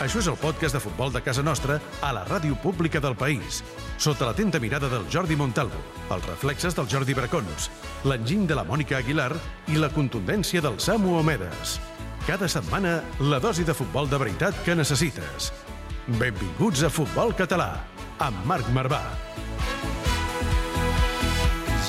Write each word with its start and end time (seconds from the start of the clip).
Això 0.00 0.16
és 0.16 0.28
el 0.30 0.36
podcast 0.40 0.72
de 0.72 0.80
futbol 0.80 1.10
de 1.12 1.20
casa 1.20 1.42
nostra 1.44 1.74
a 2.00 2.10
la 2.16 2.22
ràdio 2.24 2.54
pública 2.62 3.02
del 3.04 3.12
país, 3.20 3.58
sota 4.00 4.24
l'atenta 4.24 4.56
mirada 4.56 4.88
del 4.88 5.04
Jordi 5.12 5.36
Montalvo, 5.36 5.76
els 6.08 6.24
reflexes 6.24 6.72
del 6.72 6.88
Jordi 6.88 7.12
Bracons, 7.12 7.66
l'enginy 8.08 8.46
de 8.48 8.56
la 8.56 8.64
Mònica 8.64 8.96
Aguilar 8.96 9.34
i 9.68 9.76
la 9.76 9.90
contundència 9.92 10.64
del 10.64 10.80
Samu 10.80 11.18
Omedes. 11.18 11.76
Cada 12.24 12.48
setmana, 12.48 13.02
la 13.20 13.42
dosi 13.44 13.60
de 13.68 13.76
futbol 13.76 14.08
de 14.08 14.16
veritat 14.24 14.56
que 14.64 14.72
necessites. 14.72 15.52
Benvinguts 16.16 16.88
a 16.88 16.88
Futbol 16.88 17.36
Català, 17.36 17.68
amb 18.24 18.40
Marc 18.48 18.72
Marvà. 18.72 19.04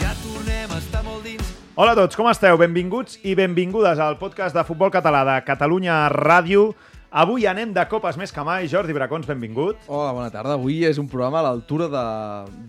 Ja 0.02 0.12
tornem 0.20 0.68
a 0.68 0.84
estar 0.84 1.08
molt 1.08 1.24
dins 1.24 1.58
Hola 1.80 1.96
a 1.96 2.02
tots, 2.04 2.20
com 2.20 2.28
esteu? 2.28 2.58
Benvinguts 2.60 3.22
i 3.24 3.32
benvingudes 3.40 4.04
al 4.04 4.18
podcast 4.20 4.52
de 4.52 4.68
Futbol 4.68 4.92
Català 4.92 5.24
de 5.24 5.38
Catalunya 5.48 6.10
Ràdio. 6.12 6.74
Avui 7.12 7.44
anem 7.44 7.74
de 7.76 7.84
copes 7.92 8.16
més 8.16 8.32
que 8.32 8.44
mai. 8.48 8.70
Jordi 8.72 8.94
Bracons, 8.96 9.26
benvingut. 9.28 9.82
Hola, 9.92 10.14
bona 10.16 10.30
tarda. 10.32 10.54
Avui 10.56 10.78
és 10.88 10.96
un 11.02 11.10
programa 11.12 11.42
a 11.42 11.44
l'altura 11.50 11.90
de, 11.92 12.04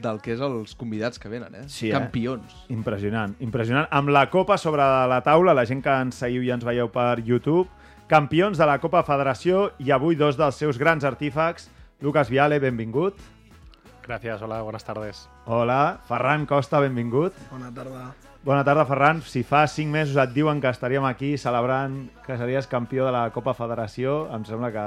del 0.03 0.19
que 0.25 0.33
és 0.35 0.43
els 0.43 0.73
convidats 0.75 1.23
que 1.23 1.31
venen, 1.31 1.55
eh? 1.61 1.63
Sí, 1.71 1.93
eh? 1.93 1.93
Campions. 1.95 2.57
Impressionant, 2.75 3.37
impressionant. 3.39 3.87
Amb 3.95 4.11
la 4.11 4.25
copa 4.33 4.57
sobre 4.59 4.83
la 4.83 5.21
taula, 5.23 5.55
la 5.55 5.63
gent 5.69 5.85
que 5.85 5.95
ens 6.07 6.19
seguiu 6.25 6.43
i 6.43 6.51
ens 6.51 6.67
veieu 6.67 6.91
per 6.91 7.23
YouTube, 7.23 7.69
campions 8.11 8.59
de 8.59 8.67
la 8.67 8.81
Copa 8.83 9.05
Federació 9.07 9.69
i 9.79 9.95
avui 9.95 10.19
dos 10.19 10.41
dels 10.41 10.59
seus 10.59 10.83
grans 10.83 11.07
artífacs. 11.07 11.71
Lucas 12.03 12.27
Viale, 12.27 12.59
benvingut. 12.59 13.23
Gracias, 14.03 14.43
hola, 14.43 14.59
buenas 14.67 14.83
tardes. 14.83 15.29
Hola. 15.47 16.01
Ferran 16.11 16.51
Costa, 16.51 16.83
benvingut. 16.83 17.39
Bona 17.55 17.71
tarda. 17.71 18.11
Bona 18.45 18.65
tarda, 18.65 18.85
Ferran. 18.85 19.23
Si 19.23 19.45
fa 19.47 19.67
5 19.71 19.91
mesos 19.93 20.17
et 20.19 20.33
diuen 20.35 20.61
que 20.61 20.71
estaríem 20.73 21.05
aquí 21.07 21.37
celebrant 21.39 22.09
que 22.27 22.37
series 22.39 22.67
campió 22.67 23.07
de 23.07 23.13
la 23.15 23.29
Copa 23.31 23.55
Federació, 23.55 24.25
em 24.35 24.43
sembla 24.49 24.73
que 24.75 24.87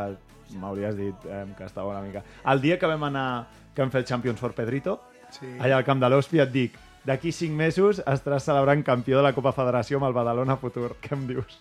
m'hauries 0.59 0.97
dit 0.97 1.27
eh, 1.31 1.45
que 1.57 1.63
estava 1.63 1.93
una 1.93 2.01
mica... 2.03 2.23
El 2.51 2.59
dia 2.61 2.77
que 2.77 2.89
vam 2.89 3.05
anar, 3.07 3.45
que 3.73 3.81
vam 3.81 3.93
fer 3.93 4.01
el 4.03 4.09
Champions 4.09 4.39
for 4.43 4.53
Pedrito, 4.57 4.99
Sí. 5.35 5.47
allà 5.59 5.79
al 5.79 5.83
camp 5.83 5.99
de 5.99 6.07
l'Hospi, 6.07 6.39
et 6.39 6.51
dic 6.53 6.75
d'aquí 7.03 7.31
5 7.33 7.55
mesos 7.57 7.97
estaràs 8.05 8.45
celebrant 8.45 8.83
campió 8.85 9.17
de 9.17 9.23
la 9.25 9.33
Copa 9.35 9.51
Federació 9.55 9.97
amb 9.97 10.07
el 10.07 10.13
Badalona 10.15 10.55
Futur. 10.61 10.93
Què 11.01 11.15
em 11.15 11.23
dius? 11.27 11.57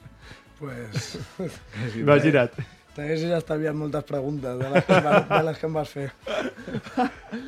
Pues, 0.58 1.14
Imagina't. 2.02 2.52
T'haguessis 2.94 3.32
estalviat 3.34 3.74
moltes 3.74 4.04
preguntes 4.06 4.58
de 4.60 4.68
les, 4.70 4.84
que 4.86 4.98
de 5.30 5.40
les 5.48 5.58
que 5.58 5.66
em 5.66 5.74
vas 5.78 5.90
fer. 5.90 6.10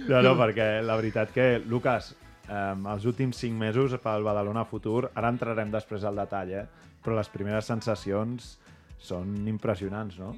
No, 0.08 0.22
no, 0.22 0.32
perquè 0.40 0.70
la 0.82 0.96
veritat 0.98 1.30
que, 1.34 1.46
Lucas, 1.66 2.14
eh, 2.48 2.92
els 2.94 3.06
últims 3.06 3.38
5 3.44 3.58
mesos 3.58 3.96
pel 4.02 4.26
Badalona 4.26 4.64
Futur, 4.64 5.10
ara 5.14 5.32
entrarem 5.32 5.70
després 5.74 6.04
al 6.04 6.18
detall, 6.22 6.52
eh? 6.52 6.66
però 7.02 7.16
les 7.18 7.30
primeres 7.30 7.68
sensacions 7.70 8.56
són 8.98 9.36
impressionants, 9.46 10.18
no? 10.18 10.34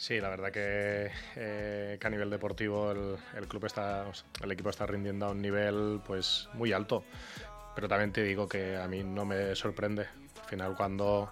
Sí, 0.00 0.18
la 0.18 0.30
verdad 0.30 0.50
que, 0.50 1.10
eh, 1.36 1.98
que 2.00 2.06
a 2.06 2.10
nivel 2.10 2.30
deportivo 2.30 2.90
el, 2.90 3.18
el 3.36 3.46
club 3.46 3.66
está, 3.66 4.06
o 4.08 4.14
sea, 4.14 4.26
el 4.42 4.52
equipo 4.52 4.70
está 4.70 4.86
rindiendo 4.86 5.26
a 5.26 5.32
un 5.32 5.42
nivel 5.42 6.00
pues 6.06 6.48
muy 6.54 6.72
alto. 6.72 7.04
Pero 7.74 7.86
también 7.86 8.10
te 8.10 8.22
digo 8.22 8.48
que 8.48 8.78
a 8.78 8.88
mí 8.88 9.02
no 9.04 9.26
me 9.26 9.54
sorprende. 9.54 10.06
Al 10.42 10.48
final 10.48 10.74
cuando, 10.74 11.30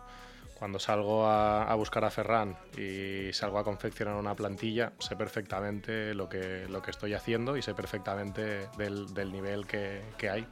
cuando 0.59 0.79
salgo 0.79 1.27
a, 1.27 1.65
a 1.65 1.75
buscar 1.75 2.05
a 2.05 2.11
Ferran 2.11 2.57
y 2.77 3.33
salgo 3.33 3.59
a 3.59 3.65
confeccionar 3.65 4.17
una 4.17 4.35
plantilla, 4.35 4.93
sé 4.99 5.17
perfectamente 5.17 6.15
lo 6.15 6.29
que, 6.29 6.67
lo 6.69 6.83
que 6.83 6.91
estoy 6.91 7.15
haciendo 7.15 7.57
y 7.57 7.63
sé 7.63 7.75
perfectamente 7.75 8.69
del, 8.77 9.13
del 9.15 9.33
nivel 9.33 9.67
que, 9.67 10.03
que 10.17 10.31
hay. 10.31 10.47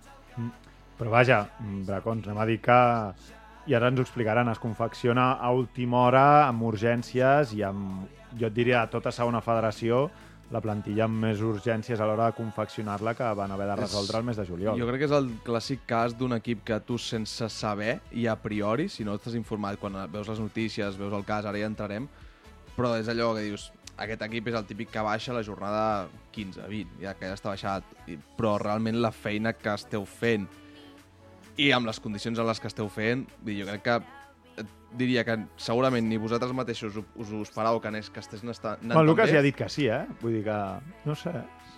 Però 0.97 1.11
vaja, 1.13 1.51
mm, 1.61 1.85
Bracons, 1.85 2.25
anem 2.25 2.39
a 2.41 2.47
dir 2.49 2.61
que, 2.65 2.77
i 3.69 3.75
ara 3.77 3.91
ens 3.93 4.01
ho 4.01 4.05
explicaran, 4.07 4.49
es 4.49 4.61
confecciona 4.63 5.35
a 5.37 5.51
última 5.53 6.01
hora, 6.07 6.25
amb 6.47 6.65
urgències 6.65 7.53
i 7.57 7.61
amb, 7.67 8.07
jo 8.39 8.49
et 8.49 8.57
diria, 8.57 8.81
a 8.83 8.91
tota 8.93 9.13
segona 9.13 9.43
federació, 9.45 10.07
la 10.55 10.61
plantilla 10.63 11.07
amb 11.07 11.19
més 11.25 11.41
urgències 11.43 11.99
a 11.99 12.07
l'hora 12.07 12.29
de 12.31 12.37
confeccionar-la 12.37 13.17
que 13.19 13.31
van 13.39 13.53
haver 13.53 13.67
de 13.73 13.77
resoldre 13.81 14.21
el 14.21 14.27
mes 14.29 14.39
de 14.39 14.45
juliol. 14.47 14.79
Jo 14.79 14.87
crec 14.87 15.03
que 15.03 15.09
és 15.09 15.15
el 15.17 15.31
clàssic 15.47 15.83
cas 15.89 16.15
d'un 16.19 16.37
equip 16.37 16.63
que 16.67 16.79
tu 16.87 16.99
sense 17.03 17.49
saber 17.51 17.99
i 18.13 18.29
a 18.31 18.37
priori, 18.39 18.89
si 18.89 19.05
no 19.05 19.17
estàs 19.19 19.35
informat, 19.39 19.81
quan 19.83 19.99
veus 20.13 20.31
les 20.31 20.43
notícies, 20.43 20.99
veus 21.01 21.17
el 21.17 21.27
cas, 21.27 21.49
ara 21.49 21.59
ja 21.59 21.71
entrarem, 21.71 22.07
però 22.77 22.95
és 23.01 23.11
allò 23.11 23.33
que 23.35 23.49
dius, 23.49 23.71
aquest 23.97 24.23
equip 24.29 24.53
és 24.53 24.59
el 24.59 24.69
típic 24.69 24.93
que 24.93 25.03
baixa 25.03 25.35
la 25.35 25.43
jornada 25.43 26.07
15, 26.37 26.69
20, 26.69 27.01
ja 27.03 27.17
que 27.17 27.31
ja 27.31 27.39
està 27.39 27.51
baixat, 27.51 27.97
però 28.37 28.55
realment 28.63 29.01
la 29.03 29.11
feina 29.11 29.55
que 29.57 29.75
esteu 29.75 30.07
fent 30.07 30.47
i 31.57 31.71
amb 31.73 31.89
les 31.89 31.99
condicions 32.05 32.39
en 32.39 32.47
les 32.47 32.61
que 32.61 32.69
esteu 32.69 32.91
fent, 32.93 33.25
jo 33.49 33.67
crec 33.67 33.83
que 33.83 33.99
diria 34.97 35.25
que 35.25 35.37
segurament 35.61 36.09
ni 36.09 36.17
vosaltres 36.17 36.55
mateixos 36.57 36.97
us, 36.97 37.05
us 37.17 37.51
esperàveu 37.51 37.81
que, 37.83 37.91
anés, 37.93 38.09
que 38.11 38.23
estigués 38.23 38.45
anant 38.65 38.81
Bueno, 38.81 38.95
tan 38.95 39.07
Lucas 39.07 39.29
bé. 39.29 39.37
ja 39.37 39.39
ha 39.41 39.45
dit 39.45 39.57
que 39.57 39.69
sí, 39.69 39.89
eh? 39.89 40.07
Vull 40.23 40.39
dir 40.39 40.45
que, 40.47 40.59
no 41.05 41.15
sé, 41.15 41.35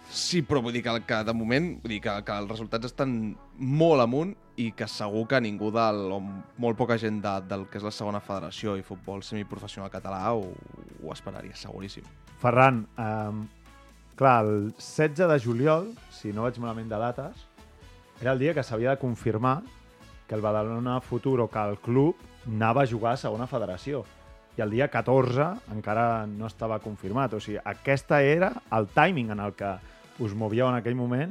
Sí, 0.09 0.41
però 0.41 0.63
vull 0.65 0.73
dir 0.73 0.81
que, 0.81 0.93
que 1.05 1.17
de 1.25 1.35
moment 1.37 1.67
vull 1.83 1.93
dir 1.93 2.01
que, 2.01 2.13
que 2.25 2.37
els 2.41 2.49
resultats 2.49 2.89
estan 2.89 3.11
molt 3.59 4.01
amunt 4.01 4.33
i 4.57 4.71
que 4.73 4.87
segur 4.89 5.27
que 5.29 5.41
ningú 5.45 5.69
del, 5.75 6.01
o 6.17 6.21
molt 6.23 6.79
poca 6.79 6.97
gent 6.99 7.21
de, 7.21 7.35
del 7.51 7.67
que 7.69 7.77
és 7.77 7.85
la 7.85 7.93
segona 7.93 8.23
federació 8.25 8.79
i 8.79 8.87
futbol 8.87 9.21
semiprofessional 9.23 9.93
català 9.93 10.23
ho, 10.33 10.49
ho 11.03 11.13
esperaria, 11.13 11.55
seguríssim. 11.55 12.07
Ferran, 12.41 12.87
um, 12.97 13.45
clar, 14.17 14.47
el 14.47 14.71
16 14.79 15.29
de 15.29 15.39
juliol, 15.45 15.93
si 16.11 16.33
no 16.33 16.47
vaig 16.49 16.57
malament 16.63 16.89
de 16.89 17.03
dates, 17.05 17.45
era 18.23 18.33
el 18.33 18.41
dia 18.41 18.57
que 18.57 18.65
s'havia 18.65 18.97
de 18.97 19.03
confirmar 19.03 19.61
que 20.27 20.35
el 20.35 20.41
Badalona 20.41 21.03
Futur 21.05 21.43
o 21.45 21.51
que 21.53 21.69
el 21.69 21.79
club 21.85 22.17
anava 22.49 22.83
a 22.83 22.89
jugar 22.89 23.15
a 23.15 23.21
segona 23.21 23.47
federació. 23.47 24.05
I 24.59 24.65
el 24.65 24.73
dia 24.75 24.89
14 24.91 25.53
encara 25.75 26.27
no 26.27 26.49
estava 26.49 26.81
confirmat. 26.83 27.37
O 27.37 27.41
sigui, 27.43 27.61
aquesta 27.63 28.23
era 28.25 28.51
el 28.75 28.89
timing 28.95 29.31
en 29.37 29.45
el 29.45 29.55
que 29.59 29.77
us 30.25 30.35
movíeu 30.35 30.67
en 30.67 30.79
aquell 30.81 30.99
moment, 30.99 31.31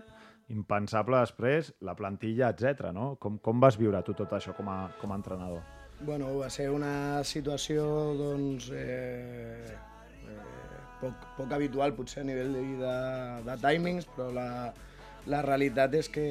impensable 0.54 1.20
després, 1.20 1.74
la 1.84 1.98
plantilla, 1.98 2.54
etc. 2.54 2.94
no? 2.96 3.16
Com, 3.20 3.42
com 3.44 3.60
vas 3.60 3.76
viure 3.76 4.00
tu 4.06 4.16
tot 4.16 4.32
això 4.38 4.56
com 4.56 4.70
a, 4.72 4.86
com 5.02 5.12
a 5.12 5.20
entrenador? 5.20 5.66
Bueno, 6.00 6.30
va 6.40 6.48
ser 6.54 6.70
una 6.72 7.24
situació, 7.26 7.84
doncs, 8.16 8.70
eh, 8.72 9.76
eh, 10.30 10.82
poc, 11.02 11.28
poc 11.40 11.56
habitual, 11.58 11.96
potser 11.98 12.22
a 12.22 12.28
nivell 12.30 12.54
de, 12.54 12.64
de, 12.80 12.98
de 13.50 13.58
timings, 13.66 14.08
però 14.14 14.30
la, 14.32 14.48
la 15.28 15.42
realitat 15.44 15.94
és 16.00 16.08
que 16.08 16.24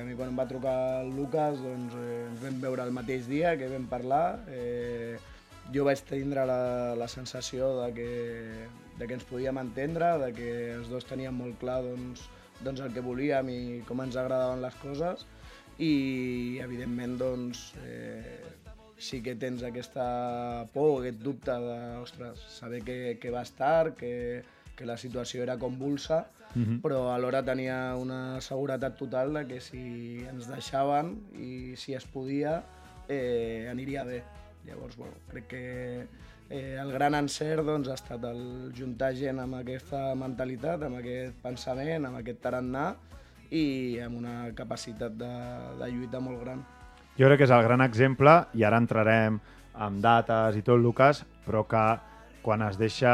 a 0.00 0.04
mi 0.08 0.14
quan 0.16 0.30
em 0.32 0.38
va 0.38 0.48
trucar 0.48 0.74
el 1.02 1.10
Lucas 1.16 1.60
doncs, 1.60 1.96
eh, 2.00 2.26
ens 2.30 2.40
vam 2.40 2.60
veure 2.62 2.86
el 2.86 2.94
mateix 2.96 3.28
dia 3.28 3.56
que 3.60 3.68
vam 3.68 3.84
parlar. 3.90 4.40
Eh, 4.48 5.18
jo 5.74 5.84
vaig 5.86 6.00
tindre 6.08 6.46
la, 6.48 6.94
la 6.98 7.08
sensació 7.08 7.74
de 7.82 7.90
que, 7.94 8.12
de 8.98 9.06
que 9.06 9.18
ens 9.18 9.26
podíem 9.28 9.60
entendre, 9.60 10.14
de 10.24 10.30
que 10.34 10.48
els 10.78 10.88
dos 10.90 11.06
teníem 11.06 11.36
molt 11.36 11.60
clar 11.60 11.82
doncs, 11.84 12.24
doncs 12.64 12.80
el 12.84 12.96
que 12.96 13.04
volíem 13.04 13.52
i 13.52 13.60
com 13.88 14.00
ens 14.02 14.16
agradaven 14.16 14.64
les 14.64 14.80
coses 14.80 15.26
i 15.80 16.58
evidentment 16.64 17.16
doncs, 17.20 17.70
eh, 17.84 18.56
sí 19.00 19.22
que 19.24 19.36
tens 19.40 19.62
aquesta 19.64 20.66
por, 20.74 21.00
aquest 21.00 21.22
dubte 21.24 21.52
de 21.52 21.78
ostres, 22.00 22.40
saber 22.56 22.82
que, 22.84 23.18
que 23.20 23.32
va 23.32 23.44
estar, 23.44 23.94
que, 23.96 24.42
que 24.76 24.88
la 24.88 24.98
situació 25.00 25.44
era 25.44 25.56
convulsa, 25.60 26.26
mm 26.54 26.62
-hmm. 26.62 26.80
però 26.80 27.12
alhora 27.14 27.42
tenia 27.42 27.96
una 27.96 28.40
seguretat 28.40 28.96
total 28.96 29.32
de 29.34 29.46
que 29.46 29.60
si 29.60 30.24
ens 30.28 30.48
deixaven 30.48 31.20
i 31.34 31.76
si 31.76 31.94
es 31.94 32.04
podia, 32.04 32.62
eh, 33.08 33.68
aniria 33.70 34.04
bé. 34.04 34.22
Llavors, 34.64 34.96
bueno, 34.96 35.14
crec 35.28 35.46
que 35.46 36.06
eh, 36.50 36.76
el 36.80 36.92
gran 36.92 37.14
encert 37.14 37.64
doncs, 37.64 37.88
ha 37.88 37.94
estat 37.94 38.24
el 38.24 38.72
juntar 38.76 39.14
gent 39.14 39.38
amb 39.38 39.54
aquesta 39.54 40.14
mentalitat, 40.14 40.82
amb 40.82 40.98
aquest 40.98 41.34
pensament, 41.42 42.04
amb 42.04 42.18
aquest 42.18 42.42
tarannà 42.42 42.94
i 43.50 43.98
amb 43.98 44.18
una 44.18 44.50
capacitat 44.54 45.12
de, 45.12 45.32
de 45.78 45.88
lluita 45.90 46.20
molt 46.20 46.40
gran. 46.42 46.64
Jo 47.18 47.26
crec 47.26 47.38
que 47.38 47.44
és 47.44 47.54
el 47.54 47.62
gran 47.62 47.80
exemple, 47.80 48.44
i 48.54 48.62
ara 48.64 48.78
entrarem 48.78 49.40
amb 49.74 50.02
dates 50.02 50.56
i 50.56 50.62
tot, 50.62 50.80
Lucas, 50.80 51.24
però 51.46 51.64
que 51.68 51.84
quan 52.42 52.62
es 52.62 52.78
deixa 52.80 53.12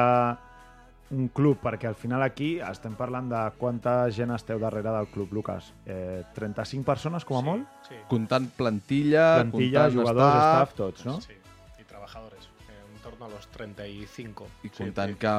un 1.11 1.29
club, 1.29 1.61
perquè 1.63 1.87
al 1.87 1.95
final 1.95 2.23
aquí 2.25 2.57
estem 2.59 2.97
parlant 2.99 3.29
de 3.31 3.43
quanta 3.61 4.11
gent 4.11 4.33
esteu 4.35 4.59
darrere 4.59 4.91
del 4.91 5.07
club, 5.13 5.33
Lucas. 5.33 5.73
Eh, 5.87 6.25
35 6.35 6.85
persones, 6.85 7.25
com 7.25 7.39
a 7.39 7.43
molt? 7.47 7.67
Sí, 7.89 7.95
Comptant 8.11 8.49
plantilla, 8.57 9.37
Plantilla, 9.43 9.85
comptant 9.87 9.95
jugadors, 9.95 10.35
staff... 10.35 10.73
staff, 10.73 10.75
tots, 10.75 11.05
no? 11.07 11.21
sí. 11.21 11.33
Y 11.81 11.85
trabajadores. 11.85 12.49
Eh, 12.69 12.83
entorno 12.97 13.19
torno 13.19 13.27
a 13.27 13.29
los 13.39 13.47
35. 13.49 14.49
I 14.65 14.69
Sí, 14.69 14.75
comptant 14.83 15.13
sí. 15.13 15.19
que 15.23 15.35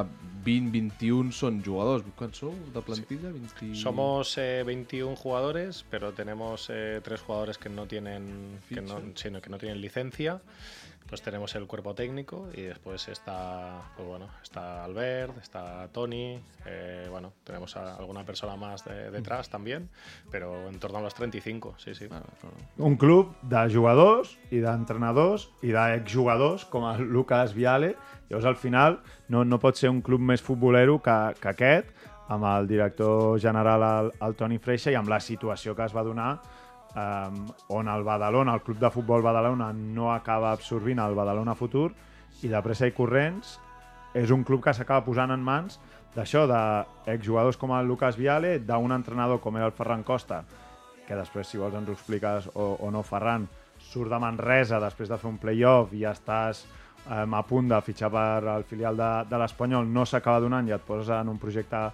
20-21 0.46 1.32
són 1.36 1.60
jugadors. 1.66 2.06
Quants 2.16 2.40
sou 2.40 2.54
de 2.74 2.82
plantilla? 2.82 3.32
20... 3.36 3.74
Somos 3.76 4.38
eh, 4.38 4.64
21 4.66 5.16
jugadores, 5.18 5.84
pero 5.90 6.14
tenemos 6.14 6.70
eh, 6.72 7.02
tres 7.04 7.20
jugadores 7.22 7.58
que 7.58 7.68
no 7.70 7.86
tienen 7.86 8.60
que 8.70 8.80
no, 8.82 9.02
Ficha. 9.02 9.12
sí, 9.16 9.32
no, 9.32 9.42
que 9.42 9.50
no 9.50 9.58
tienen 9.58 9.82
licencia. 9.82 10.40
Pues 11.08 11.22
tenemos 11.22 11.56
el 11.56 11.68
cuerpo 11.68 11.96
técnico 11.96 12.50
y 12.54 12.64
después 12.64 13.08
está, 13.08 13.82
pues 13.96 14.06
bueno, 14.08 14.28
está 14.44 14.84
Albert, 14.84 15.38
está 15.42 15.88
Tony, 15.94 16.38
eh, 16.66 17.08
bueno, 17.10 17.32
tenemos 17.46 17.78
a 17.78 17.96
alguna 17.96 18.26
persona 18.26 18.58
más 18.58 18.84
de- 18.84 19.10
detrás 19.10 19.50
también, 19.50 19.90
pero 20.30 20.68
en 20.68 20.78
torno 20.80 20.98
a 20.98 21.02
los 21.02 21.14
35, 21.16 21.76
sí, 21.78 21.96
sí. 21.96 22.10
Un 22.78 22.98
club 22.98 23.34
de 23.42 23.74
jugadors 23.74 24.38
i 24.52 24.60
d'entrenadors 24.60 25.48
i 25.64 25.72
d'exjugadors 25.72 26.66
com 26.66 26.84
el 26.92 27.04
Lucas 27.08 27.54
Viale. 27.56 27.96
Llavors, 28.28 28.46
al 28.46 28.58
final, 28.60 29.00
no, 29.30 29.46
no 29.46 29.60
pot 29.64 29.80
ser 29.80 29.90
un 29.90 30.02
club 30.02 30.20
més 30.20 30.44
futbolero 30.44 31.00
que, 31.02 31.16
que 31.40 31.54
aquest, 31.56 31.94
amb 32.28 32.44
el 32.44 32.68
director 32.68 33.40
general, 33.40 33.84
el, 33.88 34.12
el 34.28 34.36
Toni 34.36 34.58
Freixa, 34.60 34.92
i 34.92 34.96
amb 35.00 35.08
la 35.08 35.22
situació 35.24 35.74
que 35.74 35.86
es 35.88 35.96
va 35.96 36.04
donar 36.04 36.34
um, 36.96 37.46
on 37.76 37.90
el 37.92 38.04
Badalona, 38.04 38.54
el 38.54 38.64
club 38.66 38.80
de 38.80 38.92
futbol 38.94 39.26
Badalona, 39.26 39.72
no 39.74 40.12
acaba 40.14 40.52
absorbint 40.52 41.00
el 41.04 41.16
Badalona 41.18 41.56
Futur 41.56 41.92
i 42.44 42.52
de 42.52 42.62
pressa 42.64 42.88
i 42.88 42.96
corrents 42.96 43.58
és 44.18 44.32
un 44.32 44.44
club 44.44 44.64
que 44.64 44.74
s'acaba 44.74 45.06
posant 45.06 45.34
en 45.34 45.44
mans 45.44 45.80
d'això, 46.16 46.48
d'exjugadors 46.50 47.60
com 47.62 47.76
el 47.78 47.86
Lucas 47.86 48.18
Viale, 48.18 48.58
d'un 48.60 48.94
entrenador 48.96 49.42
com 49.44 49.58
era 49.58 49.68
el 49.70 49.76
Ferran 49.78 50.04
Costa, 50.04 50.42
que 51.08 51.16
després, 51.16 51.48
si 51.48 51.60
vols, 51.62 51.76
ens 51.78 51.90
ho 51.90 51.94
expliques 51.94 52.50
o, 52.56 52.74
o 52.82 52.90
no, 52.92 53.04
Ferran, 53.06 53.46
surt 53.78 54.10
de 54.12 54.20
Manresa 54.20 54.82
després 54.82 55.10
de 55.12 55.20
fer 55.22 55.30
un 55.30 55.38
play-off 55.38 55.94
i 55.94 56.04
estàs 56.10 56.64
um, 57.06 57.36
a 57.38 57.44
punt 57.46 57.70
de 57.70 57.80
fitxar 57.86 58.10
per 58.12 58.50
al 58.50 58.66
filial 58.68 58.98
de, 58.98 59.12
de 59.30 59.40
l'Espanyol, 59.40 59.88
no 59.88 60.06
s'acaba 60.06 60.42
donant 60.44 60.68
i 60.68 60.76
et 60.76 60.84
poses 60.88 61.14
en 61.14 61.30
un 61.30 61.38
projecte 61.40 61.88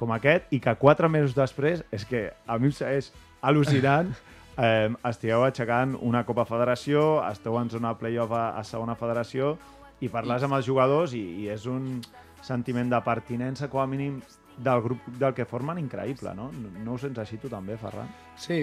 com 0.00 0.12
aquest 0.16 0.52
i 0.54 0.60
que 0.60 0.76
quatre 0.80 1.08
mesos 1.12 1.34
després, 1.36 1.82
és 1.92 2.04
que 2.08 2.28
a 2.46 2.58
mi 2.60 2.72
segueix 2.72 3.10
al·lucinant, 3.42 4.12
eh, 4.60 4.90
estigueu 5.08 5.44
aixecant 5.46 5.96
una 6.00 6.24
Copa 6.28 6.44
Federació, 6.48 7.20
esteu 7.30 7.56
en 7.60 7.70
zona 7.72 7.94
play-off 7.98 8.34
a, 8.36 8.50
a 8.58 8.64
segona 8.66 8.96
federació 8.98 9.54
i 10.00 10.08
parles 10.12 10.44
amb 10.44 10.56
els 10.58 10.66
jugadors 10.66 11.14
i, 11.16 11.24
i 11.44 11.48
és 11.52 11.66
un 11.70 12.00
sentiment 12.44 12.92
de 12.92 13.00
pertinença, 13.04 13.68
com 13.68 13.82
a 13.82 13.88
mínim, 13.88 14.20
del 14.60 14.82
grup 14.84 15.06
del 15.20 15.32
que 15.36 15.46
formen 15.48 15.78
increïble, 15.80 16.34
no? 16.36 16.50
No, 16.52 16.70
no 16.84 16.94
ho 16.94 17.00
sents 17.00 17.20
així 17.22 17.38
tu 17.40 17.48
també, 17.48 17.78
Ferran? 17.80 18.08
Sí, 18.36 18.60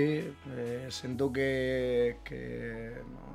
eh, 0.54 0.88
sento 0.94 1.32
que, 1.34 2.20
que 2.26 2.42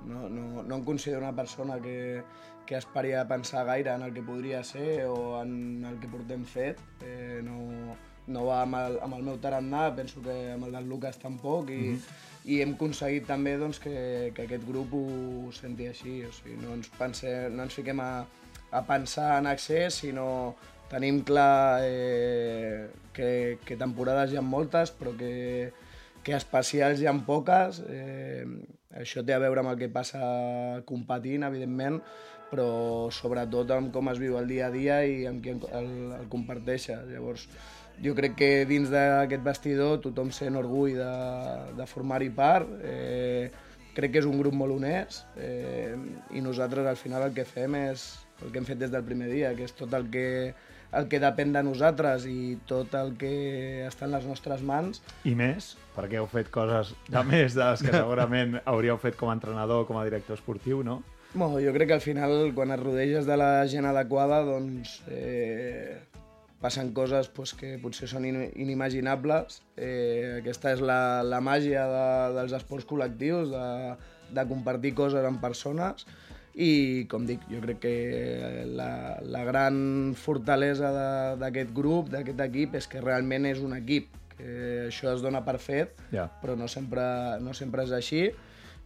no, 0.06 0.29
no, 0.29 0.62
no 0.62 0.79
em 0.79 0.85
considero 0.87 1.23
una 1.23 1.35
persona 1.35 1.81
que, 1.82 2.23
que 2.67 2.79
esperi 2.79 3.14
a 3.19 3.26
pensar 3.29 3.64
gaire 3.67 3.94
en 3.94 4.06
el 4.06 4.14
que 4.14 4.23
podria 4.23 4.62
ser 4.62 5.06
o 5.11 5.41
en 5.43 5.85
el 5.88 5.99
que 5.99 6.11
portem 6.11 6.44
fet. 6.47 6.82
Eh, 7.03 7.41
no, 7.43 7.97
no 8.31 8.44
va 8.47 8.61
amb 8.62 8.79
el, 8.79 9.00
amb 9.03 9.19
el 9.19 9.26
meu 9.26 9.41
tarannà, 9.43 9.88
penso 9.97 10.23
que 10.23 10.37
amb 10.55 10.69
el 10.69 10.79
del 10.79 10.87
Lucas 10.91 11.19
tampoc, 11.19 11.70
i, 11.70 11.81
mm 11.81 11.97
-hmm. 11.97 12.31
I 12.44 12.59
hem 12.62 12.75
aconseguit 12.75 13.27
també 13.29 13.55
doncs, 13.59 13.79
que, 13.83 14.33
que 14.35 14.47
aquest 14.47 14.65
grup 14.67 14.94
ho 14.99 15.53
senti 15.55 15.87
així. 15.91 16.21
O 16.27 16.33
sigui, 16.35 16.59
no, 16.62 16.75
ens 16.79 16.91
pense, 16.99 17.31
no 17.55 17.67
ens 17.67 17.79
fiquem 17.79 18.03
a, 18.03 18.12
a 18.73 18.83
pensar 18.89 19.37
en 19.39 19.49
accés, 19.50 20.00
sinó 20.03 20.29
tenim 20.93 21.23
clar 21.25 21.81
eh, 21.87 22.91
que, 23.17 23.59
que 23.65 23.79
temporades 23.81 24.33
hi 24.33 24.41
ha 24.41 24.44
moltes, 24.44 24.93
però 24.93 25.15
que, 25.17 25.71
que 26.25 26.37
especials 26.37 27.00
hi 27.00 27.09
ha 27.09 27.15
poques. 27.27 27.81
Eh, 27.89 28.45
això 28.99 29.25
té 29.25 29.33
a 29.33 29.41
veure 29.41 29.62
amb 29.62 29.73
el 29.73 29.79
que 29.81 29.88
passa 29.93 30.21
competint, 30.88 31.47
evidentment, 31.49 32.03
però 32.50 33.09
sobretot 33.15 33.71
amb 33.73 33.93
com 33.95 34.11
es 34.12 34.21
viu 34.21 34.37
el 34.37 34.50
dia 34.50 34.67
a 34.67 34.75
dia 34.75 34.99
i 35.09 35.23
amb 35.31 35.41
qui 35.45 35.55
el, 35.55 35.88
el 36.19 36.27
comparteixes. 36.33 37.06
Llavors, 37.09 37.47
jo 38.02 38.14
crec 38.19 38.34
que 38.38 38.50
dins 38.66 38.90
d'aquest 38.90 39.44
vestidor 39.46 40.00
tothom 40.02 40.32
sent 40.34 40.58
orgull 40.58 40.96
de, 40.99 41.12
de 41.78 41.87
formar-hi 41.87 42.32
part. 42.34 42.69
Eh, 42.82 43.50
crec 43.94 44.14
que 44.14 44.22
és 44.22 44.28
un 44.28 44.38
grup 44.40 44.56
molt 44.56 44.72
honest 44.75 45.26
eh, 45.37 45.94
i 46.32 46.40
nosaltres 46.40 46.87
al 46.88 46.96
final 46.96 47.26
el 47.26 47.34
que 47.37 47.44
fem 47.44 47.76
és 47.76 48.06
el 48.43 48.50
que 48.50 48.58
hem 48.58 48.66
fet 48.66 48.81
des 48.81 48.90
del 48.90 49.04
primer 49.06 49.28
dia, 49.31 49.52
que 49.54 49.66
és 49.69 49.75
tot 49.76 49.93
el 49.94 50.08
que, 50.10 50.26
el 50.99 51.08
que 51.12 51.20
depèn 51.22 51.52
de 51.54 51.62
nosaltres 51.62 52.26
i 52.26 52.56
tot 52.66 52.94
el 52.99 53.14
que 53.20 53.32
està 53.87 54.08
en 54.08 54.16
les 54.16 54.26
nostres 54.26 54.64
mans. 54.66 55.02
I 55.28 55.37
més, 55.38 55.75
perquè 55.94 56.19
heu 56.19 56.26
fet 56.31 56.50
coses 56.50 56.94
de 57.06 57.22
més 57.28 57.54
de 57.54 57.64
les 57.64 57.84
que 57.84 57.94
segurament 57.94 58.58
hauríeu 58.64 58.99
fet 58.99 59.19
com 59.20 59.31
a 59.31 59.37
entrenador, 59.38 59.87
com 59.87 60.00
a 60.00 60.06
director 60.08 60.40
esportiu, 60.40 60.82
no? 60.82 61.02
Bueno, 61.34 61.62
jo 61.64 61.72
crec 61.72 61.88
que 61.88 62.00
al 62.00 62.04
final, 62.04 62.50
quan 62.56 62.75
et 62.75 62.81
rodeges 62.82 63.28
de 63.28 63.38
la 63.40 63.52
gent 63.70 63.87
adequada, 63.88 64.43
doncs 64.44 64.99
eh, 65.08 66.00
passen 66.62 66.93
coses 66.94 67.29
pues, 67.35 67.53
que 67.59 67.75
potser 67.82 68.09
són 68.11 68.25
in 68.29 68.38
inimaginables. 68.55 69.61
Eh, 69.76 70.38
aquesta 70.41 70.73
és 70.76 70.81
la, 70.81 71.23
la 71.26 71.43
màgia 71.44 71.85
de, 71.91 72.06
dels 72.38 72.55
esports 72.56 72.87
col·lectius, 72.88 73.50
de, 73.50 73.97
de 74.32 74.47
compartir 74.49 74.94
coses 74.97 75.26
amb 75.26 75.43
persones 75.43 76.06
i, 76.55 77.06
com 77.09 77.25
dic, 77.25 77.44
jo 77.49 77.62
crec 77.64 77.79
que 77.81 78.64
la, 78.76 79.19
la 79.25 79.43
gran 79.49 80.12
fortalesa 80.20 80.91
d'aquest 81.41 81.73
grup, 81.73 82.11
d'aquest 82.12 82.41
equip, 82.44 82.76
és 82.76 82.88
que 82.88 83.00
realment 83.00 83.49
és 83.49 83.62
un 83.64 83.73
equip, 83.76 84.11
que 84.37 84.88
això 84.88 85.14
es 85.14 85.25
dona 85.25 85.43
per 85.47 85.59
fet, 85.62 85.97
Ja. 86.12 86.29
però 86.43 86.56
no 86.56 86.69
sempre, 86.69 87.05
no 87.41 87.55
sempre 87.56 87.85
és 87.88 87.93
així. 87.97 88.26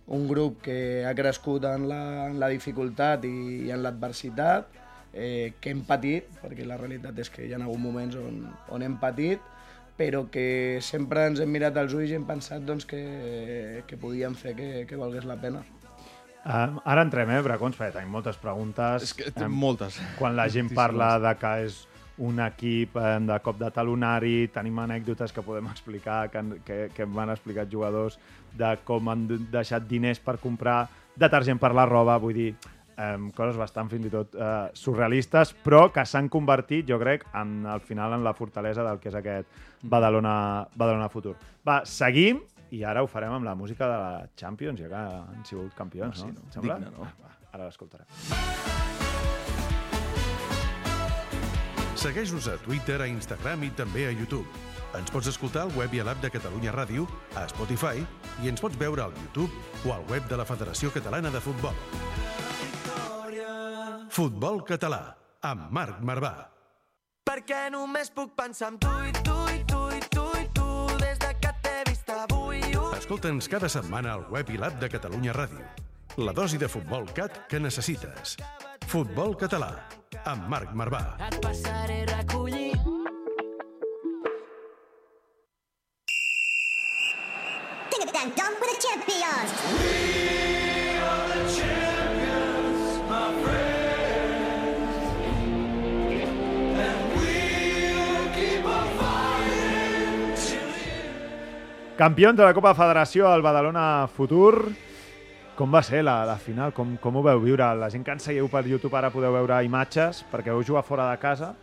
Un 0.06 0.28
grup 0.30 0.60
que 0.62 1.04
ha 1.06 1.14
crescut 1.18 1.64
en 1.66 1.88
la, 1.90 2.28
en 2.28 2.38
la 2.38 2.48
dificultat 2.52 3.24
i, 3.26 3.66
i 3.66 3.72
en 3.74 3.82
l'adversitat, 3.82 4.70
eh, 5.16 5.54
que 5.60 5.72
hem 5.72 5.80
patit, 5.88 6.28
perquè 6.42 6.66
la 6.68 6.76
realitat 6.78 7.18
és 7.24 7.30
que 7.32 7.46
hi 7.48 7.54
ha 7.56 7.60
hagut 7.64 7.80
moments 7.80 8.16
on, 8.20 8.42
on 8.70 8.84
hem 8.84 8.98
patit, 9.00 9.40
però 9.96 10.26
que 10.30 10.78
sempre 10.84 11.24
ens 11.30 11.40
hem 11.40 11.48
mirat 11.50 11.76
als 11.80 11.94
ulls 11.96 12.12
i 12.12 12.18
hem 12.18 12.26
pensat 12.28 12.62
doncs, 12.68 12.84
que, 12.84 13.82
que 13.88 13.96
podíem 13.96 14.34
fer 14.36 14.52
que, 14.58 14.70
que 14.86 14.96
valgués 15.00 15.24
la 15.24 15.38
pena. 15.40 15.64
Um, 16.46 16.76
ara 16.86 17.02
entrem, 17.02 17.30
eh, 17.34 17.40
Bracons, 17.42 17.74
perquè 17.74 17.96
tenim 17.96 18.12
moltes 18.14 18.36
preguntes. 18.38 19.02
És 19.08 19.14
que 19.18 19.32
Em, 19.42 19.50
moltes. 19.50 19.96
quan 20.18 20.36
la 20.38 20.46
gent 20.52 20.68
parla 20.76 21.16
de 21.18 21.32
que 21.40 21.54
és 21.64 21.80
un 22.22 22.38
equip 22.40 22.94
eh, 22.96 23.16
de 23.26 23.40
cop 23.42 23.58
de 23.58 23.70
talonari, 23.74 24.46
tenim 24.54 24.78
anècdotes 24.78 25.32
que 25.34 25.42
podem 25.42 25.66
explicar, 25.72 26.28
que, 26.30 26.44
que, 26.64 26.78
que 26.94 27.06
m'han 27.08 27.32
explicat 27.34 27.68
jugadors 27.72 28.20
de 28.56 28.76
com 28.84 29.08
han 29.10 29.26
de- 29.28 29.40
deixat 29.52 29.88
diners 29.90 30.20
per 30.22 30.36
comprar 30.38 30.84
detergent 31.16 31.58
per 31.58 31.72
la 31.74 31.84
roba, 31.88 32.14
vull 32.22 32.36
dir, 32.36 32.54
eh, 32.96 33.16
coses 33.36 33.56
bastant 33.60 33.88
fins 33.92 34.06
i 34.06 34.10
tot 34.12 34.34
eh, 34.34 34.70
surrealistes, 34.74 35.54
però 35.64 35.86
que 35.92 36.04
s'han 36.06 36.28
convertit, 36.32 36.86
jo 36.88 36.98
crec, 37.02 37.26
en, 37.34 37.64
al 37.66 37.80
final 37.80 38.12
en 38.18 38.24
la 38.24 38.34
fortalesa 38.34 38.84
del 38.86 38.98
que 39.02 39.08
és 39.12 39.14
aquest 39.20 39.46
Badalona, 39.82 40.66
Badalona 40.74 41.08
Futur. 41.12 41.36
Va, 41.66 41.82
seguim, 41.84 42.40
i 42.74 42.82
ara 42.84 43.02
ho 43.04 43.06
farem 43.06 43.32
amb 43.36 43.44
la 43.46 43.54
música 43.54 43.86
de 43.86 43.96
la 44.02 44.28
Champions, 44.36 44.80
ja 44.80 44.88
que 44.90 45.02
han 45.36 45.44
sigut 45.46 45.74
campions, 45.78 46.18
Sí, 46.18 46.26
no? 46.26 46.40
no? 46.40 46.48
Et 46.48 46.54
Sembla? 46.58 46.78
Digne, 46.80 46.96
no? 46.96 47.10
Va, 47.22 47.36
ara 47.52 47.68
l'escoltarem. 47.68 48.06
Segueix-nos 51.96 52.46
a 52.52 52.56
Twitter, 52.60 53.00
a 53.02 53.06
Instagram 53.08 53.64
i 53.64 53.70
també 53.74 54.06
a 54.06 54.12
YouTube. 54.12 54.46
Ens 54.96 55.10
pots 55.12 55.28
escoltar 55.28 55.64
al 55.66 55.72
web 55.76 55.92
i 55.96 56.00
a 56.00 56.04
l'app 56.06 56.20
de 56.22 56.30
Catalunya 56.30 56.72
Ràdio, 56.72 57.06
a 57.36 57.46
Spotify 57.50 58.04
i 58.44 58.48
ens 58.52 58.60
pots 58.62 58.78
veure 58.80 59.02
al 59.04 59.16
YouTube 59.24 59.50
o 59.88 59.94
al 59.96 60.04
web 60.12 60.28
de 60.30 60.36
la 60.40 60.46
Federació 60.48 60.92
Catalana 60.94 61.32
de 61.34 61.40
Futbol. 61.40 61.74
Futbol 64.10 64.62
català, 64.66 65.16
amb 65.46 65.70
Marc 65.70 66.00
Marvà. 66.00 66.34
Perquè 67.26 67.66
només 67.74 68.10
puc 68.14 68.34
pensar 68.38 68.72
en 68.72 68.78
tu 68.82 68.92
i 69.06 69.12
tu 69.26 69.36
i 69.52 69.62
tu 69.66 69.82
i 69.96 70.00
tu 70.14 70.26
i 70.38 70.46
tu 70.54 70.68
des 71.02 71.18
de 71.22 71.32
que 71.42 71.52
t'he 71.62 71.76
vist 71.90 72.12
avui. 72.14 72.62
Escolta'ns 72.98 73.50
cada 73.50 73.68
setmana 73.68 74.14
al 74.14 74.26
web 74.30 74.50
i 74.50 74.60
l'app 74.60 74.80
de 74.82 74.90
Catalunya 74.92 75.34
Ràdio. 75.36 75.66
La 76.22 76.32
dosi 76.32 76.56
de 76.58 76.68
futbol 76.68 77.10
cat 77.12 77.44
que 77.50 77.60
necessites. 77.60 78.38
Futbol 78.86 79.36
català, 79.36 79.72
amb 80.24 80.48
Marc 80.48 80.72
Marvà. 80.72 81.04
Et 81.28 81.40
passaré 81.42 82.06
dang 88.16 88.32
dong 88.34 88.54
with 88.60 88.70
the 88.72 88.78
champions. 88.80 89.95
Campions 101.96 102.36
de 102.36 102.44
la 102.44 102.52
Copa 102.52 102.74
Federació 102.76 103.24
al 103.32 103.40
Badalona 103.40 104.04
Futur. 104.12 104.66
Com 105.56 105.72
va 105.72 105.80
ser 105.80 106.02
la, 106.04 106.26
la 106.28 106.34
final? 106.36 106.74
Com, 106.76 106.90
com 107.00 107.16
ho 107.16 107.22
veu 107.24 107.40
viure? 107.40 107.64
La 107.80 107.88
gent 107.88 108.04
que 108.04 108.12
ens 108.12 108.26
seguiu 108.28 108.50
per 108.52 108.66
YouTube 108.68 108.98
ara 108.98 109.08
podeu 109.14 109.32
veure 109.32 109.62
imatges, 109.64 110.20
perquè 110.28 110.52
heu 110.52 110.60
jugat 110.60 110.84
fora 110.84 111.06
de 111.08 111.16
casa, 111.22 111.54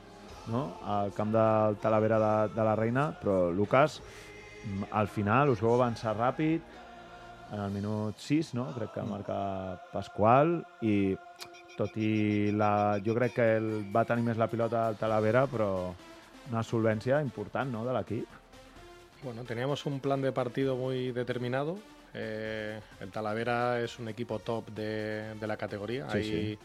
no? 0.50 0.64
al 0.90 1.14
camp 1.14 1.30
del 1.38 1.78
Talavera 1.86 2.18
de, 2.18 2.34
de 2.56 2.66
la 2.66 2.74
Reina, 2.82 3.06
però 3.22 3.54
Lucas, 3.54 4.00
al 4.90 5.14
final 5.14 5.54
us 5.54 5.62
veu 5.62 5.76
avançar 5.76 6.18
ràpid, 6.18 6.66
en 7.54 7.66
el 7.68 7.78
minut 7.78 8.18
6, 8.18 8.56
no? 8.58 8.72
crec 8.74 8.96
que 8.98 9.06
marca 9.06 9.40
Pasqual, 9.94 10.64
i 10.82 11.14
tot 11.78 11.94
i 11.94 12.50
la, 12.58 12.98
jo 13.06 13.14
crec 13.22 13.38
que 13.38 13.52
el, 13.62 13.74
va 13.94 14.10
tenir 14.10 14.26
més 14.26 14.42
la 14.42 14.50
pilota 14.50 14.88
al 14.88 14.98
Talavera, 14.98 15.46
però 15.46 15.74
una 16.50 16.66
solvència 16.66 17.22
important 17.22 17.70
no, 17.70 17.86
de 17.86 18.02
l'equip. 18.02 18.40
Bueno, 19.24 19.44
teníamos 19.44 19.86
un 19.86 20.00
plan 20.00 20.22
de 20.22 20.32
partido 20.32 20.76
muy 20.76 21.12
determinado. 21.12 21.78
Eh, 22.14 22.80
el 23.00 23.10
Talavera 23.12 23.80
es 23.82 23.98
un 24.00 24.08
equipo 24.10 24.40
top 24.40 24.70
de, 24.72 25.34
de 25.36 25.48
la 25.48 25.58
categoría. 25.58 26.10
Sí, 26.12 26.18
Hay- 26.18 26.24
sí. 26.24 26.60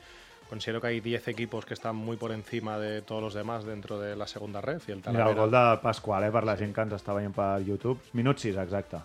Considero 0.49 0.81
que 0.81 0.87
hay 0.87 1.01
10 1.01 1.29
equipos 1.29 1.67
que 1.67 1.75
están 1.75 1.95
muy 1.95 2.17
por 2.17 2.33
encima 2.33 2.79
de 2.79 3.03
todos 3.03 3.21
los 3.23 3.35
demás 3.35 3.67
dentro 3.67 4.01
de 4.01 4.17
la 4.17 4.27
segunda 4.27 4.63
red. 4.63 4.81
Y 4.89 4.93
el 4.93 4.97
Mira, 4.97 5.11
el 5.11 5.15
Talavera, 5.37 5.41
gol 5.43 5.51
de 5.51 5.83
Pasqual, 5.83 6.25
eh, 6.25 6.31
per 6.33 6.45
la 6.49 6.55
gent 6.57 6.73
que 6.75 6.81
ens 6.81 6.95
està 6.97 7.13
veient 7.13 7.35
per 7.37 7.61
YouTube. 7.67 8.01
Minut 8.15 8.39
6, 8.41 8.57
exacte. 8.57 8.97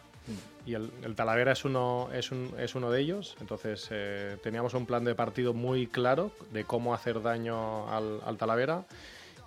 y 0.66 0.74
el, 0.74 0.90
el 1.04 1.16
Talavera 1.16 1.52
es 1.52 1.66
uno, 1.66 2.08
es, 2.14 2.32
un- 2.32 2.54
es 2.58 2.76
uno 2.76 2.90
de 2.90 3.02
ellos. 3.02 3.36
Entonces 3.42 3.90
eh, 3.92 4.38
teníamos 4.42 4.74
un 4.74 4.86
plan 4.86 5.04
de 5.04 5.16
partido 5.16 5.54
muy 5.54 5.88
claro 5.88 6.32
de 6.54 6.64
cómo 6.64 6.94
hacer 6.94 7.22
daño 7.22 7.90
al, 7.92 8.22
al 8.26 8.38
Talavera. 8.38 8.86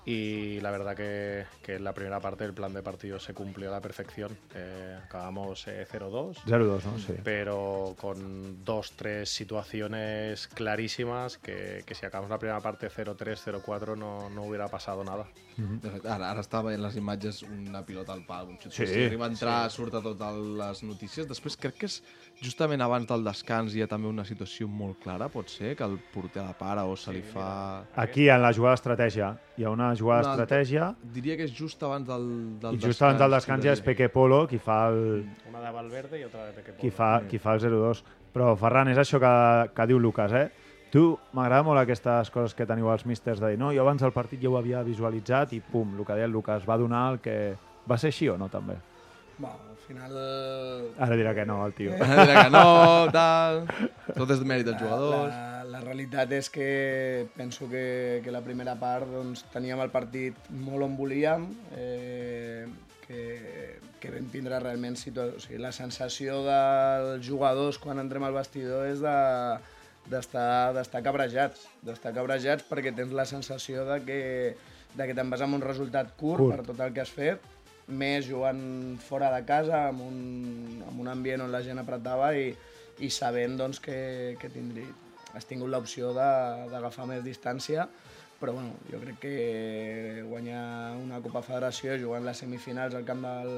Y 0.07 0.61
la 0.61 0.71
verdad 0.71 0.95
que, 0.95 1.47
que 1.63 1.75
en 1.75 1.85
la 1.85 1.93
primera 1.93 2.21
parte 2.21 2.45
el 2.45 2.55
plan 2.55 2.73
de 2.73 2.81
partido 2.81 3.19
se 3.19 3.35
cumplió 3.35 3.69
a 3.69 3.73
la 3.73 3.81
perfección. 3.81 4.39
Eh, 4.55 4.97
acabamos 5.05 5.67
eh, 5.67 5.85
0-2. 5.91 6.37
0-2, 6.47 6.85
no? 6.85 6.99
Sí. 6.99 7.15
pero 7.25 7.97
con 7.99 8.65
dos, 8.65 8.93
tres 8.93 9.29
situaciones 9.31 10.47
clarísimas 10.49 11.39
que, 11.39 11.83
que 11.85 11.95
si 11.95 12.07
acabamos 12.07 12.31
la 12.31 12.39
primera 12.39 12.61
parte 12.61 12.89
0-3, 12.89 13.61
0-4 13.63 13.97
no, 13.97 14.31
no 14.31 14.45
hubiera 14.45 14.69
pasado 14.69 15.03
nada. 15.03 15.27
De 15.57 15.91
fet, 15.91 16.05
ara, 16.05 16.31
ara 16.31 16.43
estava 16.45 16.69
veient 16.69 16.83
les 16.85 16.97
imatges 17.01 17.39
una 17.43 17.81
pilota 17.87 18.13
al 18.13 18.27
pal, 18.29 18.51
un 18.53 18.59
xut. 18.61 18.75
Sí, 18.77 18.85
Sí, 18.87 19.05
arriba 19.07 19.25
a 19.25 19.31
entrar, 19.33 19.71
surt 19.73 19.95
a 19.97 20.03
totes 20.05 20.37
les 20.61 20.83
notícies. 20.85 21.25
Després 21.31 21.57
crec 21.57 21.79
que 21.81 21.89
és 21.89 22.03
justament 22.43 22.83
abans 22.85 23.07
del 23.09 23.25
descans 23.25 23.75
hi 23.75 23.81
ha 23.83 23.87
també 23.89 24.09
una 24.11 24.25
situació 24.29 24.69
molt 24.69 24.99
clara, 25.03 25.29
pot 25.33 25.49
ser, 25.51 25.75
que 25.77 25.85
el 25.85 25.97
porter 26.13 26.43
la 26.45 26.53
para 26.59 26.85
o 26.85 26.97
se 26.97 27.15
li 27.15 27.23
fa... 27.25 27.85
Aquí, 27.97 28.29
en 28.29 28.43
la 28.43 28.53
jugada 28.53 28.77
d'estratègia, 28.77 29.31
hi 29.57 29.65
ha 29.65 29.71
una 29.73 29.93
jugada 29.97 30.33
altra. 30.35 30.45
d'estratègia 30.45 30.91
Diria 31.15 31.37
que 31.39 31.47
és 31.49 31.55
just 31.57 31.83
abans 31.83 32.07
del, 32.09 32.29
del 32.61 32.77
i 32.77 32.83
just 32.83 33.03
abans 33.03 33.19
del 33.23 33.33
descans 33.39 33.65
ja 33.65 33.73
és 33.73 33.83
Peque 33.83 34.11
Polo 34.13 34.45
qui 34.51 34.61
fa 34.61 34.89
el, 34.93 35.25
Una 35.49 35.61
de 35.65 35.73
Valverde 35.73 36.21
y 36.21 36.25
otra 36.25 36.45
de 36.47 36.53
Peque 36.53 36.77
qui 36.77 36.91
Polo. 36.91 36.97
fa, 36.99 37.11
qui 37.29 37.39
fa 37.39 37.55
el 37.57 37.61
0-2. 37.61 38.03
Però, 38.37 38.53
Ferran, 38.61 38.93
és 38.93 38.99
això 39.01 39.19
que, 39.19 39.35
que 39.73 39.87
diu 39.89 39.99
Lucas, 39.99 40.33
eh? 40.37 40.51
Tu, 40.93 41.07
m'agrada 41.33 41.65
molt 41.67 41.81
aquestes 41.81 42.29
coses 42.31 42.55
que 42.55 42.67
teniu 42.69 42.91
els 42.93 43.07
místers 43.09 43.41
de 43.41 43.49
dir 43.55 43.59
no, 43.59 43.73
jo 43.75 43.81
abans 43.83 44.01
del 44.05 44.13
partit 44.15 44.41
ja 44.43 44.53
ho 44.53 44.59
havia 44.61 44.85
visualitzat 44.87 45.57
i 45.57 45.63
pum, 45.65 45.97
el 45.97 46.05
que 46.05 46.15
deia 46.15 46.29
el 46.29 46.37
Lucas, 46.37 46.69
va 46.69 46.77
donar 46.77 47.13
el 47.15 47.19
que... 47.25 47.57
Va 47.89 47.97
ser 47.99 48.13
així 48.13 48.29
o 48.29 48.37
no, 48.37 48.49
també? 48.53 48.75
Bueno, 49.39 49.76
final... 49.87 50.17
Ara 50.99 51.19
dirà 51.19 51.35
que 51.37 51.47
no, 51.49 51.61
el 51.67 51.75
tio. 51.79 51.95
Dirà 51.97 52.47
que 52.47 52.53
no, 52.55 52.67
tal... 53.15 53.63
Tot 54.17 54.33
és 54.33 54.41
de 54.43 54.49
mèrit 54.49 54.69
dels 54.69 54.81
jugadors. 54.83 55.33
La, 55.33 55.63
la 55.77 55.83
realitat 55.85 56.33
és 56.37 56.51
que 56.53 56.69
penso 57.37 57.69
que, 57.71 58.21
que 58.25 58.35
la 58.35 58.43
primera 58.45 58.77
part 58.81 59.09
doncs, 59.11 59.47
teníem 59.55 59.83
el 59.85 59.93
partit 59.95 60.51
molt 60.51 60.87
on 60.87 60.99
volíem, 60.99 61.49
eh, 61.77 62.67
que, 63.07 63.23
que 64.03 64.13
vam 64.13 64.29
tindre 64.33 64.61
realment 64.63 64.99
situa 64.99 65.31
o 65.37 65.41
sigui, 65.43 65.61
la 65.63 65.73
sensació 65.75 66.43
dels 66.47 67.25
jugadors 67.27 67.79
quan 67.83 68.03
entrem 68.03 68.27
al 68.27 68.37
vestidor 68.37 68.87
és 68.91 69.03
de 69.05 69.17
d'estar 70.07 70.73
d'estar 70.77 71.03
cabrejats, 71.03 71.67
d'estar 71.83 72.13
cabrejats 72.15 72.67
perquè 72.69 72.93
tens 72.95 73.15
la 73.17 73.25
sensació 73.27 73.83
de 73.89 73.99
que, 74.07 74.21
de 74.95 75.07
que 75.09 75.17
te'n 75.19 75.33
vas 75.33 75.43
amb 75.43 75.59
un 75.59 75.65
resultat 75.65 76.13
curt, 76.15 76.45
Curt. 76.45 76.55
per 76.55 76.67
tot 76.69 76.83
el 76.85 76.95
que 76.95 77.03
has 77.03 77.11
fet, 77.11 77.43
més 77.87 78.27
jugant 78.27 78.61
fora 79.03 79.31
de 79.35 79.45
casa, 79.47 79.87
amb 79.91 80.03
un, 80.03 80.83
amb 80.89 81.01
un 81.01 81.09
ambient 81.13 81.45
on 81.45 81.53
la 81.55 81.63
gent 81.63 81.79
apretava 81.79 82.33
i, 82.35 82.51
i 82.99 83.11
sabent 83.11 83.57
doncs, 83.61 83.81
que, 83.83 84.37
que 84.41 84.51
tindri, 84.51 84.87
has 85.37 85.47
tingut 85.47 85.71
l'opció 85.71 86.13
d'agafar 86.17 87.07
més 87.07 87.23
distància, 87.25 87.87
però 88.41 88.53
bueno, 88.57 88.75
jo 88.91 89.01
crec 89.01 89.21
que 89.23 90.23
guanyar 90.29 90.97
una 90.99 91.21
Copa 91.25 91.45
Federació 91.45 91.97
jugant 92.01 92.27
les 92.27 92.43
semifinals 92.43 92.97
al 92.97 93.07
camp 93.09 93.25
del, 93.25 93.53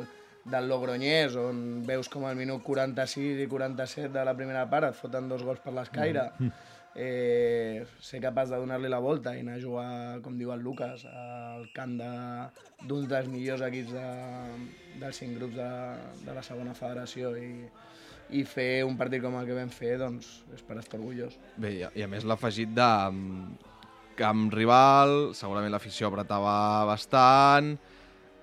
del 0.48 0.68
Logroñés, 0.70 1.34
on 1.40 1.82
veus 1.86 2.10
com 2.12 2.26
al 2.28 2.38
minut 2.38 2.62
46 2.66 3.42
i 3.44 3.48
47 3.50 4.12
de 4.14 4.24
la 4.26 4.36
primera 4.38 4.66
part 4.70 4.90
et 4.90 4.98
foten 4.98 5.30
dos 5.30 5.44
gols 5.46 5.62
per 5.64 5.74
l'escaire, 5.74 6.28
eh, 6.94 7.84
ser 8.00 8.20
capaç 8.22 8.48
de 8.52 8.58
donar-li 8.60 8.88
la 8.90 8.98
volta 9.02 9.34
i 9.36 9.40
anar 9.44 9.56
a 9.58 9.62
jugar, 9.62 10.20
com 10.24 10.38
diu 10.38 10.52
el 10.54 10.60
Lucas, 10.64 11.04
al 11.06 11.68
camp 11.74 11.96
de- 12.00 12.86
d'un 12.88 13.06
dels 13.10 13.28
millors 13.28 13.62
equips 13.66 13.92
de, 13.92 14.06
dels 15.00 15.16
cinc 15.16 15.36
grups 15.38 15.56
de, 15.56 15.70
de 16.24 16.34
la 16.34 16.42
segona 16.42 16.74
federació 16.74 17.32
i, 17.38 17.50
i 18.38 18.44
fer 18.44 18.84
un 18.84 18.96
partit 18.96 19.22
com 19.22 19.34
el 19.40 19.46
que 19.48 19.56
vam 19.56 19.70
fer, 19.72 19.96
doncs, 19.98 20.42
és 20.54 20.62
per 20.62 20.78
estar 20.78 20.98
orgullós. 21.00 21.38
Bé, 21.56 21.74
i 21.78 21.82
a, 21.86 21.90
i 21.94 22.02
a 22.04 22.08
més 22.10 22.24
l'afegit 22.28 22.74
de 22.76 22.88
mm, 23.12 23.52
camp 24.18 24.48
rival, 24.52 25.32
segurament 25.38 25.72
l'afició 25.72 26.08
apretava 26.10 26.84
bastant, 26.90 27.76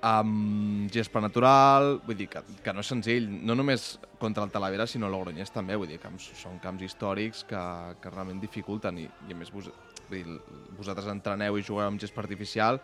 amb 0.06 0.92
gespa 0.94 1.22
natural, 1.24 1.96
vull 2.06 2.18
dir 2.20 2.28
que, 2.30 2.42
que 2.62 2.74
no 2.76 2.84
és 2.84 2.90
senzill, 2.92 3.26
no 3.48 3.56
només 3.58 3.96
contra 4.22 4.44
el 4.46 4.52
Talavera, 4.54 4.86
sinó 4.88 5.08
el 5.10 5.16
Logroñés 5.16 5.50
també, 5.54 5.78
vull 5.80 5.90
dir 5.90 5.98
que 6.04 6.12
són 6.22 6.60
camps 6.62 6.84
històrics 6.86 7.42
que, 7.50 7.62
que 8.04 8.12
realment 8.14 8.42
dificulten 8.44 9.00
i, 9.02 9.08
i 9.30 9.34
a 9.34 9.40
més 9.40 9.50
vos, 9.54 9.72
vull 10.10 10.20
dir, 10.20 10.38
vosaltres 10.78 11.10
entreneu 11.10 11.58
i 11.58 11.66
jugueu 11.66 11.88
amb 11.88 12.02
gespa 12.02 12.22
artificial, 12.22 12.78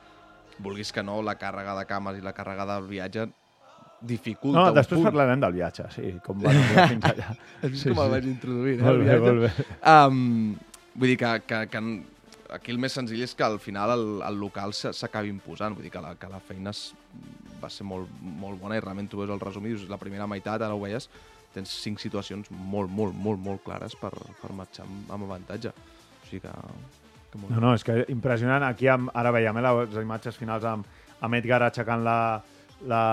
vulguis 0.61 0.89
que 0.93 1.03
no, 1.05 1.19
la 1.21 1.37
càrrega 1.37 1.75
de 1.77 1.85
cames 1.89 2.17
i 2.17 2.25
la 2.25 2.33
càrrega 2.37 2.65
del 2.73 2.89
viatge 2.89 3.27
dificulta 4.01 4.57
No, 4.63 4.69
un 4.71 4.77
després 4.79 4.97
punt. 4.97 5.11
parlarem 5.11 5.41
del 5.43 5.53
viatge, 5.59 5.83
sí, 5.93 6.15
com 6.25 6.39
va 6.41 6.49
anar 6.55 6.87
fins 6.89 7.05
allà. 7.11 7.27
Has 7.61 7.69
vist 7.69 7.85
com 7.91 7.99
el 8.01 8.09
vaig 8.15 8.25
introduir, 8.31 8.79
eh, 8.79 8.81
Molt 8.81 8.95
el 8.95 9.03
bé, 9.03 9.11
viatge? 9.11 9.27
molt 9.27 9.45
bé. 9.45 9.67
Um, 9.93 10.95
vull 10.97 11.11
dir 11.13 11.17
que, 11.21 11.33
que, 11.45 11.59
que 11.69 11.83
aquí 12.51 12.73
el 12.73 12.79
més 12.81 12.95
senzill 12.95 13.23
és 13.23 13.33
que 13.37 13.45
al 13.45 13.57
final 13.63 13.93
el, 13.95 14.05
el 14.27 14.39
local 14.39 14.73
s'acabi 14.75 15.31
imposant, 15.31 15.75
vull 15.75 15.87
dir 15.87 15.93
que 15.93 16.01
la, 16.03 16.13
que 16.19 16.29
la 16.31 16.41
feina 16.43 16.73
es, 16.75 16.91
va 17.61 17.69
ser 17.71 17.85
molt, 17.87 18.09
molt 18.21 18.59
bona 18.61 18.77
i 18.77 18.83
realment 18.83 19.09
tu 19.11 19.21
veus 19.21 19.31
el 19.33 19.41
resum 19.41 19.65
i 19.65 19.73
dius 19.73 19.87
la 19.89 19.99
primera 20.01 20.27
meitat, 20.29 20.61
ara 20.61 20.75
ho 20.75 20.81
veies, 20.81 21.07
tens 21.55 21.71
cinc 21.83 21.99
situacions 21.99 22.51
molt, 22.51 22.91
molt, 22.91 23.15
molt, 23.15 23.41
molt 23.43 23.63
clares 23.65 23.95
per, 23.99 24.11
per 24.41 24.51
marxar 24.55 24.85
amb, 24.87 25.07
amb 25.11 25.27
avantatge. 25.27 25.71
O 25.71 26.29
sigui 26.29 26.43
que... 26.45 26.53
que 27.31 27.41
molt 27.41 27.55
No, 27.55 27.63
no, 27.63 27.73
és 27.75 27.85
que 27.87 28.01
impressionant. 28.13 28.65
Aquí 28.67 28.87
amb, 28.91 29.11
ara 29.17 29.33
veiem 29.35 29.59
eh, 29.59 29.65
les 29.81 30.03
imatges 30.03 30.39
finals 30.39 30.67
amb, 30.67 30.87
amb 31.21 31.39
Edgar 31.39 31.61
aixecant 31.67 32.05
la, 32.07 32.19
la, 32.87 33.03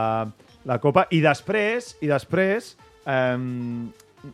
la 0.68 0.78
copa. 0.83 1.09
I 1.14 1.23
després, 1.25 1.97
i 2.02 2.11
després 2.11 2.75
eh, 3.04 3.35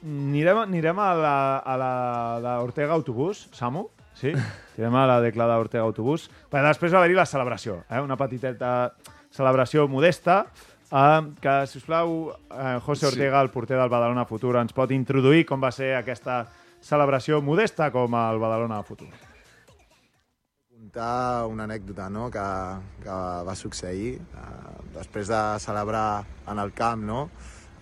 anirem, 0.05 0.65
anirem 0.67 1.01
a 1.01 1.11
la, 1.17 1.37
a 1.65 1.77
la 1.81 1.93
d'Ortega 2.45 2.97
Autobús, 2.97 3.49
Samu? 3.57 3.89
Sí? 4.15 4.33
Tirem 4.77 4.95
a 4.95 5.07
la 5.11 5.19
decla 5.23 5.49
d'Ortega 5.51 5.85
Autobús. 5.85 6.29
Perquè 6.51 6.69
després 6.69 6.95
va 6.95 7.03
haver-hi 7.03 7.19
la 7.19 7.27
celebració, 7.27 7.83
eh? 7.91 8.01
una 8.03 8.19
petiteta 8.21 8.71
celebració 9.35 9.89
modesta, 9.91 10.45
eh, 10.91 11.21
que, 11.43 11.55
si 11.67 11.79
us 11.83 11.87
plau, 11.87 12.17
eh, 12.51 12.79
José 12.87 13.11
Ortega, 13.11 13.43
el 13.43 13.51
porter 13.51 13.79
del 13.79 13.93
Badalona 13.93 14.27
Futur, 14.31 14.57
ens 14.63 14.75
pot 14.77 14.95
introduir 14.95 15.45
com 15.49 15.63
va 15.63 15.73
ser 15.75 15.95
aquesta 15.99 16.45
celebració 16.85 17.41
modesta 17.43 17.91
com 17.91 18.15
el 18.21 18.43
Badalona 18.43 18.83
Futur. 18.87 19.11
contar 20.85 21.47
una 21.49 21.65
anècdota 21.65 22.11
no? 22.11 22.31
que, 22.31 22.45
que 23.03 23.15
va 23.49 23.55
succeir 23.57 24.19
eh, 24.21 24.75
després 24.95 25.29
de 25.29 25.41
celebrar 25.59 26.25
en 26.53 26.59
el 26.59 26.73
camp, 26.73 27.03
no? 27.03 27.31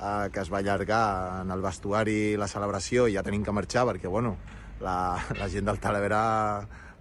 eh, 0.00 0.28
que 0.32 0.40
es 0.40 0.52
va 0.52 0.58
allargar 0.58 1.42
en 1.42 1.50
el 1.50 1.60
vestuari 1.60 2.36
la 2.36 2.48
celebració 2.48 3.08
i 3.08 3.16
ja 3.16 3.24
tenim 3.26 3.44
que 3.44 3.52
marxar 3.52 3.84
perquè 3.88 4.08
bueno, 4.08 4.36
la, 4.82 5.16
la 5.38 5.48
gent 5.48 5.64
del 5.68 5.78
Talavera 5.80 6.22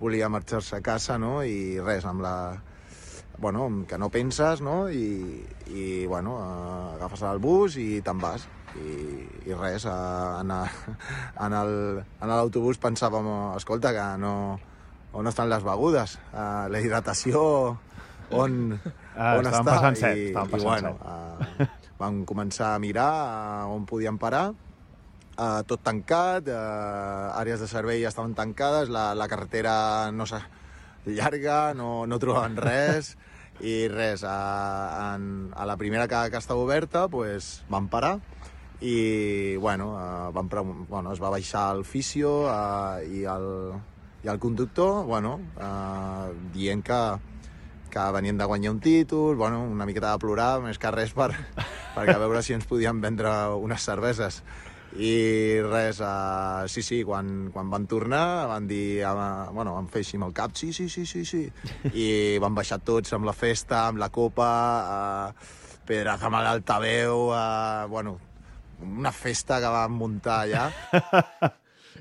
volia 0.02 0.30
marxar-se 0.30 0.78
a 0.80 0.82
casa 0.86 1.18
no? 1.22 1.42
i 1.46 1.80
res, 1.82 2.06
amb 2.10 2.22
la, 2.26 2.36
bueno, 3.42 3.68
que 3.90 3.98
no 3.98 4.10
penses, 4.14 4.62
no? 4.62 4.88
I, 4.90 5.44
i 5.74 6.06
bueno, 6.06 6.38
eh, 6.42 6.96
agafes 6.98 7.22
el 7.30 7.40
bus 7.42 7.78
i 7.82 8.02
te'n 8.06 8.20
vas. 8.22 8.48
I, 8.72 9.26
i 9.50 9.54
res, 9.58 9.84
en, 9.90 10.52
a- 10.56 10.72
en 11.44 11.56
l'autobús 12.32 12.80
pensàvem, 12.80 13.28
escolta, 13.58 13.92
que 13.98 14.06
no, 14.22 14.34
on 15.14 15.28
estan 15.28 15.50
les 15.52 15.64
begudes, 15.66 16.18
eh, 16.32 16.68
la 16.72 16.80
hidratació, 16.82 17.42
on, 18.32 18.80
Ah, 19.12 19.34
on 19.42 19.44
està. 19.50 19.60
passant 19.68 19.98
set, 20.00 20.16
I, 20.18 20.30
i 20.32 20.34
passant 20.34 20.62
bueno, 20.64 20.92
eh, 21.04 21.66
vam 22.00 22.22
començar 22.26 22.70
a 22.78 22.80
mirar 22.80 23.10
eh, 23.12 23.74
on 23.76 23.84
podíem 23.90 24.16
parar, 24.18 24.54
eh, 25.38 25.62
tot 25.68 25.82
tancat, 25.84 26.48
eh, 26.48 27.40
àrees 27.40 27.60
de 27.64 27.68
servei 27.68 28.04
estaven 28.06 28.34
tancades, 28.36 28.90
la, 28.90 29.12
la 29.16 29.28
carretera 29.28 30.12
no 30.12 30.26
s'ha 30.26 30.42
llarga, 31.06 31.74
no, 31.74 32.06
no 32.08 32.20
trobaven 32.20 32.58
res, 32.58 33.16
i 33.62 33.88
res, 33.92 34.24
a, 34.26 35.14
en, 35.16 35.52
a 35.54 35.66
la 35.70 35.78
primera 35.78 36.08
que, 36.08 36.30
que 36.32 36.38
estava 36.38 36.62
oberta 36.64 37.08
pues, 37.08 37.62
vam 37.70 37.90
parar 37.90 38.20
i 38.82 39.56
bueno, 39.62 39.92
eh, 40.34 40.44
pregun- 40.50 40.88
bueno, 40.90 41.12
es 41.14 41.22
va 41.22 41.30
baixar 41.30 41.76
el 41.76 41.84
fisio 41.86 42.48
eh, 42.50 43.06
i, 43.06 43.24
el, 43.30 43.76
i 44.24 44.28
el 44.32 44.40
conductor 44.40 45.06
bueno, 45.06 45.36
eh, 45.62 46.32
dient 46.56 46.82
que, 46.84 47.02
que 47.92 48.08
venien 48.16 48.40
de 48.40 48.46
guanyar 48.50 48.72
un 48.72 48.80
títol, 48.80 49.36
bueno, 49.36 49.62
una 49.64 49.86
miqueta 49.86 50.14
de 50.16 50.18
plorar, 50.24 50.62
més 50.66 50.80
que 50.82 50.90
res 50.96 51.14
per, 51.14 51.30
perquè 51.96 52.16
a 52.16 52.24
veure 52.24 52.42
si 52.42 52.58
ens 52.58 52.66
podien 52.66 53.02
vendre 53.04 53.30
unes 53.62 53.86
cerveses. 53.86 54.42
I 55.00 55.62
res, 55.64 56.02
uh, 56.04 56.68
sí, 56.68 56.82
sí, 56.84 57.00
quan, 57.08 57.50
quan 57.54 57.70
van 57.72 57.86
tornar 57.88 58.48
van 58.50 58.68
dir, 58.68 59.04
uh, 59.08 59.48
bueno, 59.56 59.78
van 59.78 59.88
fer 59.92 60.02
així 60.04 60.20
amb 60.20 60.28
el 60.28 60.34
cap, 60.36 60.58
sí, 60.60 60.74
sí, 60.76 60.90
sí, 60.92 61.06
sí, 61.08 61.24
sí. 61.26 61.46
I 61.96 62.38
van 62.44 62.58
baixar 62.58 62.82
tots 62.84 63.16
amb 63.16 63.30
la 63.30 63.36
festa, 63.36 63.86
amb 63.88 64.02
la 64.02 64.12
copa, 64.12 64.50
uh, 65.32 65.58
Pedraza 65.88 66.28
amb 66.28 66.42
l'altaveu, 66.44 67.32
uh, 67.32 67.88
bueno, 67.92 68.18
una 68.84 69.14
festa 69.16 69.62
que 69.64 69.72
van 69.72 69.96
muntar 69.96 70.44
allà. 70.44 70.68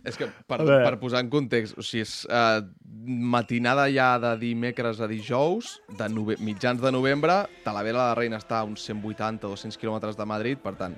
És 0.06 0.16
que, 0.16 0.30
per, 0.49 0.62
per 0.64 0.94
posar 1.00 1.20
en 1.20 1.28
context, 1.28 1.76
o 1.76 1.85
sigui, 1.85 2.06
és 2.06 2.12
uh, 2.25 2.62
matinada 3.04 3.85
ja 3.92 4.14
de 4.23 4.32
dimecres 4.40 5.02
a 5.02 5.09
dijous, 5.11 5.75
de 5.99 6.09
nove 6.09 6.38
mitjans 6.40 6.80
de 6.80 6.92
novembre, 6.94 7.42
Talavera 7.66 7.99
de 7.99 8.04
la 8.06 8.16
Reina 8.16 8.40
està 8.40 8.62
a 8.62 8.68
uns 8.68 8.87
180 8.88 9.44
o 9.44 9.52
200 9.52 9.76
quilòmetres 9.80 10.16
de 10.16 10.28
Madrid, 10.30 10.62
per 10.62 10.73
tant, 10.80 10.97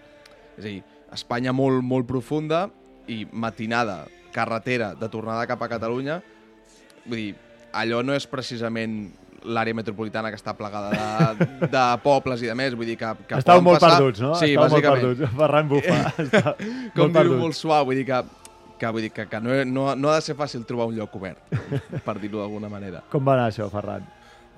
és 0.55 0.63
a 0.63 0.69
dir, 0.69 0.83
Espanya 1.13 1.53
molt, 1.53 1.83
molt 1.85 2.09
profunda 2.09 2.67
i 3.11 3.25
matinada, 3.33 4.05
carretera 4.33 4.93
de 4.97 5.09
tornada 5.13 5.47
cap 5.51 5.63
a 5.63 5.69
Catalunya, 5.69 6.21
vull 7.05 7.19
dir, 7.19 7.35
allò 7.77 8.01
no 8.07 8.15
és 8.17 8.27
precisament 8.31 9.03
l'àrea 9.43 9.75
metropolitana 9.75 10.31
que 10.31 10.39
està 10.39 10.55
plegada 10.55 10.93
de, 10.95 11.49
de 11.75 11.83
pobles 12.05 12.45
i 12.45 12.51
de 12.51 12.55
més, 12.59 12.77
vull 12.79 12.87
dir 12.89 12.97
que... 13.01 13.11
que 13.27 13.41
poden 13.43 13.67
molt 13.67 13.81
passar... 13.83 13.99
perduts, 13.99 14.23
no? 14.23 14.37
Sí, 14.39 14.55
molt 14.57 14.77
bàsicament. 14.77 15.03
perduts. 15.03 15.35
Ferran 15.43 15.69
Bufa. 15.73 15.99
Està 16.23 16.43
com 16.55 16.71
molt 16.71 16.95
dir-ho 16.97 17.19
perdut. 17.19 17.43
molt 17.43 17.59
suau, 17.59 17.85
vull 17.91 17.99
dir 17.99 18.07
que, 18.09 18.23
que, 18.79 18.95
vull 18.95 19.09
dir 19.09 19.13
que, 19.15 19.27
que 19.29 19.43
no, 19.43 19.59
no, 19.69 19.87
no 19.99 20.13
ha 20.13 20.19
de 20.21 20.27
ser 20.31 20.39
fàcil 20.39 20.65
trobar 20.69 20.89
un 20.93 20.97
lloc 21.01 21.19
obert, 21.19 21.43
per 22.07 22.17
dir-ho 22.23 22.39
d'alguna 22.39 22.71
manera. 22.73 23.03
Com 23.13 23.27
va 23.27 23.37
anar 23.37 23.51
això, 23.51 23.69
Ferran? 23.73 24.07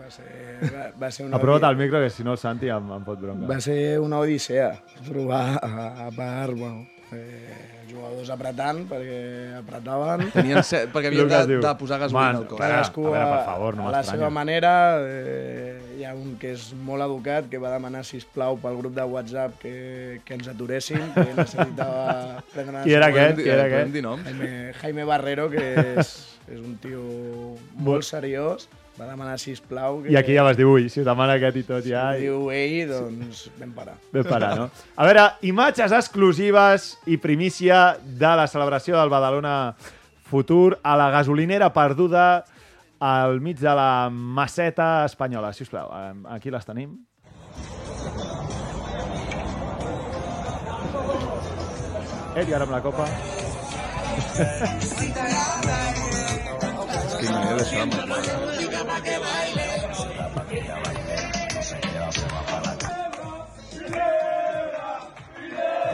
Va 0.05 0.11
ser, 0.13 0.25
va, 0.69 0.89
va 1.01 1.09
ser 1.11 1.25
una... 1.25 1.39
Aprova't 1.39 1.65
al 1.65 1.77
micro, 1.81 2.01
que 2.03 2.11
si 2.13 2.25
no 2.27 2.35
el 2.37 2.41
Santi 2.43 2.69
em, 2.69 2.91
em 2.93 3.05
pot 3.07 3.21
bronca. 3.23 3.47
Va 3.49 3.57
ser 3.65 3.99
una 4.05 4.19
odissea 4.21 4.75
provar 5.07 5.45
a, 5.65 5.87
a 6.07 6.11
part, 6.13 6.53
bueno, 6.59 6.85
eh, 7.17 7.71
jugadors 7.89 8.29
apretant 8.35 8.83
perquè 8.91 9.17
apretaven. 9.63 10.27
Tenien 10.35 10.61
set, 10.67 10.91
perquè 10.93 11.09
havien 11.13 11.31
de, 11.31 11.57
de 11.63 11.73
posar 11.81 12.03
gasolina 12.03 12.27
"Man, 12.27 12.39
al 12.43 12.47
cos. 12.51 12.61
Cadascú 12.61 13.07
a 13.07 13.15
veure, 13.15 13.31
per 13.33 13.41
favor, 13.49 13.79
no 13.81 13.89
a 13.89 13.95
la 13.97 14.03
seva 14.05 14.29
manera. 14.35 14.75
Eh, 15.01 15.81
hi 15.97 16.05
ha 16.05 16.13
un 16.19 16.37
que 16.43 16.53
és 16.53 16.69
molt 16.85 17.05
educat, 17.07 17.49
que 17.49 17.61
va 17.63 17.73
demanar, 17.73 18.05
si 18.05 18.21
plau 18.35 18.59
pel 18.61 18.77
grup 18.83 18.97
de 19.01 19.09
WhatsApp 19.09 19.57
que, 19.63 19.75
que 20.27 20.37
ens 20.37 20.53
aturéssim, 20.53 21.01
que 21.17 21.27
necessitava 21.33 22.43
prendre 22.53 22.85
Qui 22.85 22.97
era 23.01 23.09
aquest? 23.13 23.41
Qui 23.41 23.49
era 23.57 23.69
aquest? 23.71 23.95
Jaime, 24.05 24.55
Jaime 24.85 25.05
Barrero, 25.09 25.49
que 25.53 25.69
és, 25.97 26.17
és 26.51 26.59
un 26.61 26.75
tio 26.83 27.05
molt 27.79 28.05
seriós, 28.05 28.69
va 28.99 29.09
demanar, 29.09 29.39
si 29.43 29.55
plau 29.69 30.03
que 30.03 30.13
I 30.13 30.17
aquí 30.17 30.35
ja 30.37 30.45
vas 30.47 30.57
dir, 30.57 30.67
ui, 30.71 30.89
si 30.89 31.01
ho 31.03 31.05
demana 31.07 31.35
aquest 31.39 31.57
i 31.59 31.65
tot 31.67 31.87
ja... 31.87 32.13
si 32.15 32.29
diu 32.29 32.51
ell, 32.55 32.89
doncs 32.91 33.49
vam 33.59 33.73
parar. 33.75 33.97
Bé 34.15 34.23
parar, 34.27 34.53
no? 34.59 34.69
A 34.95 35.07
veure, 35.09 35.25
imatges 35.51 35.95
exclusives 35.97 36.93
i 37.11 37.19
primícia 37.19 37.97
de 38.05 38.33
la 38.39 38.47
celebració 38.51 38.99
del 39.01 39.11
Badalona 39.11 39.75
Futur 40.31 40.79
a 40.83 40.95
la 40.97 41.11
gasolinera 41.11 41.73
perduda 41.75 42.45
al 43.05 43.41
mig 43.41 43.59
de 43.59 43.75
la 43.75 44.09
maceta 44.11 45.05
espanyola. 45.05 45.53
Si 45.53 45.67
us 45.67 45.71
plau, 45.75 45.91
aquí 46.31 46.51
les 46.55 46.65
tenim. 46.65 46.95
Ell 52.35 52.51
ara 52.55 52.65
amb 52.67 52.75
la 52.75 52.83
copa. 52.83 53.07
És 57.25 57.31
que 57.31 57.37
m'he 57.41 57.53
deixat 57.57 57.81
amb 57.81 57.95
el 57.97 58.01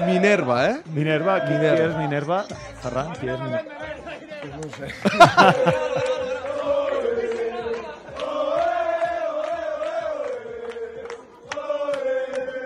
Minerva, 0.06 0.56
eh? 0.70 0.76
Minerva, 0.96 1.37
qui, 1.44 1.52
Minerva. 1.52 1.76
qui 1.76 1.82
és 1.84 1.94
Minerva? 2.00 2.38
Ferran, 2.82 3.12
qui 3.20 3.30
és 3.30 3.38
Minerva? 3.44 3.72
No 4.50 4.58
ho 4.64 4.70
sé. 4.75 4.87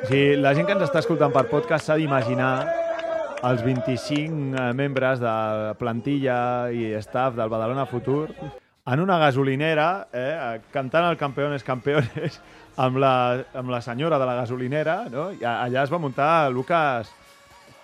O 0.05 0.07
sigui, 0.07 0.37
la 0.37 0.51
gent 0.53 0.67
que 0.69 0.75
ens 0.77 0.83
està 0.85 1.01
escoltant 1.01 1.33
per 1.33 1.47
podcast 1.49 1.89
s'ha 1.89 1.95
d'imaginar 1.97 2.84
els 3.45 3.63
25 3.65 4.57
eh, 4.57 4.69
membres 4.77 5.21
de 5.21 5.33
plantilla 5.81 6.37
i 6.73 6.93
staff 7.03 7.37
del 7.37 7.51
Badalona 7.53 7.87
Futur 7.87 8.29
en 8.87 9.01
una 9.01 9.19
gasolinera, 9.19 10.09
eh, 10.13 10.61
cantant 10.73 11.09
el 11.09 11.19
Campeones 11.21 11.65
Campeones 11.65 12.41
amb 12.77 13.01
la, 13.01 13.15
amb 13.57 13.73
la 13.73 13.81
senyora 13.85 14.19
de 14.21 14.29
la 14.29 14.39
gasolinera, 14.43 14.97
no? 15.13 15.31
I 15.33 15.45
allà 15.49 15.85
es 15.85 15.93
va 15.93 16.03
muntar 16.03 16.51
Lucas... 16.53 17.13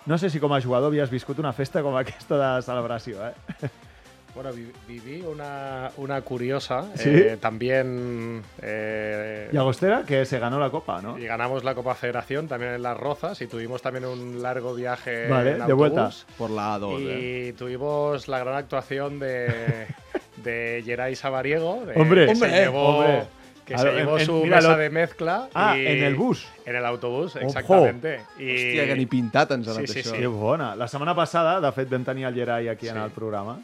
No 0.09 0.17
sé 0.17 0.31
si 0.33 0.39
com 0.41 0.49
a 0.49 0.57
jugador 0.61 0.89
havies 0.89 1.11
viscut 1.13 1.37
una 1.37 1.53
festa 1.53 1.83
com 1.85 1.93
aquesta 1.93 2.37
de 2.39 2.47
celebració, 2.65 3.21
eh? 3.21 3.69
Bueno, 4.33 4.51
vi- 4.53 4.71
viví 4.87 5.21
una, 5.23 5.91
una 5.97 6.21
curiosa. 6.21 6.85
¿Sí? 6.95 7.09
eh, 7.09 7.37
también. 7.39 8.41
eh, 8.61 9.49
Y 9.51 9.57
Agostera, 9.57 10.03
que 10.07 10.25
se 10.25 10.39
ganó 10.39 10.57
la 10.59 10.69
copa, 10.69 11.01
¿no? 11.01 11.17
y 11.19 11.25
ganamos 11.25 11.63
la 11.65 11.75
Copa 11.75 11.95
Federación 11.95 12.47
también 12.47 12.73
en 12.75 12.81
Las 12.83 12.97
Rozas 12.97 13.41
y 13.41 13.47
tuvimos 13.47 13.81
también 13.81 14.05
un 14.05 14.41
largo 14.41 14.73
viaje 14.73 15.27
Vale, 15.27 15.51
en 15.57 15.67
de 15.67 15.73
vuelta. 15.73 16.05
autobús. 16.05 16.25
Por 16.37 16.49
la 16.51 16.77
A2, 16.77 16.99
eh? 17.01 17.47
Y 17.49 17.53
tuvimos 17.53 18.27
la 18.29 18.39
gran 18.39 18.55
actuación 18.55 19.19
de, 19.19 19.87
de 20.43 20.81
Geray 20.85 21.15
Sabariego. 21.15 21.83
de- 21.85 21.99
Hombre, 21.99 22.25
que 22.27 22.31
hombre, 22.31 22.49
se 22.49 22.55
llevó, 22.55 22.97
hombre. 22.99 23.23
Que 23.65 23.77
se 23.77 23.83
ver, 23.85 23.95
llevó 23.95 24.17
en- 24.17 24.25
su 24.25 24.45
mesa 24.45 24.75
de 24.77 24.89
mezcla. 24.89 25.49
Ah, 25.53 25.77
y- 25.77 25.85
en 25.87 26.03
el 26.03 26.15
bus. 26.15 26.47
En 26.65 26.75
el 26.75 26.85
autobús, 26.85 27.35
Ojo. 27.35 27.45
exactamente. 27.45 28.21
Y, 28.39 28.43
Hòstia, 28.49 28.85
que 28.85 28.95
ni 28.95 29.05
pintat 29.05 29.51
ens 29.51 29.67
ha 29.67 29.73
Sí, 29.73 29.77
anat 29.79 29.89
sí, 29.91 29.99
això. 29.99 30.11
sí. 30.11 30.17
Que 30.17 30.27
bona. 30.27 30.75
La 30.75 30.87
setmana 30.87 31.13
passada, 31.15 31.59
de 31.61 31.71
fet, 31.71 31.89
vam 31.89 32.03
tenir 32.03 32.25
el 32.25 32.33
Gerai 32.33 32.67
aquí 32.69 32.87
en 32.87 32.95
Sí. 32.95 33.01
el 33.03 33.11
programa. 33.11 33.59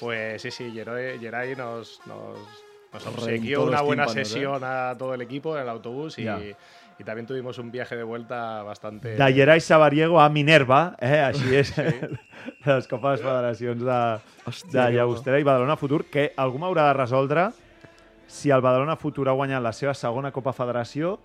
Pues 0.00 0.42
sí, 0.42 0.50
sí, 0.50 0.70
Geray, 0.72 1.18
Geray 1.18 1.56
nos, 1.56 2.00
nos, 2.06 2.38
nos 2.92 3.06
obsequió 3.06 3.64
una 3.64 3.82
buena 3.82 4.06
tímpanos, 4.06 4.16
¿eh? 4.16 4.24
sesión 4.24 4.64
a 4.64 4.94
todo 4.98 5.14
el 5.14 5.22
equipo 5.22 5.56
en 5.56 5.62
el 5.62 5.68
autobús 5.68 6.18
y, 6.18 6.26
y 6.98 7.04
también 7.04 7.26
tuvimos 7.26 7.58
un 7.58 7.70
viaje 7.70 7.96
de 7.96 8.02
vuelta 8.02 8.62
bastante... 8.62 9.14
De 9.14 9.32
Gerai 9.32 9.60
Sabariego 9.60 10.20
a 10.20 10.28
Minerva, 10.28 10.96
eh? 11.00 11.20
així 11.22 11.54
és 11.60 11.70
les 12.66 12.88
copes 12.90 13.22
federacions 13.22 13.84
de, 13.84 14.00
Hòstia, 14.44 14.88
de 14.88 14.98
Llagostera 14.98 15.38
i 15.38 15.46
Badalona 15.46 15.78
Futur, 15.78 16.04
que 16.10 16.32
algú 16.36 16.58
m'haurà 16.58 16.88
de 16.90 16.98
resoldre 16.98 17.48
si 18.28 18.50
el 18.50 18.60
Badalona 18.60 18.98
Futur 18.98 19.28
ha 19.30 19.36
guanyat 19.38 19.62
la 19.62 19.72
seva 19.72 19.94
segona 19.94 20.34
Copa 20.34 20.52
Federació 20.52 21.16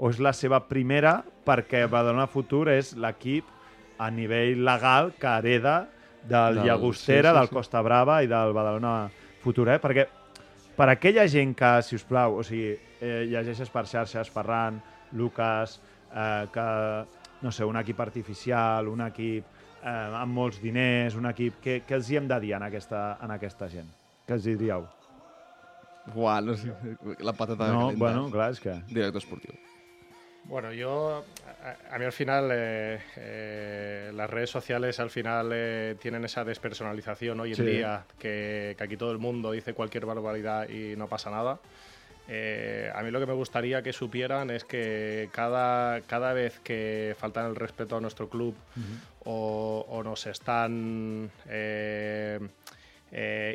o 0.00 0.10
és 0.10 0.18
la 0.18 0.34
seva 0.36 0.62
primera 0.66 1.20
perquè 1.46 1.86
Badalona 1.86 2.26
Futur 2.28 2.66
és 2.72 2.94
l'equip 2.98 3.48
a 4.00 4.10
nivell 4.10 4.64
legal 4.64 5.12
que 5.20 5.30
hereda 5.30 5.76
del, 6.22 6.54
Del- 6.56 6.64
Llagostera, 6.66 7.30
sí, 7.30 7.34
sí, 7.34 7.38
del 7.40 7.48
sí. 7.48 7.54
Costa 7.54 7.82
Brava 7.82 8.22
i 8.22 8.26
del 8.30 8.52
Badalona 8.52 9.10
Futur, 9.42 9.68
eh? 9.72 9.78
Perquè 9.80 10.06
per 10.76 10.88
aquella 10.88 11.26
gent 11.28 11.54
que, 11.56 11.70
si 11.82 11.96
us 11.96 12.04
plau, 12.04 12.38
o 12.40 12.42
sigui, 12.46 12.74
eh, 13.00 13.24
llegeixes 13.28 13.70
per 13.72 13.86
xarxes, 13.88 14.30
Ferran, 14.32 14.80
Lucas, 15.12 15.78
eh, 16.14 16.46
que, 16.52 16.66
no 17.42 17.50
sé, 17.52 17.64
un 17.64 17.76
equip 17.80 18.00
artificial, 18.00 18.88
un 18.88 19.00
equip 19.06 19.44
eh, 19.82 19.88
amb 19.88 20.32
molts 20.36 20.60
diners, 20.62 21.16
un 21.16 21.26
equip... 21.32 21.60
Què, 21.64 21.80
què 21.88 21.94
els 21.98 22.08
hi 22.10 22.16
hem 22.20 22.28
de 22.28 22.38
dir 22.40 22.54
en 22.56 22.62
aquesta, 22.68 23.16
en 23.24 23.30
aquesta 23.36 23.68
gent? 23.72 23.88
Què 24.28 24.36
els 24.36 24.46
hi 24.46 24.54
diríeu? 24.56 24.86
Buah, 26.14 26.40
no 26.42 26.54
sé, 26.56 26.72
la 27.20 27.32
patata 27.36 27.68
No, 27.72 27.86
calenta. 27.88 27.98
bueno, 28.00 28.30
clar, 28.32 28.50
és 28.54 28.60
que... 28.60 28.72
Director 28.88 29.20
esportiu. 29.22 29.52
Bueno, 30.44 30.72
yo, 30.72 31.24
a, 31.62 31.94
a 31.94 31.98
mí 31.98 32.04
al 32.04 32.12
final, 32.12 32.50
eh, 32.52 32.98
eh, 33.16 34.10
las 34.14 34.28
redes 34.28 34.50
sociales 34.50 34.98
al 34.98 35.10
final 35.10 35.50
eh, 35.52 35.94
tienen 36.00 36.24
esa 36.24 36.44
despersonalización 36.44 37.38
hoy 37.38 37.50
en 37.50 37.56
Sí. 37.56 37.62
día, 37.62 38.04
que, 38.18 38.74
que 38.76 38.84
aquí 38.84 38.96
todo 38.96 39.12
el 39.12 39.18
mundo 39.18 39.52
dice 39.52 39.74
cualquier 39.74 40.06
barbaridad 40.06 40.68
y 40.68 40.96
no 40.96 41.06
pasa 41.08 41.30
nada. 41.30 41.60
A 42.94 43.02
mí 43.02 43.10
lo 43.10 43.18
que 43.18 43.26
me 43.26 43.32
gustaría 43.32 43.82
que 43.82 43.92
supieran 43.92 44.50
es 44.50 44.64
que 44.64 45.28
cada, 45.32 46.00
cada 46.02 46.32
vez 46.32 46.60
que 46.60 47.16
faltan 47.18 47.46
el 47.46 47.56
respeto 47.56 47.96
a 47.96 48.00
nuestro 48.00 48.28
club 48.28 48.54
o, 49.24 49.84
o 49.88 50.02
nos 50.04 50.26
están 50.26 51.28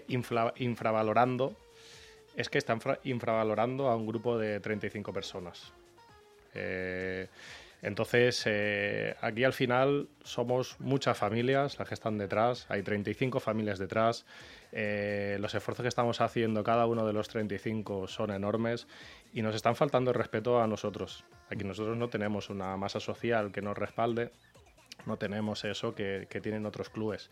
infla- 0.10 0.54
infravalorando, 0.58 1.56
es 2.36 2.50
que 2.50 2.58
están 2.58 2.82
fra- 2.82 3.00
infravalorando 3.06 3.88
a 3.88 3.96
un 3.96 4.08
grupo 4.08 4.38
de 4.38 4.60
35 4.60 5.14
personas. 5.14 5.72
Eh, 6.56 7.28
entonces, 7.82 8.42
eh, 8.48 9.16
aquí 9.22 9.44
al 9.44 9.54
final 9.54 10.10
somos 10.24 10.80
muchas 10.80 11.18
familias 11.18 11.78
las 11.78 11.88
que 11.88 11.94
están 11.94 12.18
detrás, 12.18 12.66
hay 12.70 12.82
35 12.82 13.40
familias 13.40 13.78
detrás, 13.78 14.26
eh, 14.72 15.38
los 15.40 15.54
esfuerzos 15.54 15.84
que 15.84 15.90
estamos 15.90 16.20
haciendo 16.20 16.64
cada 16.64 16.88
uno 16.88 17.06
de 17.06 17.14
los 17.14 17.28
35 17.28 18.08
son 18.08 18.32
enormes 18.32 18.88
y 19.34 19.44
nos 19.44 19.54
están 19.54 19.76
faltando 19.76 20.12
el 20.12 20.16
respeto 20.16 20.62
a 20.62 20.68
nosotros. 20.68 21.26
Aquí 21.52 21.64
nosotros 21.64 21.96
no 21.96 22.10
tenemos 22.10 22.50
una 22.50 22.76
masa 22.76 23.00
social 23.00 23.52
que 23.52 23.62
nos 23.62 23.78
respalde, 23.78 24.32
no 25.06 25.18
tenemos 25.18 25.64
eso 25.64 25.94
que, 25.94 26.26
que 26.28 26.42
tienen 26.42 26.66
otros 26.66 26.90
clubes. 26.90 27.30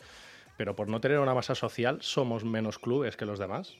Pero 0.56 0.76
por 0.76 0.88
no 0.88 1.02
tener 1.02 1.18
una 1.18 1.34
masa 1.34 1.56
social 1.56 1.98
somos 2.02 2.44
menos 2.44 2.78
clubes 2.78 3.18
que 3.18 3.26
los 3.26 3.40
demás. 3.40 3.76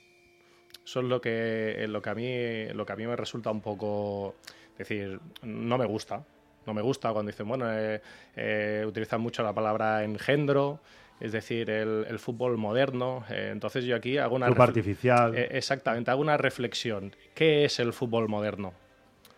Eso 0.86 1.00
es 1.00 1.06
lo 1.06 1.22
que, 1.22 1.88
a, 2.04 2.16
mí, 2.16 2.74
lo 2.74 2.86
que 2.86 2.94
a 2.94 2.96
mí 2.96 3.08
me 3.08 3.16
resulta 3.16 3.52
un 3.52 3.62
poco... 3.62 4.36
decir, 4.78 5.20
no 5.44 5.78
me 5.78 5.86
gusta. 5.86 6.24
no 6.66 6.74
me 6.74 6.82
gusta 6.82 7.12
cuando 7.12 7.30
dicen, 7.32 7.48
bueno, 7.48 7.66
eh, 7.72 8.02
eh, 8.36 8.84
utilizan 8.88 9.20
mucho 9.22 9.44
la 9.44 9.54
palabra 9.54 10.04
engendro, 10.04 10.80
es 11.20 11.32
decir, 11.34 11.70
el, 11.70 12.06
el 12.10 12.20
fútbol 12.20 12.58
moderno. 12.58 13.26
Eh, 13.30 13.50
entonces 13.52 13.84
yo 13.86 13.96
aquí 13.96 14.18
hago 14.18 14.36
una... 14.36 14.48
Refle- 14.50 14.64
artificial. 14.70 15.36
Exactamente, 15.38 16.10
hago 16.12 16.22
una 16.22 16.38
reflexión. 16.38 17.16
¿Qué 17.36 17.66
es 17.66 17.80
el 17.80 17.92
fútbol 17.94 18.30
moderno? 18.30 18.74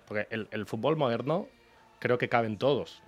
Porque 0.08 0.28
el, 0.30 0.48
el 0.52 0.66
fútbol 0.68 0.98
moderno 0.98 1.48
creo 2.00 2.18
que 2.20 2.30
caben 2.30 2.58
todos. 2.58 3.02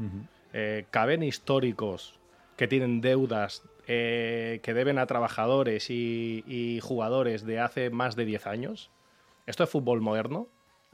Caben 0.90 1.22
históricos 1.22 2.20
que 2.56 2.68
tienen 2.68 3.02
deudas 3.02 3.62
eh, 3.88 4.60
que 4.64 4.74
deben 4.74 4.98
a 4.98 5.06
trabajadores 5.06 5.90
y, 5.92 6.44
y 6.48 6.80
jugadores 6.82 7.46
de 7.46 7.60
hace 7.60 7.92
más 7.92 8.16
de 8.16 8.26
10 8.26 8.48
años. 8.48 8.90
Esto 9.46 9.64
es 9.64 9.70
fútbol 9.70 10.02
moderno. 10.02 10.48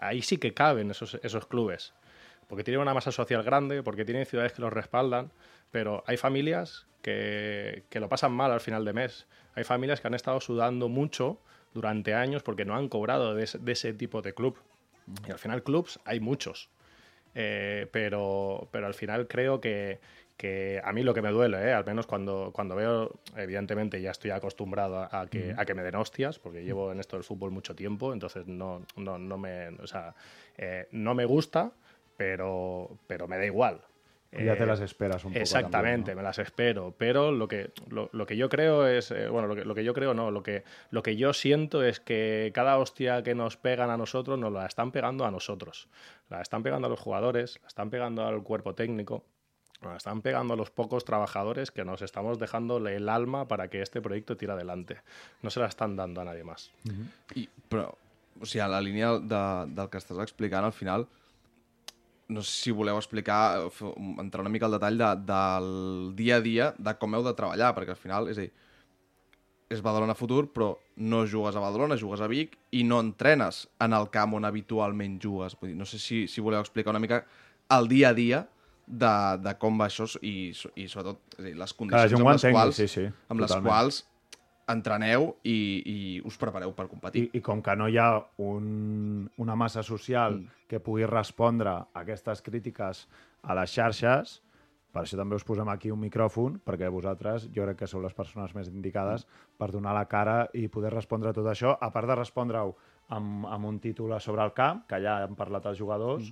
Ahí 0.07 0.21
sí 0.21 0.37
que 0.37 0.53
caben 0.53 0.91
esos, 0.91 1.15
esos 1.23 1.45
clubes. 1.47 1.93
Porque 2.47 2.63
tienen 2.63 2.81
una 2.81 2.93
masa 2.93 3.11
social 3.11 3.43
grande, 3.43 3.83
porque 3.83 4.05
tienen 4.05 4.25
ciudades 4.25 4.53
que 4.53 4.61
los 4.61 4.71
respaldan, 4.71 5.31
pero 5.71 6.03
hay 6.07 6.17
familias 6.17 6.85
que, 7.01 7.83
que 7.89 7.99
lo 7.99 8.09
pasan 8.09 8.31
mal 8.31 8.51
al 8.51 8.61
final 8.61 8.85
de 8.85 8.93
mes. 8.93 9.27
Hay 9.55 9.63
familias 9.63 10.01
que 10.01 10.07
han 10.07 10.13
estado 10.13 10.41
sudando 10.41 10.89
mucho 10.89 11.39
durante 11.73 12.13
años 12.13 12.43
porque 12.43 12.65
no 12.65 12.75
han 12.75 12.87
cobrado 12.87 13.35
de 13.35 13.43
ese, 13.43 13.93
tipo 13.93 14.21
de 14.21 14.33
club. 14.33 14.57
Y 15.27 15.31
al 15.31 15.39
final 15.39 15.63
clubs 15.63 15.99
hay 16.05 16.19
muchos. 16.19 16.69
Eh, 17.35 17.87
pero, 17.91 18.67
pero 18.71 18.87
al 18.87 18.93
final 18.93 19.27
creo 19.27 19.59
que, 19.59 19.99
que 20.37 20.81
a 20.83 20.91
mí 20.93 21.03
lo 21.03 21.13
que 21.13 21.21
me 21.21 21.29
duele, 21.29 21.57
¿eh? 21.69 21.73
al 21.73 21.85
menos 21.85 22.07
cuando, 22.07 22.51
cuando 22.53 22.75
veo, 22.75 23.11
evidentemente 23.37 24.01
ya 24.01 24.11
estoy 24.11 24.31
acostumbrado 24.31 24.97
a, 24.97 25.21
a 25.21 25.27
que, 25.27 25.53
a 25.55 25.65
que 25.65 25.73
me 25.73 25.83
den 25.83 25.95
hostias, 25.95 26.39
porque 26.39 26.63
llevo 26.63 26.91
en 26.91 26.99
esto 26.99 27.15
del 27.15 27.23
fútbol 27.23 27.51
mucho 27.51 27.75
tiempo, 27.75 28.13
entonces 28.13 28.47
no, 28.47 28.85
no, 28.95 29.17
no 29.17 29.37
me, 29.37 29.69
o 29.69 29.87
sea, 29.87 30.15
eh, 30.57 30.87
no 30.91 31.13
me 31.15 31.25
gusta, 31.25 31.71
pero, 32.17 32.97
pero 33.07 33.27
me 33.27 33.37
da 33.37 33.45
igual. 33.45 33.81
Ya 34.31 34.55
te 34.55 34.63
Eh, 34.63 34.65
las 34.65 34.79
esperas 34.79 35.23
un 35.25 35.31
poco. 35.31 35.41
Exactamente, 35.41 36.11
también, 36.11 36.15
¿no? 36.15 36.15
me 36.15 36.23
las 36.23 36.39
espero. 36.39 36.95
Pero 36.97 37.31
lo 37.31 37.47
que, 37.47 37.71
lo, 37.87 38.09
lo 38.13 38.25
que 38.25 38.35
yo 38.35 38.49
creo 38.49 38.87
es. 38.87 39.11
eh, 39.11 39.27
bueno, 39.27 39.47
lo 39.47 39.55
que, 39.55 39.63
lo 39.63 39.75
que 39.75 39.83
yo 39.83 39.93
creo 39.93 40.15
no. 40.15 40.31
Lo 40.31 40.41
que, 40.41 40.63
lo 40.89 41.03
que 41.03 41.15
yo 41.15 41.33
siento 41.33 41.83
es 41.83 41.99
que 41.99 42.51
cada 42.53 42.79
hostia 42.79 43.21
que 43.21 43.35
nos 43.35 43.57
pegan 43.57 43.91
a 43.91 43.97
nosotros 43.97 44.39
nos 44.39 44.51
la 44.51 44.65
están 44.65 44.91
pegando 44.91 45.25
a 45.25 45.31
nosotros. 45.31 45.87
La 46.29 46.41
están 46.41 46.63
pegando 46.63 46.87
a 46.87 46.89
los 46.89 46.99
jugadores, 46.99 47.59
la 47.61 47.67
están 47.67 47.91
pegando 47.91 48.25
al 48.25 48.41
cuerpo 48.41 48.73
técnico. 48.73 49.23
Nos 49.83 49.97
están 49.97 50.21
pegando 50.21 50.53
a 50.53 50.57
los 50.57 50.71
pocos 50.71 51.05
trabajadores 51.05 51.71
que 51.71 51.85
nos 51.85 52.01
estamos 52.01 52.39
dejando 52.39 52.77
el 52.87 53.09
alma 53.09 53.47
para 53.47 53.69
que 53.69 53.81
este 53.81 54.01
proyecto 54.01 54.37
tire 54.37 54.53
adelante. 54.53 55.01
No 55.41 55.49
se 55.49 55.59
la 55.59 55.67
están 55.67 55.95
dando 55.95 56.21
a 56.21 56.25
nadie 56.25 56.43
más. 56.43 56.71
I, 57.35 57.47
però, 57.69 57.91
o 58.39 58.45
sigui, 58.45 58.63
a 58.63 58.69
la 58.71 58.81
línia 58.81 59.17
de, 59.19 59.43
del 59.73 59.89
que 59.91 59.99
estàs 59.99 60.19
explicant, 60.23 60.65
al 60.65 60.73
final, 60.73 61.07
no 62.33 62.41
sé 62.41 62.51
si 62.65 62.71
voleu 62.71 62.97
explicar, 62.97 63.69
entrar 64.21 64.41
una 64.41 64.51
mica 64.53 64.67
al 64.69 64.77
detall 64.77 64.97
de, 64.97 65.09
del 65.27 65.69
dia 66.15 66.37
a 66.37 66.43
dia, 66.43 66.73
de 66.77 66.95
com 66.99 67.15
heu 67.15 67.25
de 67.25 67.35
treballar, 67.37 67.73
perquè 67.75 67.95
al 67.95 67.99
final, 67.99 68.29
és 68.31 68.39
a 68.39 68.47
dir, 68.47 68.53
és 69.73 69.81
Badalona 69.81 70.15
Futur, 70.15 70.45
però 70.53 70.73
no 71.01 71.23
jugues 71.29 71.55
a 71.55 71.61
Badalona, 71.63 71.97
jugues 71.97 72.21
a 72.21 72.29
Vic 72.29 72.57
i 72.77 72.83
no 72.85 72.99
entrenes 73.01 73.63
en 73.81 73.95
el 73.97 74.09
camp 74.13 74.35
on 74.37 74.45
habitualment 74.45 75.17
jugues. 75.21 75.55
Vull 75.59 75.71
dir, 75.71 75.77
no 75.79 75.87
sé 75.89 75.99
si, 76.01 76.25
si 76.29 76.43
voleu 76.45 76.61
explicar 76.61 76.93
una 76.93 77.01
mica 77.01 77.23
el 77.73 77.87
dia 77.89 78.11
a 78.11 78.17
dia 78.17 78.43
de, 78.87 79.13
de 79.43 79.53
com 79.59 79.77
va 79.79 79.89
això 79.89 80.07
i, 80.21 80.51
i 80.75 80.87
sobretot 80.87 81.37
dir, 81.39 81.55
les 81.59 81.73
condicions 81.77 82.19
amb 82.19 82.29
les 82.29 82.41
entengui, 82.41 82.57
quals, 82.59 82.81
sí, 82.81 82.87
sí. 82.91 83.05
amb 83.29 83.43
les 83.43 83.55
quals 83.63 84.03
entreneu 84.71 85.33
i, 85.43 85.57
i 85.83 85.97
us 86.27 86.37
prepareu 86.39 86.71
per 86.75 86.87
competir. 86.91 87.25
I, 87.27 87.39
I 87.39 87.43
com 87.43 87.61
que 87.63 87.75
no 87.75 87.89
hi 87.91 87.97
ha 87.99 88.09
un, 88.43 89.27
una 89.43 89.57
massa 89.59 89.83
social 89.83 90.39
Mm. 90.39 90.63
que 90.71 90.79
pugui 90.79 91.05
respondre 91.05 91.69
a 91.69 91.85
aquestes 92.01 92.41
crítiques 92.41 93.07
a 93.43 93.55
les 93.57 93.73
xarxes, 93.75 94.39
per 94.93 95.03
això 95.03 95.17
també 95.17 95.35
us 95.35 95.43
posem 95.43 95.67
aquí 95.69 95.91
un 95.91 95.99
micròfon, 95.99 96.59
perquè 96.63 96.89
vosaltres 96.89 97.49
jo 97.53 97.65
crec 97.65 97.79
que 97.81 97.89
sou 97.89 98.01
les 98.01 98.13
persones 98.13 98.53
més 98.55 98.69
indicades 98.69 99.25
per 99.57 99.71
donar 99.73 99.93
la 99.97 100.05
cara 100.05 100.47
i 100.53 100.67
poder 100.69 100.93
respondre 100.93 101.31
a 101.31 101.33
tot 101.33 101.49
això, 101.49 101.73
a 101.81 101.89
part 101.91 102.07
de 102.07 102.15
respondre-ho 102.15 102.75
amb, 103.09 103.47
amb 103.49 103.65
un 103.65 103.79
títol 103.79 104.13
a 104.13 104.19
sobre 104.19 104.45
el 104.45 104.53
camp, 104.53 104.85
que 104.87 105.01
ja 105.01 105.23
han 105.23 105.35
parlat 105.35 105.65
els 105.65 105.79
jugadors, 105.81 106.31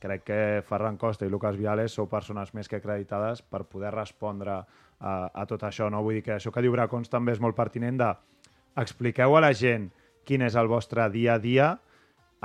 crec 0.00 0.24
que 0.26 0.40
Ferran 0.66 0.96
Costa 0.98 1.26
i 1.26 1.30
Lucas 1.30 1.58
Viales 1.60 1.94
sou 1.94 2.08
persones 2.10 2.54
més 2.56 2.68
que 2.68 2.80
acreditades 2.80 3.42
per 3.42 3.66
poder 3.68 3.92
respondre 3.94 4.56
a, 4.56 5.14
a 5.28 5.46
tot 5.46 5.64
això. 5.68 5.90
No? 5.92 6.02
Vull 6.02 6.18
dir 6.18 6.26
que 6.26 6.36
això 6.38 6.52
que 6.52 6.64
diu 6.64 6.74
Bracons 6.74 7.12
també 7.12 7.36
és 7.36 7.42
molt 7.42 7.56
pertinent 7.58 8.00
de 8.00 8.10
expliqueu 8.80 9.36
a 9.36 9.44
la 9.44 9.52
gent 9.56 9.90
quin 10.26 10.44
és 10.46 10.56
el 10.56 10.68
vostre 10.70 11.06
dia 11.12 11.36
a 11.36 11.42
dia 11.42 11.70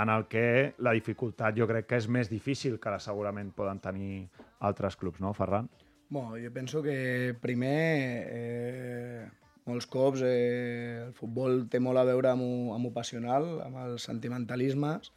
en 0.02 0.12
el 0.12 0.28
que 0.28 0.76
la 0.84 0.92
dificultat 0.96 1.56
jo 1.56 1.68
crec 1.70 1.88
que 1.88 2.00
és 2.02 2.08
més 2.12 2.30
difícil 2.32 2.80
que 2.82 2.92
la 2.92 3.00
segurament 3.00 3.52
poden 3.56 3.80
tenir 3.80 4.28
altres 4.60 4.98
clubs, 5.00 5.22
no, 5.24 5.32
Ferran? 5.34 5.70
Bueno, 6.10 6.36
jo 6.42 6.52
penso 6.54 6.84
que 6.84 7.36
primer, 7.42 8.28
eh, 8.30 9.26
molts 9.66 9.88
cops 9.88 10.22
eh, 10.26 11.06
el 11.08 11.14
futbol 11.18 11.66
té 11.72 11.80
molt 11.80 12.02
a 12.02 12.06
veure 12.08 12.34
amb, 12.34 12.74
amb 12.76 12.92
passional, 12.94 13.48
amb 13.66 13.80
els 13.86 14.06
sentimentalismes, 14.06 15.14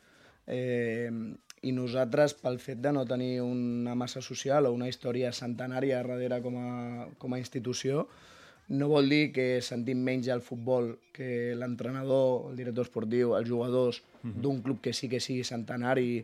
eh, 0.46 1.11
i 1.68 1.74
nosaltres, 1.76 2.35
pel 2.38 2.59
fet 2.62 2.81
de 2.85 2.92
no 2.94 3.04
tenir 3.09 3.38
una 3.44 3.94
massa 3.98 4.22
social 4.24 4.66
o 4.66 4.74
una 4.74 4.88
història 4.88 5.33
centenària 5.37 6.02
darrere 6.02 6.40
com 6.44 6.59
a, 6.61 7.07
com 7.20 7.35
a 7.35 7.40
institució, 7.40 8.07
no 8.68 8.88
vol 8.90 9.09
dir 9.09 9.31
que 9.33 9.46
sentim 9.64 10.02
menys 10.04 10.28
el 10.33 10.42
futbol 10.44 10.90
que 11.16 11.54
l'entrenador, 11.57 12.50
el 12.50 12.59
director 12.61 12.85
esportiu, 12.85 13.33
els 13.38 13.48
jugadors 13.48 14.02
d'un 14.22 14.61
club 14.64 14.83
que 14.85 14.92
sí 14.92 15.09
que 15.09 15.22
sigui 15.24 15.46
centenari. 15.48 16.20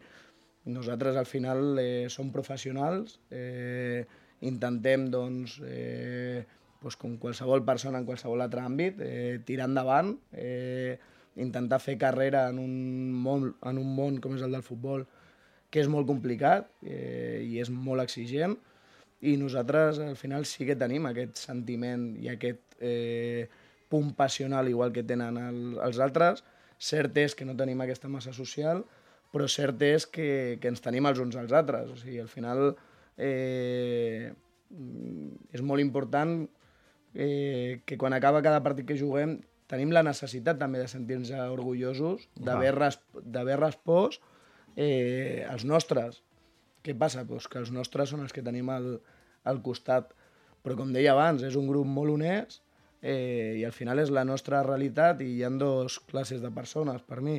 Nosaltres, 0.69 1.17
al 1.17 1.29
final, 1.29 1.79
eh, 1.81 2.07
som 2.13 2.31
professionals, 2.33 3.19
eh, 3.31 4.05
intentem, 4.45 5.09
doncs, 5.11 5.57
eh, 5.65 6.45
doncs, 6.83 7.01
com 7.01 7.17
qualsevol 7.17 7.65
persona 7.65 7.99
en 7.99 8.05
qualsevol 8.05 8.45
altre 8.45 8.61
àmbit, 8.61 9.01
eh, 9.01 9.41
tirar 9.45 9.69
endavant, 9.71 10.15
eh, 10.33 10.99
intentar 11.37 11.81
fer 11.81 11.97
carrera 11.99 12.49
en 12.51 12.59
un, 12.59 13.13
món, 13.13 13.55
en 13.63 13.79
un 13.79 13.97
món 13.97 14.21
com 14.21 14.37
és 14.37 14.45
el 14.45 14.53
del 14.53 14.63
futbol, 14.63 15.07
que 15.75 15.83
és 15.83 15.91
molt 15.91 16.07
complicat 16.07 16.69
eh, 16.87 17.43
i 17.43 17.59
és 17.59 17.71
molt 17.75 18.05
exigent, 18.05 18.55
i 19.27 19.35
nosaltres 19.41 19.99
al 20.05 20.15
final 20.21 20.45
sí 20.47 20.67
que 20.69 20.77
tenim 20.79 21.09
aquest 21.09 21.41
sentiment 21.41 22.13
i 22.23 22.29
aquest 22.31 22.77
eh, 22.79 23.49
punt 23.91 24.13
passional 24.15 24.69
igual 24.71 24.93
que 24.95 25.03
tenen 25.07 25.39
el, 25.41 25.63
els 25.83 25.99
altres. 26.03 26.45
Cert 26.79 27.17
és 27.19 27.35
que 27.35 27.47
no 27.49 27.57
tenim 27.57 27.81
aquesta 27.81 28.11
massa 28.13 28.35
social, 28.37 28.83
però 29.33 29.49
cert 29.51 29.81
és 29.87 30.07
que, 30.07 30.29
que 30.61 30.71
ens 30.71 30.85
tenim 30.85 31.09
els 31.11 31.23
uns 31.23 31.39
als 31.41 31.55
altres. 31.57 31.91
O 31.91 31.97
sigui, 31.99 32.21
al 32.23 32.29
final 32.31 32.75
eh, 33.17 34.31
és 35.55 35.65
molt 35.65 35.83
important 35.83 36.37
eh, 37.15 37.81
que 37.87 37.99
quan 37.99 38.15
acaba 38.15 38.45
cada 38.45 38.63
partit 38.63 38.87
que 38.91 38.99
juguem 39.01 39.39
tenim 39.71 39.95
la 39.97 40.05
necessitat 40.05 40.61
també 40.61 40.83
de 40.83 40.91
sentir-nos 40.91 41.33
orgullosos 41.49 42.29
d'haver 42.37 42.75
res, 42.77 43.01
d'haver 43.25 43.57
respost 43.63 44.23
eh, 44.77 45.47
als 45.49 45.65
nostres. 45.65 46.21
Què 46.85 46.95
passa? 46.99 47.25
Pues 47.29 47.49
que 47.49 47.61
els 47.63 47.73
nostres 47.73 48.13
són 48.13 48.25
els 48.25 48.35
que 48.35 48.45
tenim 48.45 48.71
al, 48.73 48.99
al 49.49 49.61
costat. 49.65 50.13
Però 50.65 50.77
com 50.79 50.93
deia 50.93 51.13
abans, 51.13 51.45
és 51.45 51.57
un 51.61 51.69
grup 51.69 51.89
molt 51.89 52.15
honest 52.15 52.63
eh, 53.05 53.61
i 53.61 53.65
al 53.69 53.75
final 53.77 54.01
és 54.01 54.13
la 54.13 54.25
nostra 54.25 54.63
realitat 54.65 55.21
i 55.21 55.29
hi 55.37 55.43
ha 55.45 55.53
dos 55.61 55.99
classes 56.09 56.41
de 56.41 56.51
persones 56.55 57.05
per 57.05 57.21
mi. 57.21 57.39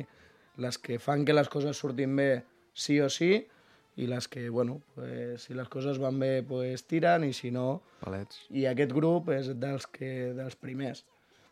Les 0.62 0.78
que 0.78 1.00
fan 1.02 1.26
que 1.26 1.34
les 1.34 1.50
coses 1.52 1.76
surtin 1.76 2.14
bé 2.16 2.30
sí 2.72 3.00
o 3.02 3.10
sí 3.10 3.32
i 3.96 4.06
les 4.06 4.28
que, 4.28 4.48
bueno, 4.52 4.80
pues, 4.94 5.42
si 5.42 5.56
les 5.56 5.68
coses 5.72 5.98
van 5.98 6.20
bé, 6.20 6.44
pues, 6.46 6.84
tiren 6.86 7.24
i 7.24 7.32
si 7.32 7.50
no, 7.50 7.82
Palets. 8.02 8.42
i 8.52 8.66
aquest 8.68 8.92
grup 8.92 9.30
és 9.32 9.48
dels, 9.56 9.88
que, 9.88 10.32
dels 10.36 10.56
primers. 10.60 11.04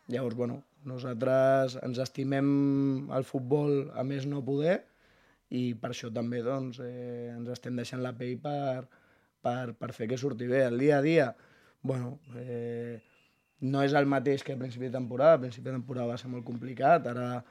Llavors, 0.07 0.37
bueno, 0.37 0.59
nosaltres 0.85 1.79
ens 1.81 1.99
estimem 1.99 3.09
el 3.09 3.25
futbol 3.25 3.89
a 3.97 4.05
més 4.05 4.27
no 4.29 4.43
poder 4.45 4.83
i 5.53 5.73
per 5.77 5.91
això 5.93 6.11
també 6.13 6.41
doncs, 6.45 6.79
eh, 6.81 7.31
ens 7.35 7.49
estem 7.53 7.75
deixant 7.77 8.01
la 8.03 8.15
pell 8.17 8.37
per, 8.41 8.85
per, 9.45 9.73
per 9.77 9.91
fer 9.93 10.07
que 10.09 10.17
surti 10.17 10.47
bé. 10.49 10.65
El 10.69 10.79
dia 10.81 10.97
a 10.99 11.03
dia, 11.05 11.27
bueno, 11.85 12.17
eh, 12.39 13.01
no 13.61 13.83
és 13.85 13.93
el 13.93 14.09
mateix 14.09 14.43
que 14.43 14.55
a 14.55 14.59
principi 14.59 14.89
de 14.89 14.97
temporada. 14.97 15.37
A 15.37 15.43
principi 15.45 15.69
de 15.69 15.77
temporada 15.77 16.13
va 16.13 16.17
ser 16.17 16.31
molt 16.31 16.45
complicat. 16.47 17.07
Ara 17.11 17.43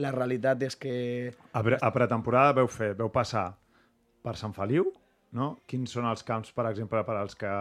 la 0.00 0.14
realitat 0.14 0.62
és 0.64 0.76
que 0.80 0.94
A, 1.52 1.60
pre 1.62 1.76
a 1.76 1.92
pretemporada 1.92 2.56
veu 2.62 2.70
fer, 2.72 2.94
veu 2.96 3.12
passar 3.12 3.50
per 4.24 4.36
Sant 4.40 4.54
Feliu, 4.56 4.88
no? 5.36 5.56
Quins 5.68 5.92
són 5.92 6.08
els 6.08 6.24
camps, 6.24 6.52
per 6.56 6.64
exemple, 6.70 7.02
per 7.04 7.18
als 7.20 7.36
que 7.36 7.52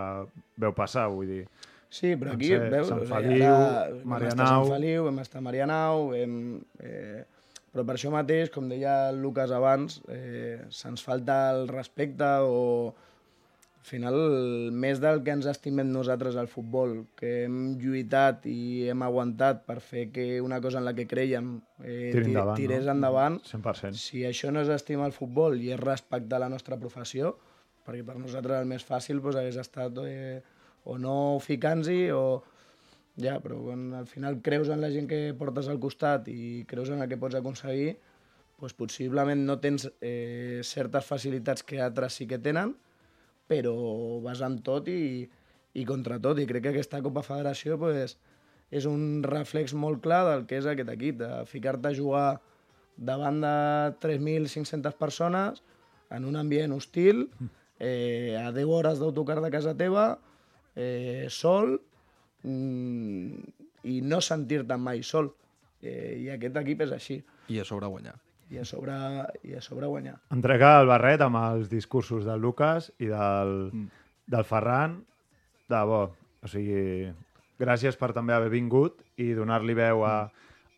veu 0.61 0.73
passar, 0.77 1.09
vull 1.11 1.27
dir? 1.27 1.43
Sí, 1.91 2.13
però 2.15 2.31
Vam 2.31 2.39
aquí, 2.39 2.53
ser 2.53 2.69
veus, 2.71 2.87
Sant 2.87 3.01
o 3.01 3.05
sigui, 3.09 3.17
Feliu, 3.17 3.51
ara 3.51 4.01
vam 4.05 4.27
estar 4.29 4.45
a. 4.45 4.47
Sant 4.47 4.69
Feliu, 4.71 5.05
vam 5.09 5.21
estar 5.25 5.41
a 5.41 5.43
Marianau, 5.43 6.03
hem, 6.15 6.35
eh, 6.79 7.23
però 7.71 7.85
per 7.87 7.95
això 7.95 8.11
mateix, 8.11 8.51
com 8.51 8.67
deia 8.67 9.09
el 9.11 9.21
Lucas 9.23 9.51
abans, 9.55 10.01
eh, 10.11 10.59
se'ns 10.75 11.03
falta 11.07 11.37
el 11.53 11.69
respecte 11.71 12.27
o 12.43 12.93
al 13.81 13.87
final, 13.89 14.15
més 14.77 14.99
del 15.01 15.23
que 15.25 15.33
ens 15.33 15.47
estimem 15.49 15.87
nosaltres 15.89 16.35
al 16.37 16.49
futbol, 16.51 16.99
que 17.17 17.31
hem 17.47 17.79
lluitat 17.81 18.45
i 18.45 18.91
hem 18.93 19.01
aguantat 19.01 19.63
per 19.65 19.79
fer 19.81 20.03
que 20.13 20.25
una 20.45 20.59
cosa 20.61 20.77
en 20.77 20.85
la 20.85 20.93
que 20.93 21.07
creiem 21.09 21.55
eh, 21.81 22.11
Tiri 22.13 22.27
endavant, 22.29 22.59
tirés 22.59 22.85
no? 22.85 22.93
endavant, 22.93 23.39
100%. 23.49 23.97
si 23.97 24.21
això 24.27 24.53
no 24.53 24.61
és 24.61 24.69
estimar 24.69 25.09
el 25.09 25.17
futbol 25.17 25.57
i 25.57 25.73
és 25.73 25.81
respectar 25.81 26.43
la 26.43 26.51
nostra 26.51 26.77
professió, 26.77 27.33
perquè 27.87 28.05
per 28.05 28.19
nosaltres 28.19 28.61
el 28.61 28.69
més 28.69 28.85
fàcil 28.85 29.23
doncs, 29.23 29.39
hagués 29.41 29.57
estat 29.63 29.97
eh, 30.05 30.41
o 30.85 30.99
no 31.01 31.17
ficant-hi 31.41 32.03
o... 32.13 32.25
Ja, 33.21 33.39
però 33.43 33.59
quan 33.61 33.91
al 33.97 34.07
final 34.09 34.39
creus 34.41 34.69
en 34.73 34.81
la 34.81 34.91
gent 34.93 35.07
que 35.09 35.33
portes 35.37 35.69
al 35.71 35.79
costat 35.83 36.27
i 36.31 36.63
creus 36.69 36.89
en 36.89 37.03
el 37.03 37.09
que 37.09 37.19
pots 37.21 37.37
aconseguir, 37.37 37.95
doncs 38.61 38.75
possiblement 38.77 39.41
no 39.47 39.57
tens 39.61 39.87
eh, 40.01 40.61
certes 40.63 41.07
facilitats 41.07 41.65
que 41.65 41.81
altres 41.81 42.19
sí 42.19 42.27
que 42.29 42.39
tenen, 42.39 42.75
però 43.49 43.73
vas 44.23 44.41
amb 44.45 44.61
tot 44.63 44.87
i, 44.91 45.25
i 45.73 45.85
contra 45.87 46.19
tot. 46.21 46.39
I 46.39 46.47
crec 46.49 46.67
que 46.67 46.73
aquesta 46.75 47.01
Copa 47.03 47.23
Federació 47.25 47.77
pues, 47.81 48.17
és 48.71 48.87
un 48.87 49.23
reflex 49.25 49.73
molt 49.73 50.01
clar 50.05 50.23
del 50.29 50.47
que 50.47 50.61
és 50.61 50.69
aquest 50.69 50.91
equip, 50.93 51.19
de 51.23 51.31
ficar-te 51.49 51.91
a 51.91 51.97
jugar 51.97 52.27
davant 52.97 53.41
de 53.43 53.55
3.500 54.03 54.95
persones 54.99 55.63
en 56.11 56.27
un 56.27 56.37
ambient 56.37 56.73
hostil, 56.75 57.27
eh, 57.79 58.37
a 58.39 58.51
10 58.51 58.67
hores 58.69 58.99
d'autocar 59.01 59.39
de 59.41 59.51
casa 59.51 59.75
teva, 59.77 60.19
eh, 60.75 61.27
sol, 61.29 61.81
mm, 61.81 61.90
i 62.47 64.01
no 64.01 64.21
sentir-te 64.21 64.77
mai 64.77 65.03
sol. 65.03 65.31
Eh, 65.81 66.17
I 66.21 66.29
aquest 66.35 66.57
equip 66.61 66.85
és 66.85 66.93
així. 66.95 67.17
I 67.49 67.61
a 67.61 67.65
sobre 67.67 67.89
guanyar. 67.89 68.15
I 68.51 68.59
a 68.61 68.65
sobre, 68.67 68.95
i 69.47 69.55
a 69.55 69.61
sobre 69.63 69.87
guanyar. 69.87 70.17
Entrega 70.35 70.75
el 70.81 70.89
barret 70.89 71.23
amb 71.23 71.39
els 71.39 71.69
discursos 71.71 72.25
del 72.27 72.41
Lucas 72.43 72.91
i 72.99 73.07
del, 73.09 73.71
mm. 73.71 74.03
del 74.33 74.47
Ferran. 74.47 74.99
De 75.71 75.81
bo. 75.87 76.03
O 76.41 76.49
sigui, 76.51 77.07
gràcies 77.61 77.97
per 77.97 78.11
també 78.17 78.33
haver 78.35 78.51
vingut 78.51 79.01
i 79.21 79.31
donar-li 79.37 79.75
veu 79.77 80.05
a, 80.05 80.15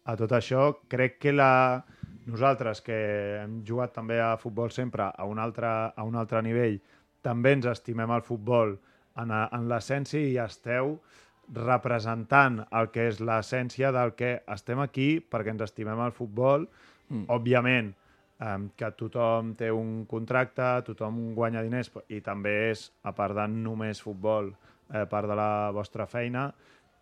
a 0.04 0.16
tot 0.20 0.36
això. 0.38 0.70
Crec 0.92 1.20
que 1.20 1.34
la... 1.36 1.84
nosaltres, 2.26 2.80
que 2.82 2.98
hem 3.42 3.64
jugat 3.68 3.92
també 3.96 4.20
a 4.22 4.38
futbol 4.40 4.72
sempre 4.72 5.10
a 5.10 5.26
un 5.28 5.40
altre, 5.44 5.68
a 5.68 6.04
un 6.08 6.16
altre 6.16 6.40
nivell, 6.42 6.78
també 7.24 7.52
ens 7.58 7.66
estimem 7.68 8.12
el 8.16 8.22
futbol 8.24 8.78
en, 9.20 9.32
en 9.32 9.68
l'essència 9.68 10.22
i 10.22 10.38
esteu 10.40 10.98
representant 11.52 12.62
el 12.72 12.90
que 12.94 13.10
és 13.12 13.20
l'essència 13.20 13.92
del 13.92 14.14
que 14.16 14.38
estem 14.54 14.80
aquí 14.80 15.18
perquè 15.20 15.54
ens 15.54 15.66
estimem 15.66 16.00
el 16.06 16.16
futbol. 16.16 16.68
Mm. 17.10 17.26
Òbviament, 17.36 17.94
eh, 18.40 18.58
que 18.80 18.92
tothom 19.00 19.54
té 19.60 19.72
un 19.72 20.06
contracte, 20.10 20.70
tothom 20.88 21.34
guanya 21.36 21.64
diners 21.66 21.92
i 22.10 22.22
també 22.24 22.56
és, 22.72 22.88
a 23.04 23.14
part 23.16 23.36
de 23.38 23.48
només 23.52 24.02
futbol, 24.02 24.54
eh, 24.94 25.06
part 25.10 25.28
de 25.30 25.36
la 25.38 25.72
vostra 25.76 26.08
feina, 26.08 26.52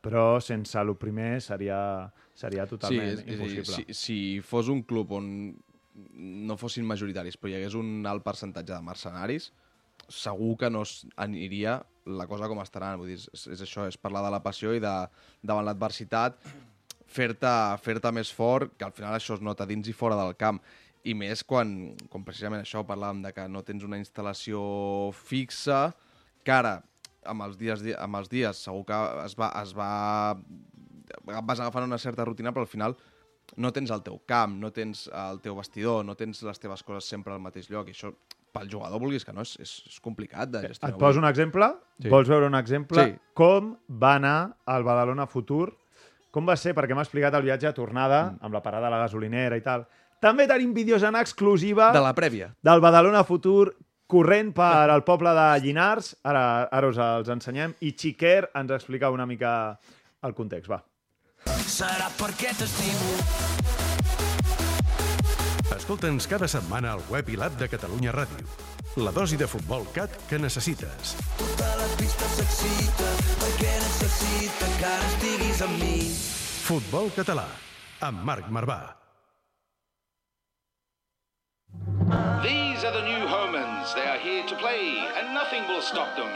però 0.02 0.40
sense 0.42 0.80
el 0.80 0.96
primer 0.98 1.40
seria, 1.42 2.10
seria 2.34 2.66
totalment 2.66 3.20
sí, 3.20 3.22
és, 3.22 3.34
impossible. 3.36 3.62
és, 3.62 3.76
dir, 3.78 3.96
si, 3.96 4.00
si 4.02 4.40
fos 4.42 4.72
un 4.74 4.82
club 4.84 5.14
on 5.14 5.28
no 6.16 6.56
fossin 6.58 6.88
majoritaris, 6.88 7.38
però 7.38 7.52
hi 7.52 7.58
hagués 7.60 7.76
un 7.78 8.08
alt 8.10 8.24
percentatge 8.26 8.74
de 8.74 8.82
mercenaris, 8.86 9.52
segur 10.10 10.56
que 10.58 10.70
no 10.72 10.84
aniria 11.22 11.82
la 12.06 12.28
cosa 12.28 12.50
com 12.50 12.62
estarà. 12.64 12.96
Vull 13.00 13.14
dir, 13.14 13.20
és, 13.22 13.48
és 13.56 13.64
això, 13.66 13.88
és 13.90 13.98
parlar 13.98 14.24
de 14.26 14.34
la 14.34 14.42
passió 14.44 14.74
i 14.76 14.82
de, 14.84 14.94
davant 15.42 15.68
l'adversitat 15.68 16.40
fer-te 17.12 17.52
fer 17.84 17.98
més 18.16 18.32
fort, 18.32 18.72
que 18.78 18.86
al 18.88 18.94
final 18.96 19.16
això 19.16 19.36
es 19.36 19.44
nota 19.44 19.68
dins 19.68 19.88
i 19.88 19.94
fora 19.94 20.16
del 20.20 20.36
camp. 20.40 20.62
I 21.04 21.14
més 21.18 21.44
quan, 21.44 21.96
quan 22.10 22.24
precisament 22.24 22.62
això 22.62 22.86
parlàvem 22.86 23.24
de 23.26 23.32
que 23.34 23.48
no 23.50 23.64
tens 23.66 23.84
una 23.84 23.98
instal·lació 23.98 24.62
fixa, 25.18 25.90
que 26.46 26.54
ara, 26.54 26.76
amb 27.26 27.46
els 27.48 27.58
dies, 27.58 27.84
amb 27.98 28.20
els 28.22 28.30
dies 28.30 28.62
segur 28.66 28.86
que 28.86 29.00
es 29.26 29.36
va, 29.38 29.50
es 29.62 29.74
va 29.78 29.90
vas 31.44 31.60
agafant 31.60 31.90
una 31.90 32.00
certa 32.00 32.26
rutina, 32.26 32.54
però 32.54 32.64
al 32.66 32.72
final 32.72 32.96
no 33.58 33.72
tens 33.76 33.92
el 33.92 34.04
teu 34.06 34.22
camp, 34.30 34.56
no 34.62 34.72
tens 34.72 35.08
el 35.12 35.42
teu 35.44 35.58
vestidor, 35.58 36.06
no 36.06 36.16
tens 36.16 36.44
les 36.48 36.62
teves 36.62 36.84
coses 36.88 37.10
sempre 37.10 37.34
al 37.34 37.44
mateix 37.44 37.70
lloc, 37.70 37.90
i 37.90 37.98
això 37.98 38.14
pel 38.52 38.70
jugador, 38.72 39.00
vulguis 39.02 39.26
que 39.26 39.34
no, 39.36 39.46
és, 39.46 39.56
és, 39.62 39.76
és 39.88 40.00
complicat 40.04 40.50
de 40.52 40.64
gestionar. 40.66 40.94
Et 40.94 41.00
poso 41.00 41.22
un 41.22 41.28
exemple? 41.30 41.70
Sí. 42.02 42.10
Vols 42.12 42.32
veure 42.32 42.50
un 42.52 42.58
exemple? 42.60 43.04
Sí. 43.04 43.16
Com 43.38 43.76
va 44.02 44.16
anar 44.20 44.38
al 44.66 44.86
Badalona 44.88 45.28
Futur? 45.32 45.72
Com 46.32 46.48
va 46.48 46.56
ser? 46.60 46.76
Perquè 46.78 46.96
m'ha 46.96 47.06
explicat 47.06 47.36
el 47.36 47.46
viatge 47.48 47.70
a 47.70 47.76
tornada, 47.76 48.24
mm. 48.32 48.46
amb 48.46 48.56
la 48.56 48.64
parada 48.64 48.88
a 48.88 48.94
la 48.94 49.02
gasolinera 49.04 49.60
i 49.60 49.64
tal. 49.66 49.88
També 50.22 50.46
tenim 50.48 50.76
vídeos 50.76 51.04
en 51.04 51.18
exclusiva 51.18 51.90
De 51.96 52.04
la 52.04 52.14
prèvia. 52.14 52.52
del 52.62 52.84
Badalona 52.84 53.24
Futur 53.26 53.74
corrent 54.12 54.52
per 54.54 54.92
al 54.92 55.04
poble 55.08 55.34
de 55.34 55.48
Llinars. 55.64 56.14
Ara, 56.28 56.68
ara 56.70 56.92
us 56.92 57.00
els 57.02 57.32
ensenyem. 57.32 57.76
I 57.82 57.96
Xiquer 57.98 58.52
ens 58.54 58.76
explica 58.78 59.10
una 59.10 59.26
mica 59.26 59.54
el 60.22 60.36
context. 60.38 60.70
Va. 60.70 60.84
Serà 61.66 62.12
perquè 62.20 62.54
t'estimo. 62.54 63.81
Escolta'ns 65.72 66.28
cada 66.28 66.48
setmana 66.52 66.92
al 66.98 67.02
web 67.10 67.30
i 67.32 67.38
l'app 67.40 67.56
de 67.60 67.68
Catalunya 67.72 68.12
Ràdio. 68.12 68.44
La 69.00 69.14
dosi 69.16 69.38
de 69.40 69.48
futbol 69.48 69.86
cat 69.96 70.12
que 70.28 70.40
necessites. 70.40 71.14
Tota 71.40 71.70
la 71.80 71.88
pista 71.96 72.28
s'excita 72.36 73.12
perquè 73.40 73.72
necessita 73.80 74.72
que 74.80 74.90
ara 74.90 75.12
estiguis 75.14 75.62
amb 75.64 75.78
mi. 75.80 75.96
Futbol 76.66 77.08
català, 77.16 77.48
amb 78.04 78.28
Marc 78.28 78.52
Marvà. 78.52 78.82
These 82.44 82.84
are 82.84 82.92
the 82.92 83.08
new 83.08 83.24
Homans. 83.32 83.96
They 83.96 84.08
are 84.12 84.20
here 84.20 84.44
to 84.52 84.56
play, 84.60 85.00
and 85.16 85.34
nothing 85.34 85.64
will 85.72 85.82
stop 85.82 86.16
them. 86.20 86.36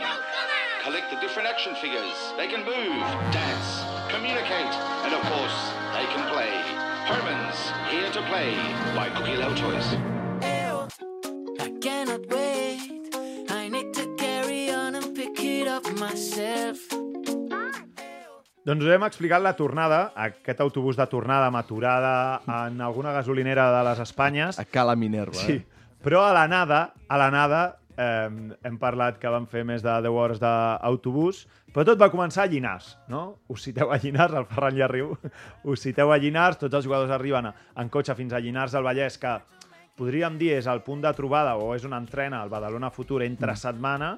Collect 0.85 1.11
the 1.11 1.19
different 1.19 1.49
action 1.49 1.75
figures. 1.75 2.15
They 2.37 2.47
can 2.47 2.63
move, 2.63 3.03
dance, 3.35 3.83
communicate, 4.07 4.75
and 5.03 5.11
of 5.11 5.21
course, 5.27 5.59
they 5.91 6.05
can 6.07 6.23
play. 6.31 6.94
Homans, 7.05 7.57
here 7.91 8.09
to 8.11 8.21
play 8.29 8.55
by 8.95 9.09
Cookie 9.15 9.37
Low 9.37 9.53
Toys. 9.53 9.87
I 11.61 11.69
cannot 11.81 12.21
wait. 12.29 13.15
I 13.49 13.69
need 13.69 13.93
to 13.93 14.15
carry 14.17 14.69
on 14.71 14.95
and 14.95 15.13
pick 15.15 15.39
it 15.39 15.67
up 15.67 15.85
myself. 15.99 16.77
Doncs 18.65 18.81
us 18.81 18.89
hem 18.95 19.03
explicat 19.05 19.43
la 19.45 19.53
tornada, 19.53 19.99
aquest 20.17 20.61
autobús 20.65 20.97
de 20.97 21.05
tornada 21.05 21.45
amb 21.51 21.59
aturada 21.61 22.41
en 22.65 22.81
alguna 22.81 23.11
gasolinera 23.13 23.67
de 23.77 23.83
les 23.91 23.99
Espanyes. 24.01 24.57
A 24.59 24.65
Cala 24.65 24.95
Minerva. 24.95 25.37
Sí, 25.37 25.59
Eh? 25.61 25.65
però 26.01 26.23
a 26.25 26.33
l'anada, 26.33 26.93
a 27.07 27.17
l'anada 27.21 27.77
eh, 27.97 28.29
hem 28.63 28.77
parlat 28.81 29.17
que 29.21 29.29
van 29.31 29.47
fer 29.47 29.63
més 29.67 29.83
de 29.83 29.91
10 30.05 30.11
hores 30.11 30.39
d'autobús, 30.41 31.45
però 31.73 31.85
tot 31.87 31.99
va 31.99 32.11
començar 32.13 32.45
a 32.45 32.51
Llinars, 32.51 32.95
no? 33.11 33.39
Us 33.51 33.63
citeu 33.67 33.91
a 33.91 33.97
Llinars, 34.01 34.33
el 34.33 34.45
Ferran 34.49 34.77
ja 34.77 34.87
riu, 34.91 35.13
us 35.71 35.81
citeu 35.83 36.11
a 36.11 36.17
Llinars, 36.17 36.59
tots 36.61 36.75
els 36.75 36.85
jugadors 36.87 37.11
arriben 37.11 37.51
en 37.51 37.89
cotxe 37.89 38.15
fins 38.15 38.33
a 38.33 38.39
Llinars 38.39 38.75
del 38.75 38.83
Vallès, 38.87 39.17
que 39.19 39.35
podríem 39.95 40.37
dir 40.37 40.53
és 40.57 40.67
el 40.67 40.81
punt 40.83 41.01
de 41.03 41.11
trobada 41.15 41.55
o 41.55 41.73
és 41.75 41.85
on 41.87 41.93
entrena 41.95 42.41
el 42.43 42.49
Badalona 42.51 42.89
Futur 42.91 43.21
entre 43.23 43.53
Mm. 43.53 43.61
setmana, 43.61 44.17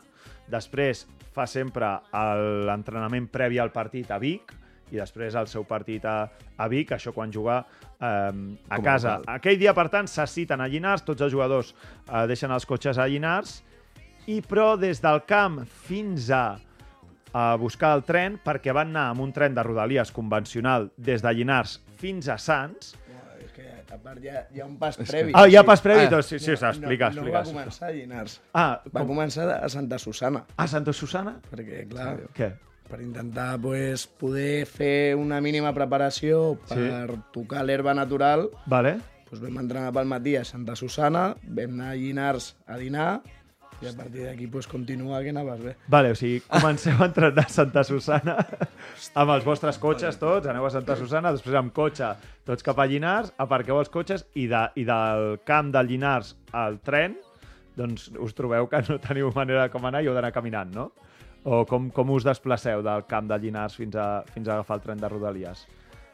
després 0.50 1.06
fa 1.36 1.46
sempre 1.46 2.00
l'entrenament 2.66 3.28
previ 3.30 3.60
al 3.60 3.72
partit 3.72 4.10
a 4.12 4.18
Vic, 4.18 4.54
i 4.92 4.96
després 4.96 5.36
el 5.36 5.50
seu 5.52 5.66
partit 5.68 6.06
a, 6.08 6.30
a 6.58 6.68
Vic, 6.72 6.94
això 6.96 7.12
quan 7.14 7.32
juga 7.32 7.60
eh, 8.00 8.06
a 8.08 8.78
Com 8.78 8.86
casa. 8.86 9.18
Aquell 9.28 9.60
dia, 9.60 9.74
per 9.76 9.90
tant, 9.92 10.08
se 10.08 10.24
citen 10.32 10.62
a 10.64 10.68
Llinars, 10.72 11.04
tots 11.04 11.22
els 11.26 11.34
jugadors 11.34 11.74
eh, 12.08 12.26
deixen 12.30 12.52
els 12.56 12.66
cotxes 12.66 12.98
a 12.98 13.08
Llinars, 13.08 13.58
i 14.28 14.42
però 14.44 14.76
des 14.80 15.00
del 15.04 15.22
camp 15.28 15.62
fins 15.88 16.30
a, 16.36 16.58
a 17.34 17.56
buscar 17.60 17.94
el 17.98 18.04
tren, 18.08 18.38
perquè 18.44 18.74
van 18.76 18.92
anar 18.94 19.10
amb 19.14 19.24
un 19.26 19.34
tren 19.36 19.56
de 19.56 19.64
rodalies 19.64 20.12
convencional 20.16 20.90
des 20.98 21.24
de 21.24 21.34
Llinars 21.34 21.80
fins 21.98 22.28
a 22.30 22.38
Sants. 22.38 22.94
És 23.40 23.52
que 23.56 23.66
a 23.94 23.98
part 23.98 24.20
hi 24.24 24.30
ha, 24.30 24.44
hi 24.54 24.62
ha 24.62 24.66
un 24.68 24.76
pas 24.78 24.98
previ. 25.00 25.32
Ah, 25.34 25.48
hi 25.48 25.56
ha 25.56 25.64
pas 25.66 25.82
previ? 25.82 26.06
Ah, 26.06 26.12
doncs 26.12 26.28
sí, 26.34 26.40
sí, 26.40 26.52
explica, 26.54 27.10
no, 27.10 27.22
explica. 27.24 27.32
No 27.32 27.32
va 27.40 27.44
començar 27.48 27.88
a 27.90 27.92
Llinars. 27.96 28.40
Ah, 28.54 28.82
Va 28.94 29.00
com- 29.02 29.14
començar 29.16 29.50
a 29.62 29.70
Santa 29.70 29.98
Susana. 30.00 30.44
A 30.58 30.68
Santa 30.68 30.94
Susana? 30.94 31.38
Perquè, 31.52 31.86
clar, 31.90 32.18
Què? 32.36 32.52
per 32.88 33.02
intentar 33.04 33.58
pues, 33.60 34.06
poder 34.08 34.66
fer 34.66 35.16
una 35.20 35.42
mínima 35.44 35.74
preparació 35.76 36.58
per 36.70 37.18
tocar 37.36 37.64
l'herba 37.68 37.94
natural, 37.94 38.50
Vale. 38.66 38.94
doncs 39.30 39.42
vam 39.44 39.58
entrenar 39.60 39.90
pel 39.96 40.06
matí 40.08 40.38
a 40.40 40.46
Santa 40.48 40.76
Susana, 40.80 41.34
vam 41.44 41.74
anar 41.80 41.90
a 41.92 41.98
Llinars 42.00 42.54
a 42.66 42.78
dinar, 42.80 43.22
i 43.82 43.88
a 43.88 43.94
partir 43.94 44.26
d'aquí 44.26 44.48
pues, 44.50 44.68
continua 44.68 45.22
que 45.22 45.30
anaves 45.30 45.62
bé. 45.62 45.76
Vale, 45.88 46.12
o 46.12 46.18
sigui, 46.18 46.40
comenceu 46.50 46.98
a 46.98 47.08
entrenar 47.10 47.46
a 47.46 47.54
Santa 47.54 47.84
Susana 47.86 48.38
amb 49.14 49.34
els 49.36 49.46
vostres 49.46 49.78
cotxes 49.82 50.18
tots, 50.18 50.50
aneu 50.50 50.66
a 50.66 50.74
Santa 50.74 50.98
Susana, 50.98 51.32
després 51.36 51.58
amb 51.60 51.74
cotxe 51.76 52.14
tots 52.48 52.66
cap 52.66 52.80
a 52.82 52.88
Llinars, 52.90 53.34
aparqueu 53.38 53.78
els 53.78 53.94
cotxes 53.94 54.26
i, 54.34 54.48
de, 54.50 54.64
i 54.82 54.86
del 54.88 55.38
camp 55.46 55.72
del 55.76 55.92
Llinars 55.92 56.34
al 56.58 56.80
tren, 56.82 57.20
doncs 57.78 58.10
us 58.18 58.34
trobeu 58.34 58.70
que 58.72 58.82
no 58.88 58.98
teniu 59.04 59.30
manera 59.36 59.68
de 59.68 59.74
com 59.74 59.86
anar 59.86 60.02
i 60.02 60.10
heu 60.10 60.18
d'anar 60.18 60.34
caminant, 60.34 60.74
no? 60.74 60.90
O 61.48 61.62
com, 61.70 61.92
com 61.94 62.10
us 62.12 62.26
desplaceu 62.26 62.82
del 62.84 63.06
camp 63.08 63.30
de 63.30 63.38
Llinars 63.40 63.78
fins 63.78 63.96
a, 63.96 64.24
fins 64.34 64.50
a 64.50 64.58
agafar 64.58 64.80
el 64.80 64.88
tren 64.88 65.04
de 65.04 65.12
Rodalies? 65.12 65.68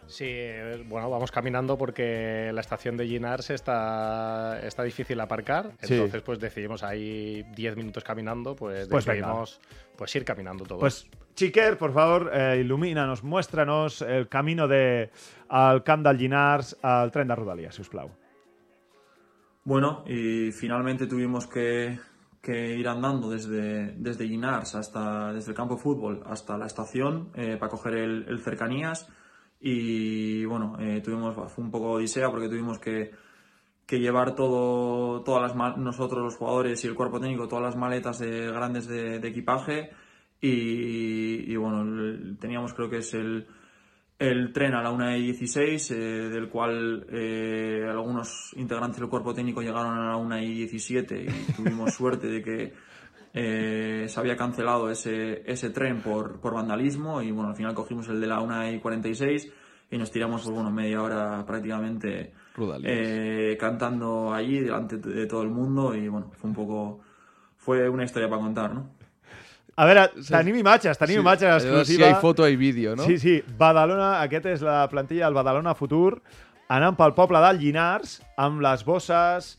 Sí, 0.07 0.25
eh, 0.27 0.83
bueno, 0.87 1.09
vamos 1.09 1.31
caminando 1.31 1.77
porque 1.77 2.51
la 2.53 2.61
estación 2.61 2.97
de 2.97 3.07
Llinars 3.07 3.49
está, 3.49 4.59
está 4.61 4.83
difícil 4.83 5.19
aparcar. 5.19 5.71
Sí. 5.81 5.95
Entonces, 5.95 6.21
pues 6.21 6.39
decidimos 6.39 6.83
ahí 6.83 7.43
10 7.55 7.75
minutos 7.75 8.03
caminando, 8.03 8.55
pues, 8.55 8.87
Pues 8.87 9.05
venga. 9.05 9.27
decidimos 9.27 9.59
pues 9.97 10.15
ir 10.15 10.25
caminando 10.25 10.65
todos. 10.65 10.79
Pues, 10.79 11.07
Chiquer, 11.35 11.77
por 11.77 11.93
favor, 11.93 12.29
eh, 12.33 12.59
ilumínanos, 12.59 13.23
muéstranos 13.23 14.03
el 14.03 14.27
camino 14.27 14.67
de, 14.67 15.09
al 15.49 15.83
camp 15.83 16.05
del 16.05 16.17
Llinars 16.17 16.77
al 16.83 17.11
tren 17.11 17.27
de 17.27 17.35
Rodalies, 17.35 17.73
si 17.73 17.81
us 17.81 17.89
plau. 17.89 18.11
Bueno, 19.63 20.03
y 20.05 20.51
finalmente 20.51 21.07
tuvimos 21.07 21.47
que, 21.47 21.97
que 22.41 22.75
ir 22.75 22.87
andando 22.87 23.29
desde, 23.29 23.93
desde 23.93 24.27
Llinars 24.27 24.75
hasta, 24.75 25.31
desde 25.33 25.51
el 25.51 25.57
campo 25.57 25.75
de 25.75 25.81
fútbol 25.81 26.21
hasta 26.25 26.57
la 26.57 26.65
estación 26.65 27.31
eh, 27.35 27.57
para 27.59 27.69
coger 27.71 27.95
el, 27.95 28.25
el 28.27 28.39
cercanías 28.39 29.07
y 29.65 30.43
bueno, 30.43 30.75
eh, 30.77 30.99
tuvimos, 31.01 31.33
fue 31.53 31.63
un 31.63 31.71
poco 31.71 31.91
odisea 31.91 32.29
porque 32.29 32.49
tuvimos 32.49 32.79
que, 32.79 33.11
que 33.85 33.97
llevar 33.97 34.35
todo, 34.35 35.23
todas 35.23 35.55
las 35.55 35.77
nosotros 35.77 36.21
los 36.21 36.35
jugadores 36.35 36.83
y 36.83 36.87
el 36.87 36.95
cuerpo 36.95 37.21
técnico, 37.21 37.47
todas 37.47 37.63
las 37.63 37.77
maletas 37.77 38.19
de, 38.19 38.51
grandes 38.51 38.87
de, 38.87 39.25
equipaje. 39.25 39.91
Y, 40.41 41.55
bueno, 41.55 42.35
teníamos 42.41 42.73
creo 42.73 42.89
que 42.89 42.97
es 42.97 43.13
el, 43.13 43.47
el 44.19 44.51
tren 44.51 44.73
a 44.73 44.83
la 44.83 44.91
1 44.91 45.15
y 45.15 45.23
16, 45.27 45.91
eh, 45.91 45.95
del 45.95 46.49
cual 46.49 47.05
eh, 47.09 47.85
algunos 47.89 48.51
integrantes 48.57 48.99
del 48.99 49.09
cuerpo 49.09 49.33
técnico 49.33 49.61
llegaron 49.61 49.97
a 49.97 50.09
la 50.09 50.17
1 50.17 50.39
y 50.39 50.53
17 50.55 51.23
y 51.23 51.53
tuvimos 51.53 51.93
suerte 51.95 52.27
de 52.27 52.43
que 52.43 52.73
eh, 53.33 54.05
se 54.07 54.19
había 54.19 54.37
cancelado 54.37 54.89
ese, 54.91 55.43
ese 55.51 55.69
tren 55.71 56.01
por, 56.01 56.39
por 56.39 56.53
vandalismo 56.53 57.21
y 57.21 57.31
bueno, 57.31 57.49
al 57.49 57.55
final 57.55 57.73
cogimos 57.73 58.07
el 58.09 58.21
de 58.21 58.27
la 58.27 58.39
1 58.39 58.71
y 58.71 58.79
46 58.79 59.51
y 59.91 59.97
nos 59.97 60.11
tiramos 60.11 60.43
pues, 60.43 60.53
bueno, 60.53 60.71
media 60.71 61.01
hora 61.01 61.43
prácticamente 61.45 62.33
eh, 62.83 63.57
cantando 63.59 64.33
allí 64.33 64.59
delante 64.59 64.97
de 64.97 65.25
todo 65.25 65.41
el 65.41 65.49
mundo 65.49 65.95
y 65.95 66.07
bueno, 66.07 66.31
fue 66.33 66.49
un 66.49 66.55
poco... 66.55 66.99
Fue 67.57 67.87
una 67.87 68.03
historia 68.03 68.27
para 68.27 68.41
contar, 68.41 68.73
¿no? 68.73 68.89
A 69.77 69.85
veure, 69.85 70.09
tenim 70.27 70.57
imatges, 70.59 70.97
tenim 70.99 71.15
Sí, 71.15 71.21
imatges 71.21 71.63
exclusiva. 71.63 71.85
si 71.85 71.95
hi 71.95 72.03
ha 72.11 72.19
foto, 72.19 72.45
hi 72.45 72.57
vídeo, 72.57 72.93
no? 72.93 73.03
Sí, 73.07 73.17
sí. 73.17 73.37
Badalona, 73.57 74.19
aquest 74.21 74.49
és 74.51 74.61
la 74.61 74.81
plantilla 74.91 75.29
del 75.29 75.37
Badalona 75.37 75.71
Futur, 75.73 76.19
anant 76.67 76.97
pel 76.99 77.15
poble 77.15 77.39
del 77.39 77.61
Llinars, 77.61 78.17
amb 78.35 78.59
les 78.61 78.83
bosses 78.83 79.53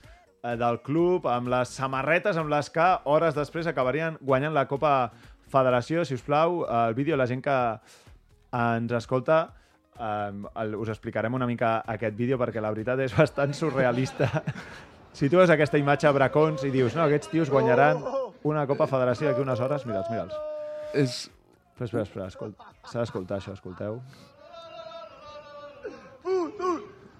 del 0.60 0.80
club, 0.84 1.26
amb 1.30 1.48
les 1.48 1.70
samarretes 1.72 2.36
amb 2.36 2.52
les 2.52 2.68
que 2.70 2.86
hores 3.08 3.36
després 3.36 3.68
acabarien 3.70 4.18
guanyant 4.20 4.52
la 4.52 4.66
Copa 4.68 5.12
Federació. 5.48 6.04
Si 6.04 6.18
us 6.18 6.24
plau, 6.24 6.64
el 6.68 6.94
vídeo, 6.94 7.16
la 7.16 7.26
gent 7.30 7.40
que 7.44 7.58
ens 8.54 8.92
escolta, 8.92 9.38
eh, 9.98 10.74
us 10.76 10.90
explicarem 10.92 11.34
una 11.34 11.46
mica 11.46 11.78
aquest 11.86 12.16
vídeo 12.16 12.38
perquè 12.40 12.60
la 12.60 12.72
veritat 12.74 13.00
és 13.06 13.16
bastant 13.16 13.54
surrealista. 13.56 14.28
si 15.16 15.30
tu 15.30 15.40
veus 15.40 15.50
aquesta 15.50 15.80
imatge 15.80 16.10
a 16.10 16.12
Bracons 16.12 16.66
i 16.66 16.72
dius, 16.74 16.94
no, 16.94 17.06
aquests 17.06 17.32
tios 17.32 17.50
guanyaran 17.50 18.02
una 18.44 18.66
Copa 18.68 18.86
Federació 18.90 19.30
d'aquí 19.30 19.42
unes 19.42 19.64
hores, 19.64 19.88
mira'ls, 19.88 20.12
mira'ls. 20.12 20.36
És... 20.92 21.24
Espera, 21.74 21.88
espera, 21.88 22.04
espera, 22.04 22.26
escolta. 22.30 22.70
S'ha 22.86 23.00
d'escoltar 23.00 23.40
això, 23.40 23.56
escolteu. 23.56 23.98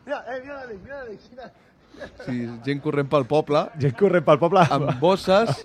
Mira, 0.05 0.19
eh, 0.29 0.41
mira 0.45 0.61
l'Àlex, 0.61 0.83
mira 0.85 0.99
l'Àlex, 1.01 1.31
mira. 1.33 1.49
Sí, 2.25 2.37
gent 2.65 2.81
corrent 2.85 3.09
pel 3.11 3.27
poble. 3.29 3.65
Gent 3.81 3.95
corrent 3.99 4.25
pel 4.27 4.39
poble. 4.41 4.65
Amb 4.75 4.95
bosses, 5.01 5.65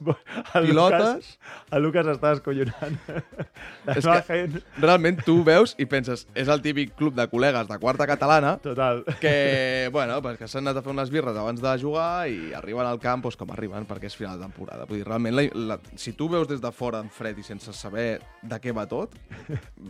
El 0.56 0.68
pilotes... 0.70 1.00
Lucas, 1.00 1.30
el 1.72 1.84
Lucas 1.84 2.10
està 2.12 2.32
escollonant. 2.36 2.98
És 3.96 4.06
que 4.28 4.40
realment 4.80 5.20
tu 5.26 5.40
veus 5.48 5.76
i 5.82 5.88
penses, 5.90 6.26
és 6.38 6.50
el 6.52 6.62
típic 6.64 6.96
club 7.00 7.16
de 7.18 7.26
col·legues 7.32 7.68
de 7.70 7.78
quarta 7.82 8.08
catalana 8.10 8.56
Total. 8.62 9.04
que, 9.22 9.90
bueno, 9.94 10.20
pues 10.22 10.38
que 10.40 10.48
s'han 10.50 10.66
anat 10.68 10.80
a 10.80 10.84
fer 10.86 10.94
unes 10.94 11.12
birres 11.14 11.38
abans 11.38 11.62
de 11.64 11.74
jugar 11.82 12.28
i 12.30 12.54
arriben 12.58 12.88
al 12.88 13.00
camp 13.02 13.24
doncs, 13.26 13.38
com 13.40 13.52
arriben, 13.54 13.88
perquè 13.90 14.10
és 14.10 14.18
final 14.18 14.38
de 14.40 14.46
temporada. 14.48 14.86
Vull 14.90 15.02
dir, 15.02 15.08
realment, 15.08 15.36
la, 15.36 15.46
la, 15.74 15.80
si 16.00 16.14
tu 16.18 16.30
veus 16.32 16.48
des 16.50 16.62
de 16.62 16.72
fora 16.76 17.02
en 17.04 17.10
fred 17.14 17.40
i 17.40 17.46
sense 17.46 17.74
saber 17.78 18.20
de 18.42 18.62
què 18.62 18.74
va 18.76 18.86
tot, 18.90 19.16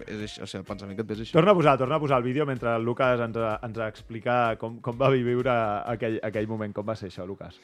és 0.07 0.25
això, 0.27 0.45
o 0.45 0.49
sigui, 0.49 0.63
el 0.63 0.67
pensament 0.67 0.97
que 0.97 1.05
et 1.05 1.11
ves 1.11 1.21
és 1.23 1.27
això. 1.27 1.39
Torna 1.39 1.55
a 1.55 1.59
posar, 1.59 1.77
torna 1.81 1.99
a 1.99 2.03
posar 2.03 2.21
el 2.21 2.27
vídeo 2.27 2.45
mentre 2.49 2.75
el 2.75 2.85
Lucas 2.87 3.21
ens, 3.25 3.39
ens 3.65 3.81
explica 3.89 4.39
com, 4.61 4.79
com 4.83 4.97
va 4.99 5.11
viure 5.13 5.53
aquell, 5.89 6.19
aquell 6.23 6.28
moment. 6.47 6.73
Com 6.73 6.87
va 6.87 6.95
ser 6.95 7.09
això, 7.09 7.25
Lucas? 7.25 7.59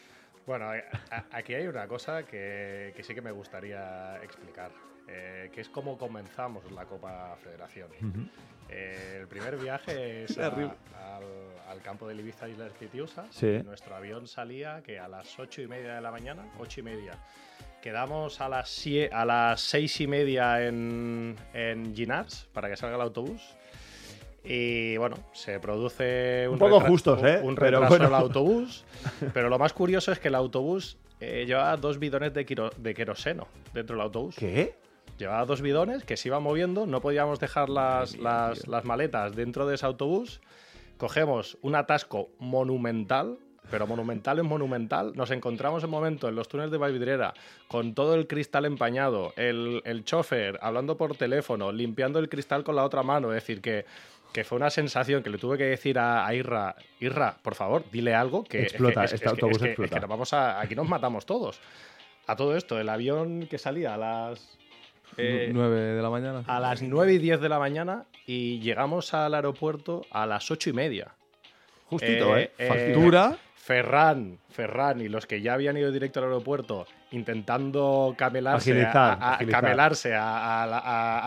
Bueno, 0.46 0.66
a- 0.70 1.26
aquí 1.32 1.54
hay 1.56 1.68
una 1.68 1.88
cosa 1.88 2.24
que, 2.24 2.94
que 2.96 3.04
sí 3.04 3.14
que 3.16 3.22
me 3.22 3.32
gustaría 3.32 4.18
explicar, 4.24 4.72
eh, 5.08 5.50
que 5.54 5.62
es 5.62 5.70
cómo 5.70 5.98
comenzamos 5.98 6.72
la 6.72 6.86
Copa 6.86 7.36
Federación. 7.44 7.90
Eh, 8.70 9.18
el 9.22 9.28
primer 9.28 9.58
viaje 9.58 10.24
es 10.26 10.38
a- 10.40 10.48
al, 10.48 11.24
al 11.70 11.82
campo 11.82 12.08
de 12.08 12.16
Ibiza 12.16 12.48
Islas 12.48 12.72
Pitiusas. 12.74 13.28
Sí. 13.32 13.62
Nuestro 13.64 13.96
avión 13.96 14.28
salía 14.28 14.82
que 14.84 15.00
a 15.00 15.08
las 15.08 15.38
ocho 15.40 15.62
y 15.62 15.68
media 15.68 15.96
de 15.96 16.02
la 16.02 16.12
mañana, 16.12 16.44
ocho 16.60 16.80
y 16.80 16.84
media. 16.84 17.14
Quedamos 17.82 18.42
a 18.42 18.50
las, 18.50 18.70
sie- 18.70 19.10
a 19.12 19.26
las 19.26 19.62
seis 19.62 20.00
y 20.02 20.08
media 20.08 20.66
en, 20.66 21.36
en 21.54 21.96
Ginars 21.96 22.48
para 22.54 22.68
que 22.70 22.76
salga 22.78 22.96
el 22.96 23.02
autobús. 23.02 23.56
Y 24.48 24.98
bueno, 24.98 25.18
se 25.34 25.60
produce 25.60 26.46
un, 26.48 26.54
Un 26.54 26.60
poco 26.60 26.80
justos, 26.82 27.22
¿eh? 27.24 27.40
un 27.44 27.56
Pero 27.56 27.80
retraso 27.82 27.90
bueno. 27.90 28.08
el 28.08 28.14
autobús. 28.14 28.84
Pero 29.34 29.50
lo 29.50 29.58
más 29.58 29.74
curioso 29.74 30.12
es 30.12 30.20
que 30.20 30.28
el 30.28 30.36
autobús 30.36 30.98
eh, 31.20 31.46
llevaba 31.48 31.76
dos 31.78 31.98
bidones 32.00 32.34
de, 32.34 32.46
quiro- 32.46 32.72
de 32.78 32.94
queroseno 32.94 33.48
dentro 33.74 33.96
del 33.96 34.04
autobús. 34.04 34.36
¿Qué? 34.38 34.76
Llevaba 35.18 35.46
dos 35.46 35.62
bidones 35.62 36.04
que 36.04 36.18
se 36.18 36.28
iban 36.28 36.44
moviendo, 36.44 36.86
no 36.86 37.02
podíamos 37.02 37.40
dejar 37.40 37.70
las, 37.70 38.18
las, 38.18 38.68
las 38.68 38.84
maletas 38.86 39.36
dentro 39.36 39.66
de 39.66 39.76
ese 39.76 39.86
autobús. 39.86 40.42
Cogemos 40.98 41.58
un 41.62 41.76
atasco 41.76 42.30
monumental, 42.40 43.38
pero 43.72 43.88
monumental 43.88 44.38
es 44.40 44.44
monumental. 44.46 45.14
Nos 45.16 45.32
encontramos 45.32 45.84
en 45.84 45.90
momento 45.90 46.28
en 46.30 46.36
los 46.36 46.48
túneles 46.48 46.72
de 46.72 46.78
Valvidrera 46.78 47.34
con 47.68 47.94
todo 47.96 48.14
el 48.16 48.28
cristal 48.28 48.66
empañado, 48.66 49.34
el, 49.38 49.82
el 49.86 50.04
chofer 50.04 50.60
hablando 50.62 50.98
por 50.98 51.16
teléfono, 51.18 51.72
limpiando 51.72 52.20
el 52.20 52.30
cristal 52.30 52.64
con 52.64 52.76
la 52.76 52.84
otra 52.84 53.02
mano. 53.04 53.30
Es 53.34 53.36
decir, 53.44 53.62
que, 53.62 53.86
que 54.36 54.44
fue 54.44 54.58
una 54.58 54.70
sensación 54.70 55.24
que 55.24 55.30
le 55.30 55.38
tuve 55.38 55.58
que 55.58 55.64
decir 55.64 55.98
a, 55.98 56.28
a 56.28 56.34
Irra, 56.36 56.76
Irra, 57.00 57.38
por 57.42 57.56
favor, 57.56 57.86
dile 57.90 58.14
algo 58.14 58.44
que 58.44 58.58
es 58.58 58.64
que- 58.64 58.68
Explota, 58.76 59.06
es- 59.06 59.14
este 59.14 59.26
es 59.28 59.32
autobús 59.32 59.56
es 59.56 59.62
que- 59.62 59.64
es 59.66 59.70
explota. 59.72 59.96
que 59.96 60.02
nos 60.02 60.10
vamos 60.10 60.34
a, 60.34 60.60
aquí 60.60 60.76
nos 60.76 60.90
matamos 60.90 61.26
todos. 61.26 61.62
A 62.28 62.36
todo 62.36 62.58
esto, 62.58 62.78
el 62.78 62.90
avión 62.90 63.48
que 63.48 63.58
salía 63.58 63.94
a 63.94 63.98
las 63.98 64.58
eh, 65.16 65.50
9 65.54 65.80
de 65.80 66.02
la 66.02 66.10
mañana. 66.10 66.44
a 66.48 66.60
las 66.60 66.82
9 66.82 67.14
y 67.14 67.18
10 67.18 67.40
de 67.40 67.48
la 67.48 67.60
mañana 67.60 68.04
y 68.28 68.60
llegamos 68.60 69.14
al 69.14 69.34
aeropuerto 69.36 70.02
a 70.12 70.26
las 70.26 70.52
8 70.52 70.70
y 70.70 70.74
media. 70.74 71.14
Justito, 71.86 72.38
¿eh? 72.38 72.52
Factura. 72.58 73.38
Ferran, 73.56 74.38
Ferran 74.50 75.00
y 75.02 75.08
los 75.08 75.26
que 75.28 75.42
ya 75.42 75.54
habían 75.54 75.78
ido 75.78 75.92
directo 75.92 76.20
al 76.20 76.26
aeropuerto 76.26 76.86
intentando 77.12 78.14
camelarse, 78.18 78.72
Agilizar, 78.72 78.98
a, 78.98 79.14
a- 79.14 79.34
agilizar. 79.36 79.62
camelarse 79.62 80.14
a, 80.16 80.64
a 80.64 80.68
la, 80.68 80.78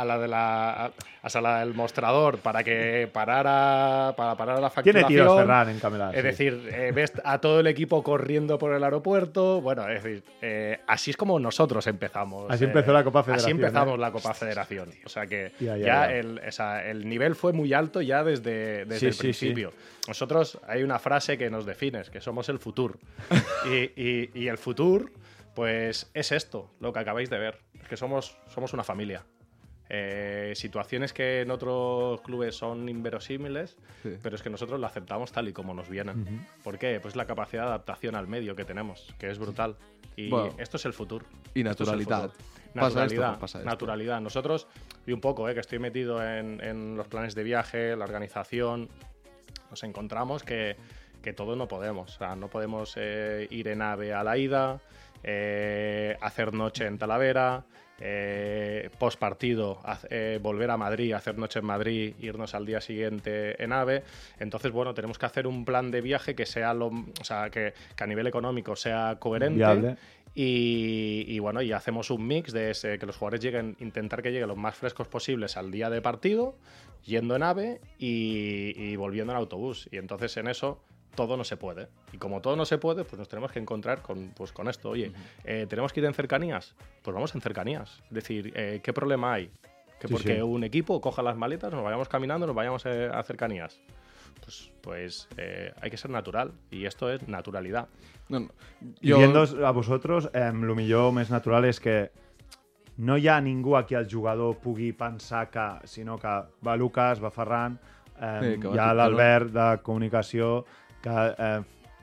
a- 0.01 0.05
la 0.05 0.19
de 0.19 0.29
la 0.29 0.85
a- 0.87 1.41
la 1.43 1.61
del 1.61 1.75
mostrador 1.75 2.39
para 2.39 2.65
que 2.65 3.09
parara 3.13 4.15
para 4.17 4.35
parar 4.37 4.61
la 4.61 4.71
Tiene 4.71 5.01
facturación. 5.01 5.09
tiros 5.09 5.37
Ferran 5.39 5.69
en 5.69 5.79
camelar. 5.79 6.15
Es 6.15 6.21
sí. 6.23 6.27
decir, 6.27 6.69
eh, 6.73 6.93
ves 6.95 7.13
a 7.23 7.39
todo 7.39 7.61
el 7.61 7.67
equipo 7.67 8.03
corriendo 8.03 8.59
por 8.59 8.73
el 8.73 8.83
aeropuerto. 8.83 9.61
Bueno, 9.61 9.87
es 9.89 10.03
decir, 10.03 10.23
eh, 10.41 10.81
así 10.87 11.11
es 11.11 11.17
como 11.17 11.39
nosotros 11.39 11.87
empezamos. 11.87 12.47
Así 12.51 12.65
eh, 12.65 12.69
empezó 12.69 12.93
la 12.93 13.05
Copa 13.05 13.21
Así 13.21 13.27
Federación, 13.27 13.59
empezamos 13.59 13.95
¿eh? 13.97 13.99
la 14.01 14.11
Copa 14.13 14.33
Federación. 14.35 14.89
O 15.05 15.09
sea 15.09 15.27
que 15.27 15.53
Ya, 15.61 15.77
ya, 15.77 15.79
ya, 15.79 15.87
ya. 15.87 16.13
El, 16.15 16.41
o 16.49 16.53
sea, 16.53 16.85
el 16.89 17.09
nivel 17.09 17.35
fue 17.35 17.53
muy 17.53 17.73
alto 17.75 18.01
ya 18.01 18.25
desde, 18.25 18.85
desde 18.87 18.99
Sí, 19.01 19.07
el 19.07 19.13
sí, 19.15 19.21
principio. 19.21 19.73
Nosotros 20.07 20.59
hay 20.67 20.83
una 20.83 20.99
frase 20.99 21.37
que 21.37 21.51
nos 21.51 21.67
define, 21.67 22.03
que 22.11 22.21
somos 22.23 22.49
el 22.49 22.59
futuro. 22.59 22.95
y, 23.71 24.01
y- 24.03 24.31
y 24.35 24.49
el 24.49 24.57
futuro, 24.57 25.07
pues 25.59 26.09
es 26.15 26.31
esto, 26.31 26.71
lo 26.79 26.93
que 26.93 27.01
acabáis 27.01 27.31
de 27.31 27.37
ver. 27.41 27.59
Es 27.83 27.89
que 27.89 27.97
somos, 27.97 28.39
somos 28.47 28.73
una 28.75 28.85
familia. 28.85 29.25
Eh, 29.89 30.53
situaciones 30.55 31.13
que 31.13 31.41
en 31.41 31.51
otros 31.51 32.21
clubes 32.21 32.55
son 32.55 32.89
inverosímiles, 32.89 33.77
Sí. 34.05 34.11
pero 34.23 34.37
es 34.37 34.43
que 34.43 34.51
nosotros 34.51 34.79
lo 34.79 34.87
aceptamos 34.87 35.33
tal 35.33 35.49
y 35.49 35.53
como 35.53 35.75
nos 35.75 35.89
vienen. 35.89 36.21
Ujú. 36.23 36.63
¿Por 36.63 36.79
qué? 36.79 37.01
Pues 37.01 37.17
la 37.17 37.27
capacidad 37.27 37.63
de 37.63 37.69
adaptación 37.71 38.15
al 38.15 38.29
medio 38.29 38.55
que 38.55 38.65
tenemos, 38.65 39.13
que 39.19 39.31
es 39.31 39.39
brutal. 39.41 39.75
Y 40.15 40.29
Bueno. 40.31 40.55
esto 40.59 40.77
es 40.77 40.85
el 40.85 40.93
futuro. 40.93 41.27
Y 41.55 41.67
Esto 41.67 41.83
es 41.83 41.89
naturalidad. 41.89 42.31
futuro. 42.31 42.39
Pasa 42.39 42.87
esto, 42.87 43.01
Naturalidad, 43.01 43.39
pasa 43.41 43.59
esto. 43.59 43.69
naturalidad. 43.71 44.21
Nosotros, 44.21 44.69
y 45.09 45.13
un 45.13 45.21
poco, 45.21 45.49
eh, 45.49 45.55
que 45.55 45.61
estoy 45.61 45.81
metido 45.81 46.23
en, 46.25 46.63
en 46.63 46.97
los 46.97 47.09
planes 47.09 47.35
de 47.35 47.43
viaje, 47.43 47.97
la 47.97 48.05
organización, 48.05 48.89
nos 49.71 49.83
encontramos 49.83 50.45
que, 50.45 50.77
que 51.21 51.33
todo 51.33 51.57
no 51.57 51.67
podemos. 51.67 52.15
O 52.15 52.19
sea, 52.19 52.37
no 52.37 52.47
podemos 52.49 52.93
eh, 52.97 53.49
ir 53.51 53.67
en 53.67 53.83
ave 53.83 54.13
a 54.15 54.23
la 54.23 54.39
ida, 54.39 54.81
eh, 55.23 56.17
hacer 56.21 56.53
noche 56.55 56.87
en 56.87 56.99
Talavera, 56.99 57.65
eh, 58.01 58.91
post 58.99 59.19
partido 59.19 59.81
volver 60.41 60.71
a 60.71 60.77
Madrid, 60.77 61.13
hacer 61.15 61.37
noche 61.37 61.59
en 61.59 61.65
Madrid, 61.67 62.15
irnos 62.21 62.55
al 62.55 62.65
día 62.65 62.81
siguiente 62.81 63.61
en 63.63 63.73
AVE. 63.73 64.05
Entonces, 64.39 64.71
bueno, 64.71 64.95
tenemos 64.95 65.19
que 65.19 65.27
hacer 65.27 65.47
un 65.49 65.65
plan 65.65 65.91
de 65.91 66.01
viaje 66.01 66.35
que 66.37 66.47
sea 66.47 66.75
lo, 66.75 66.87
o 66.89 67.25
sea, 67.25 67.51
que, 67.51 67.75
que 67.97 68.05
a 68.05 68.07
nivel 68.07 68.27
económico 68.29 68.77
sea 68.77 69.17
coherente. 69.19 69.57
Viable. 69.57 69.97
Y, 70.35 71.25
y 71.27 71.41
bueno, 71.41 71.61
y 71.63 71.73
hacemos 71.73 72.11
un 72.11 72.25
mix 72.27 72.53
de 72.53 72.71
ese- 72.71 72.99
que 73.01 73.07
los 73.07 73.17
jugadores 73.17 73.41
lleguen, 73.41 73.77
intentar 73.81 74.23
que 74.23 74.31
lleguen 74.31 74.47
los 74.47 74.57
más 74.57 74.77
frescos 74.77 75.09
posibles 75.09 75.57
al 75.57 75.73
día 75.73 75.91
de 75.91 76.01
partido, 76.01 76.57
yendo 77.05 77.35
en 77.35 77.43
AVE 77.43 77.81
y, 77.99 78.73
y 78.77 78.95
volviendo 78.95 79.33
en 79.33 79.39
autobús. 79.39 79.89
Y 79.91 79.97
entonces 79.97 80.37
en 80.37 80.47
eso 80.47 80.81
todo 81.19 81.37
no 81.37 81.43
se 81.43 81.57
puede. 81.57 81.89
Y 82.13 82.19
como 82.19 82.41
todo 82.41 82.55
no 82.55 82.65
se 82.65 82.79
puede, 82.79 83.03
pues 83.05 83.19
nos 83.19 83.29
tenemos 83.29 83.51
que 83.51 83.59
encontrar 83.59 84.03
con, 84.03 84.31
pues 84.37 84.53
con 84.53 84.69
esto. 84.69 84.91
Oye, 84.91 85.11
eh, 85.45 85.67
¿tenemos 85.69 85.93
que 85.93 85.99
ir 86.01 86.07
en 86.07 86.15
cercanías? 86.15 86.77
Pues 87.03 87.13
vamos 87.13 87.35
en 87.35 87.41
cercanías. 87.41 88.01
Es 88.07 88.15
decir, 88.21 88.53
eh, 88.55 88.81
¿qué 88.83 88.93
problema 88.93 89.33
hay? 89.33 89.51
Que 89.99 90.07
Sí, 90.07 90.15
porque 90.15 90.37
sí. 90.37 90.43
un 90.43 90.63
equipo 90.63 91.01
coja 91.01 91.23
las 91.23 91.37
maletas, 91.37 91.73
nos 91.73 91.83
vayamos 91.83 92.09
caminando, 92.09 92.47
nos 92.47 92.55
vayamos 92.55 92.87
eh, 92.87 93.11
a 93.13 93.21
cercanías. 93.25 93.81
pues, 94.41 94.73
pues 94.81 95.29
eh, 95.37 95.73
hay 95.81 95.91
que 95.91 95.97
ser 95.97 96.11
natural 96.11 96.53
y 96.71 96.87
esto 96.87 97.11
es 97.11 97.27
naturalidad. 97.29 97.89
No, 98.29 98.41
no. 98.41 98.49
I 99.01 99.13
viendo 99.13 99.43
a 99.67 99.71
vosaltres, 99.73 100.29
eh, 100.33 100.49
el 100.49 100.75
millor 100.77 101.13
més 101.17 101.31
natural 101.33 101.65
és 101.65 101.81
que 101.81 102.11
no 102.99 103.17
hi 103.17 103.29
ha 103.29 103.39
ningú 103.41 103.77
a 103.77 103.85
qui 103.87 103.97
el 103.97 104.09
jugador 104.11 104.59
pugui 104.61 104.93
pensar 104.93 105.49
que, 105.51 105.67
sinó 105.89 106.19
que 106.19 106.35
va 106.65 106.77
Lucas, 106.77 107.23
va 107.23 107.31
Ferran, 107.31 107.79
eh, 108.21 108.39
Sí, 108.43 108.61
que 108.61 108.69
va 108.69 108.75
hi 108.77 108.83
ha 108.85 108.93
l'Albert 108.95 109.53
de 109.55 109.69
comunicació 109.83 110.65
que 111.03 111.17
eh, 111.39 111.59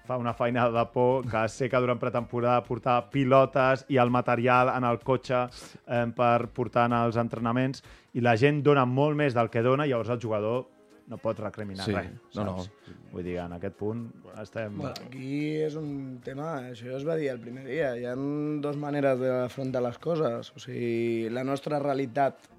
fa 0.06 0.18
una 0.22 0.34
feina 0.38 0.68
de 0.70 0.86
por, 0.94 1.26
que 1.30 1.48
sé 1.50 1.70
que 1.70 1.82
durant 1.82 2.00
pretemporada 2.00 2.62
portar 2.64 3.00
pilotes 3.10 3.86
i 3.90 3.98
el 3.98 4.12
material 4.14 4.70
en 4.76 4.86
el 4.86 5.00
cotxe 5.02 5.48
eh, 5.88 6.06
per 6.16 6.48
portar 6.54 6.86
en 6.92 6.98
els 7.00 7.18
entrenaments 7.18 7.84
i 8.14 8.22
la 8.22 8.36
gent 8.38 8.62
dona 8.64 8.86
molt 8.86 9.18
més 9.18 9.34
del 9.34 9.50
que 9.50 9.66
dona 9.66 9.88
i 9.88 9.94
llavors 9.94 10.14
el 10.14 10.22
jugador 10.22 10.68
no 11.08 11.20
pot 11.22 11.38
recriminar 11.38 11.86
Sí, 11.86 11.94
res. 11.94 12.14
no, 12.34 12.46
saps? 12.64 12.94
Vull 13.12 13.24
dir, 13.24 13.36
en 13.44 13.54
aquest 13.58 13.76
punt 13.78 14.08
estem... 14.42 14.78
Bueno, 14.80 14.96
aquí 15.06 15.58
és 15.62 15.76
un 15.78 16.20
tema, 16.26 16.56
això 16.72 16.96
es 16.98 17.06
va 17.08 17.18
dir 17.20 17.30
el 17.34 17.42
primer 17.44 17.66
dia, 17.68 17.92
hi 17.98 18.08
ha 18.10 18.16
dues 18.18 18.80
maneres 18.82 19.20
d'afrontar 19.22 19.84
les 19.86 20.00
coses. 20.02 20.50
O 20.56 20.64
sigui, 20.64 21.30
la 21.30 21.44
nostra 21.46 21.78
realitat, 21.80 22.50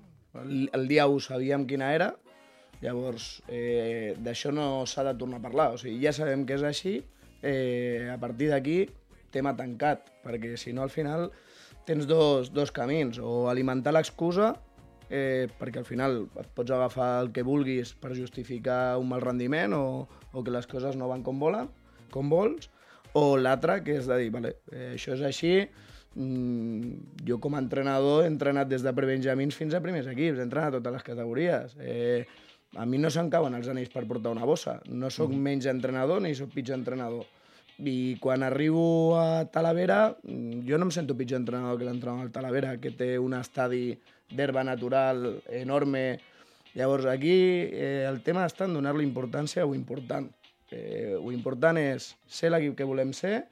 el, 0.45 0.68
el 0.72 0.87
dia 0.89 1.09
1 1.11 1.26
sabíem 1.26 1.66
quina 1.66 1.91
era, 1.97 2.12
llavors 2.83 3.43
eh, 3.49 4.14
d'això 4.18 4.53
no 4.53 4.85
s'ha 4.87 5.05
de 5.07 5.16
tornar 5.18 5.41
a 5.41 5.47
parlar. 5.47 5.72
O 5.74 5.81
sigui, 5.81 5.99
ja 6.05 6.12
sabem 6.16 6.45
que 6.47 6.59
és 6.59 6.64
així, 6.66 7.01
eh, 7.43 8.09
a 8.12 8.18
partir 8.20 8.51
d'aquí 8.53 8.87
tema 9.33 9.57
tancat, 9.57 10.11
perquè 10.24 10.57
si 10.57 10.72
no 10.72 10.85
al 10.85 10.93
final 10.93 11.31
tens 11.87 12.07
dos, 12.07 12.53
dos 12.53 12.72
camins, 12.74 13.18
o 13.22 13.49
alimentar 13.51 13.93
l'excusa 13.95 14.55
eh, 15.11 15.49
perquè 15.59 15.81
al 15.81 15.87
final 15.87 16.22
et 16.41 16.49
pots 16.55 16.72
agafar 16.74 17.11
el 17.22 17.33
que 17.35 17.45
vulguis 17.47 17.93
per 18.01 18.16
justificar 18.16 18.97
un 18.99 19.11
mal 19.11 19.22
rendiment 19.22 19.74
o, 19.77 20.07
o 20.33 20.45
que 20.45 20.55
les 20.55 20.66
coses 20.66 20.97
no 20.99 21.11
van 21.11 21.22
com 21.27 21.39
volen, 21.43 21.68
com 22.11 22.31
vols, 22.31 22.70
o 23.16 23.37
l'altre, 23.41 23.81
que 23.85 24.01
és 24.01 24.09
de 24.09 24.18
dir, 24.20 24.33
vale, 24.35 24.57
eh, 24.72 24.95
això 24.95 25.14
és 25.14 25.22
així, 25.24 25.53
mm, 26.14 27.22
jo 27.29 27.39
com 27.41 27.55
a 27.57 27.62
entrenador 27.62 28.24
he 28.24 28.33
entrenat 28.33 28.68
des 28.68 28.85
de 28.85 28.93
prebenjamins 28.97 29.57
fins 29.57 29.74
a 29.74 29.83
primers 29.85 30.11
equips, 30.11 30.41
he 30.41 30.47
entrenat 30.49 30.77
totes 30.79 30.99
les 30.99 31.07
categories. 31.07 31.79
Eh, 31.81 32.27
a 32.77 32.85
mi 32.87 32.99
no 32.99 33.11
se'm 33.11 33.31
cauen 33.33 33.55
els 33.57 33.68
anells 33.72 33.91
per 33.93 34.05
portar 34.07 34.31
una 34.31 34.45
bossa. 34.45 34.81
No 34.87 35.11
sóc 35.11 35.31
Mm. 35.31 35.43
menys 35.43 35.66
entrenador 35.66 36.22
ni 36.22 36.35
sóc 36.35 36.51
pitjor 36.53 36.79
entrenador. 36.79 37.24
I 37.79 38.16
quan 38.20 38.43
arribo 38.43 39.18
a 39.18 39.45
Talavera, 39.53 40.16
mm, 40.22 40.66
jo 40.68 40.79
no 40.79 40.85
em 40.85 40.91
sento 40.91 41.16
pitjor 41.16 41.41
entrenador 41.41 41.79
que 41.79 41.85
l'entrenador 41.85 42.24
del 42.24 42.33
Talavera, 42.33 42.79
que 42.81 42.91
té 42.91 43.18
un 43.18 43.35
estadi 43.35 43.99
d'herba 44.31 44.64
natural 44.64 45.43
enorme. 45.49 46.18
Llavors, 46.74 47.07
aquí 47.07 47.33
eh, 47.33 48.07
el 48.09 48.22
tema 48.22 48.47
està 48.47 48.64
en 48.64 48.74
donar-li 48.74 49.05
importància 49.05 49.62
a 49.62 49.66
important. 49.74 50.31
Eh, 50.70 51.16
ho 51.20 51.31
important 51.33 51.77
és 51.79 52.16
ser 52.27 52.51
l'equip 52.51 52.77
que 52.77 52.85
volem 52.85 53.12
ser, 53.12 53.47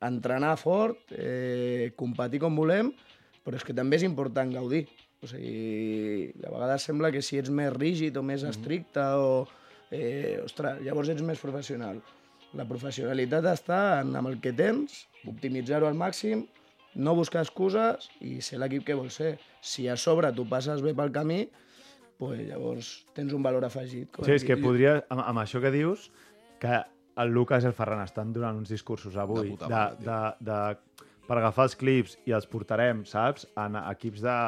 entrenar 0.00 0.56
fort, 0.56 0.96
eh, 1.10 1.92
competir 1.96 2.40
com 2.40 2.56
volem, 2.56 2.92
però 3.44 3.56
és 3.56 3.64
que 3.64 3.74
també 3.74 3.96
és 3.96 4.04
important 4.04 4.52
gaudir. 4.52 4.86
O 5.20 5.28
sigui, 5.28 6.30
a 6.40 6.52
vegades 6.52 6.86
sembla 6.88 7.10
que 7.12 7.20
si 7.22 7.40
ets 7.40 7.52
més 7.52 7.72
rígid 7.74 8.16
o 8.16 8.24
més 8.24 8.44
estricte 8.48 9.04
o... 9.20 9.44
Eh, 9.90 10.38
ostres, 10.44 10.78
llavors 10.86 11.10
ets 11.12 11.22
més 11.26 11.40
professional. 11.42 11.98
La 12.56 12.66
professionalitat 12.66 13.46
està 13.50 13.80
en 14.00 14.14
amb 14.16 14.30
el 14.30 14.38
que 14.42 14.52
tens, 14.56 15.04
optimitzar-ho 15.28 15.88
al 15.88 15.98
màxim, 15.98 16.46
no 16.94 17.14
buscar 17.14 17.42
excuses 17.44 18.08
i 18.20 18.38
ser 18.42 18.58
l'equip 18.62 18.86
que 18.86 18.96
vols 18.98 19.18
ser. 19.20 19.34
Si 19.62 19.86
a 19.88 19.96
sobre 19.98 20.32
tu 20.34 20.46
passes 20.50 20.82
bé 20.82 20.94
pel 20.96 21.12
camí, 21.14 21.44
pues 22.20 22.40
llavors 22.48 22.88
tens 23.16 23.34
un 23.36 23.44
valor 23.44 23.64
afegit. 23.66 24.10
com 24.14 24.26
Sí, 24.26 24.34
és 24.34 24.46
que 24.46 24.58
podria, 24.60 24.98
amb, 25.08 25.22
amb 25.24 25.42
això 25.42 25.62
que 25.62 25.72
dius, 25.74 26.10
que 26.62 26.80
el 27.20 27.32
Lucas 27.34 27.64
i 27.64 27.70
el 27.70 27.76
Ferran 27.76 28.02
estan 28.04 28.32
donant 28.34 28.58
uns 28.60 28.72
discursos 28.72 29.16
avui 29.20 29.54
De 29.54 29.60
de, 29.62 29.68
mare, 29.68 29.96
de, 30.04 30.50
de, 30.50 31.06
per 31.28 31.38
agafar 31.38 31.68
els 31.68 31.76
clips 31.78 32.18
i 32.28 32.34
els 32.36 32.48
portarem, 32.50 33.04
saps? 33.08 33.48
En 33.60 33.78
equips 33.84 34.24
de... 34.26 34.40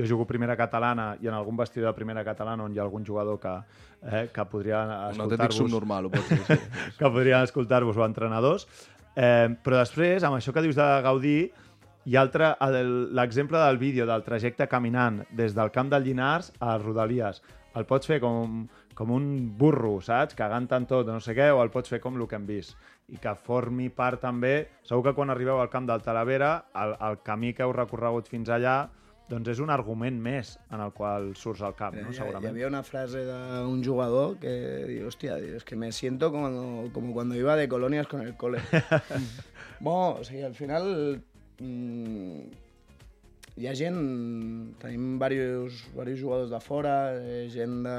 Jo 0.00 0.06
jugo 0.08 0.24
primera 0.26 0.56
catalana 0.56 1.12
i 1.20 1.28
en 1.28 1.34
algun 1.36 1.56
vestidor 1.60 1.92
de 1.92 1.96
primera 1.98 2.24
catalana 2.24 2.64
on 2.64 2.72
hi 2.74 2.80
ha 2.80 2.84
algun 2.86 3.04
jugador 3.06 3.38
que, 3.40 3.52
eh, 4.08 4.28
que 4.32 4.44
podria 4.48 4.80
Un 4.84 5.20
autèntic 5.20 5.20
escoltar-vos... 5.20 5.58
subnormal, 5.60 6.06
ho 6.08 6.10
pots 6.14 6.28
dir. 6.32 6.40
Sí. 6.46 6.58
que 6.98 7.10
podrien 7.10 7.42
escoltar-vos 7.44 7.96
o 8.00 8.06
entrenadors. 8.06 8.66
Eh, 9.14 9.48
però 9.62 9.80
després, 9.82 10.24
amb 10.24 10.38
això 10.38 10.54
que 10.56 10.62
dius 10.64 10.78
de 10.78 10.88
gaudir, 11.04 11.40
hi 12.06 12.16
ha 12.16 12.22
altre- 12.24 12.54
l'exemple 13.12 13.58
del 13.60 13.76
vídeo 13.78 14.06
del 14.08 14.22
trajecte 14.24 14.66
caminant 14.68 15.20
des 15.36 15.52
del 15.54 15.70
camp 15.74 15.90
del 15.92 16.06
Llinars 16.06 16.52
a 16.60 16.78
Rodalies. 16.78 17.42
El 17.76 17.84
pots 17.86 18.08
fer 18.08 18.18
com, 18.22 18.64
com 18.98 19.10
un 19.14 19.26
burro, 19.58 19.98
saps? 20.02 20.34
Cagant 20.38 20.66
tant 20.70 20.86
tot, 20.90 21.06
no 21.12 21.20
sé 21.20 21.36
què, 21.36 21.50
o 21.52 21.60
el 21.62 21.70
pots 21.70 21.92
fer 21.92 22.00
com 22.00 22.16
el 22.16 22.24
que 22.26 22.38
hem 22.38 22.46
vist. 22.48 22.72
I 23.10 23.18
que 23.20 23.34
formi 23.44 23.90
part 23.90 24.22
també... 24.22 24.54
Segur 24.86 25.04
que 25.10 25.12
quan 25.18 25.30
arribeu 25.30 25.60
al 25.60 25.68
camp 25.70 25.86
del 25.86 26.02
Talavera, 26.02 26.54
el, 26.78 26.96
el 27.10 27.20
camí 27.26 27.52
que 27.54 27.62
heu 27.66 27.74
recorregut 27.76 28.30
fins 28.30 28.48
allà 28.50 28.78
doncs 29.30 29.52
és 29.52 29.60
un 29.62 29.70
argument 29.70 30.16
més 30.22 30.56
en 30.74 30.82
el 30.82 30.90
qual 30.96 31.30
surts 31.38 31.62
al 31.66 31.76
camp, 31.78 31.94
no? 31.94 32.08
Hi, 32.08 32.14
hi 32.14 32.18
segurament. 32.18 32.50
había 32.50 32.66
una 32.66 32.82
frase 32.82 33.24
de 33.26 33.64
un 33.64 33.84
jugador 33.84 34.38
que 34.42 34.52
digo, 34.88 35.08
hostia, 35.08 35.38
es 35.38 35.64
que 35.64 35.76
me 35.76 35.92
siento 35.92 36.32
como, 36.32 36.90
como 36.92 37.12
cuando 37.12 37.36
iba 37.36 37.54
de 37.56 37.68
colonias 37.68 38.08
con 38.08 38.22
el 38.22 38.36
cole. 38.36 38.60
bueno, 39.80 40.16
o 40.20 40.24
sigui, 40.24 40.42
al 40.42 40.54
final 40.54 41.22
mm, 41.60 42.40
hi 43.60 43.68
ha 43.68 43.76
gent, 43.76 44.00
tenim 44.82 45.14
diversos, 45.20 45.86
diversos 45.92 46.20
jugadors 46.24 46.50
de 46.50 46.60
fora, 46.64 46.96
eh, 47.14 47.46
gent 47.52 47.82
de... 47.86 47.96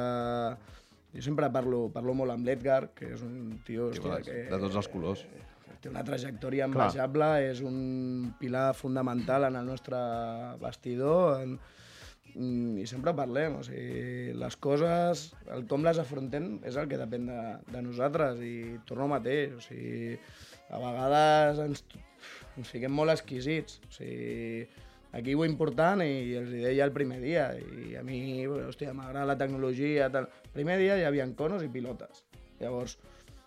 Jo 1.11 1.19
sempre 1.25 1.49
parlo, 1.51 1.89
parlo 1.91 2.13
molt 2.15 2.31
amb 2.31 2.45
l'Edgar, 2.47 2.93
que 2.95 3.09
és 3.17 3.23
un 3.23 3.57
tio 3.67 3.89
Sí, 3.91 3.99
hòstia, 3.99 4.03
bueno, 4.07 4.25
que... 4.27 4.43
de 4.47 4.59
tots 4.63 4.77
els 4.79 4.87
colors. 4.87 5.25
Té 5.81 5.89
una 5.89 6.03
trajectòria 6.05 6.67
Clar. 6.69 6.89
envejable, 6.89 7.27
és 7.49 7.61
un 7.65 8.33
pilar 8.39 8.71
fundamental 8.77 9.47
en 9.47 9.57
el 9.57 9.65
nostre 9.65 9.97
vestidor, 10.61 11.41
en, 11.41 11.55
mm, 12.35 12.77
i 12.83 12.85
sempre 12.85 13.15
parlem, 13.17 13.57
o 13.57 13.63
sigui, 13.65 14.35
les 14.37 14.57
coses, 14.61 15.31
el 15.55 15.65
com 15.71 15.81
les 15.87 15.97
afrontem 15.97 16.59
és 16.69 16.77
el 16.77 16.87
que 16.91 17.01
depèn 17.01 17.25
de, 17.31 17.41
de 17.73 17.81
nosaltres 17.81 18.43
i 18.45 18.77
torno 18.85 19.09
mateix, 19.15 19.57
o 19.57 19.65
sigui, 19.65 20.19
a 20.69 20.79
vegades 20.85 21.63
ens, 21.65 21.83
ens 22.57 22.69
fiquem 22.69 22.93
molt 22.93 23.15
exquisits, 23.15 23.81
o 23.87 23.91
sigui, 23.97 24.67
aquí 25.17 25.33
ho 25.33 25.47
important, 25.47 26.05
i 26.05 26.37
els 26.39 26.53
hi 26.53 26.61
deia 26.67 26.85
el 26.85 26.93
primer 26.93 27.19
dia, 27.23 27.49
i 27.57 27.97
a 27.97 28.05
mi, 28.05 28.45
hòstia, 28.45 28.93
m'agrada 28.93 29.33
la 29.33 29.39
tecnologia, 29.39 30.11
tal. 30.13 30.29
El 30.45 30.55
primer 30.61 30.77
dia 30.79 30.99
hi 30.99 31.09
havia 31.09 31.27
conos 31.35 31.65
i 31.65 31.73
pilotes. 31.73 32.23
Llavors, 32.61 32.99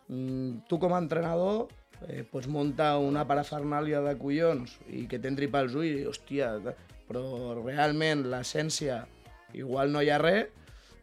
mm, 0.08 0.66
tu 0.68 0.82
com 0.82 0.92
a 0.92 1.00
entrenador 1.00 1.68
eh, 2.08 2.22
pots 2.30 2.48
muntar 2.50 2.96
una 3.02 3.26
parafernàlia 3.28 4.02
de 4.04 4.16
collons 4.20 4.78
i 4.88 5.04
que 5.10 5.20
t'entri 5.22 5.50
pels 5.52 5.76
ulls 5.78 6.02
i, 6.02 6.06
hòstia, 6.10 6.50
però 7.08 7.54
realment 7.60 8.26
l'essència 8.32 9.04
igual 9.54 9.92
no 9.92 10.02
hi 10.02 10.10
ha 10.10 10.18
res, 10.22 10.50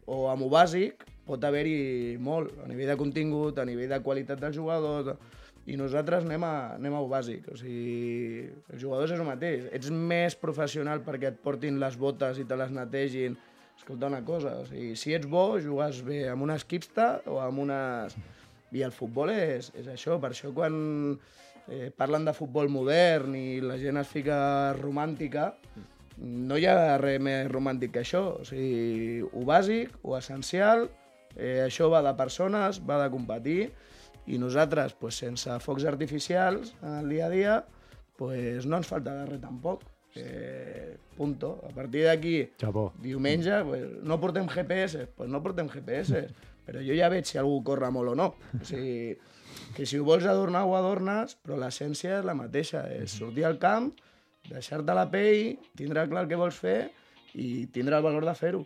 o 0.06 0.26
amb 0.28 0.44
ho 0.44 0.50
bàsic 0.52 1.06
pot 1.26 1.44
haver-hi 1.46 2.16
molt, 2.20 2.56
a 2.64 2.66
nivell 2.68 2.90
de 2.92 2.98
contingut, 2.98 3.58
a 3.58 3.66
nivell 3.68 3.92
de 3.92 4.00
qualitat 4.02 4.40
dels 4.42 4.56
jugadors, 4.58 5.14
i 5.70 5.76
nosaltres 5.78 6.26
anem 6.26 6.42
a, 6.42 6.54
anem 6.74 6.96
a 6.96 7.00
ho 7.04 7.08
bàsic. 7.10 7.46
O 7.52 7.56
sigui, 7.58 8.48
els 8.72 8.82
jugadors 8.82 9.14
és 9.14 9.20
el 9.22 9.28
mateix. 9.28 9.68
Ets 9.76 9.92
més 9.94 10.34
professional 10.38 11.04
perquè 11.06 11.30
et 11.30 11.40
portin 11.44 11.78
les 11.82 11.98
botes 11.98 12.40
i 12.42 12.46
te 12.48 12.58
les 12.58 12.72
netegin. 12.74 13.38
Escolta 13.78 14.10
una 14.10 14.22
cosa, 14.26 14.56
o 14.62 14.66
sigui, 14.68 14.96
si 14.98 15.14
ets 15.14 15.26
bo, 15.30 15.60
jugues 15.62 16.02
bé 16.06 16.24
amb 16.30 16.44
unes 16.48 16.66
Kipsta 16.68 17.14
o 17.30 17.38
amb 17.42 17.62
unes... 17.64 18.18
I 18.72 18.84
el 18.86 18.92
futbol 18.94 19.30
és, 19.34 19.70
és 19.76 19.88
això, 19.92 20.18
per 20.20 20.32
això 20.32 20.52
quan 20.56 20.74
eh, 21.68 21.90
parlen 21.96 22.24
de 22.24 22.34
futbol 22.36 22.70
modern 22.72 23.36
i 23.36 23.60
la 23.60 23.76
gent 23.80 24.00
es 24.00 24.08
fica 24.08 24.38
romàntica, 24.78 25.52
no 26.22 26.58
hi 26.58 26.66
ha 26.68 26.98
res 27.00 27.20
més 27.22 27.48
romàntic 27.50 27.92
que 27.94 28.02
això. 28.02 28.24
O 28.40 28.48
sigui, 28.48 29.22
ho 29.22 29.44
bàsic, 29.48 29.94
ho 30.02 30.16
essencial, 30.18 30.88
eh, 31.36 31.62
això 31.66 31.90
va 31.92 32.02
de 32.04 32.14
persones, 32.18 32.80
va 32.88 33.00
de 33.02 33.10
competir, 33.12 33.60
i 34.26 34.38
nosaltres, 34.38 34.94
pues, 34.94 35.18
sense 35.18 35.58
focs 35.64 35.84
artificials 35.84 36.76
en 36.82 37.00
el 37.00 37.08
dia 37.10 37.26
a 37.26 37.30
dia, 37.30 37.56
pues, 38.16 38.66
no 38.66 38.78
ens 38.78 38.86
falta 38.86 39.14
de 39.16 39.26
res 39.26 39.40
tampoc. 39.42 39.82
Eh, 40.14 40.98
punto. 41.16 41.62
A 41.64 41.72
partir 41.72 42.04
d'aquí, 42.04 42.50
diumenge, 43.00 43.62
pues, 43.64 43.86
no 44.04 44.20
portem 44.20 44.46
GPS, 44.46 45.06
pues 45.16 45.30
no 45.30 45.42
portem 45.42 45.70
GPS, 45.72 46.26
però 46.66 46.82
jo 46.84 46.94
ja 46.94 47.08
veig 47.12 47.26
si 47.28 47.38
algú 47.40 47.62
corre 47.66 47.90
molt 47.90 48.12
o 48.12 48.14
no. 48.18 48.26
O 48.60 48.64
sigui, 48.64 49.16
que 49.76 49.86
si 49.86 49.98
ho 49.98 50.04
vols 50.04 50.24
adornar, 50.28 50.64
ho 50.68 50.76
adornes, 50.78 51.36
però 51.42 51.56
l'essència 51.60 52.18
és 52.20 52.24
la 52.28 52.34
mateixa, 52.38 52.84
és 52.92 53.10
sortir 53.18 53.44
al 53.48 53.58
camp, 53.62 53.90
deixar-te 54.50 54.94
la 54.96 55.06
pell, 55.10 55.56
tindre 55.78 56.06
clar 56.10 56.24
el 56.24 56.30
que 56.30 56.38
vols 56.40 56.56
fer 56.58 56.90
i 57.34 57.66
tindre 57.72 57.96
el 57.96 58.02
valor 58.04 58.24
de 58.28 58.34
fer-ho. 58.36 58.64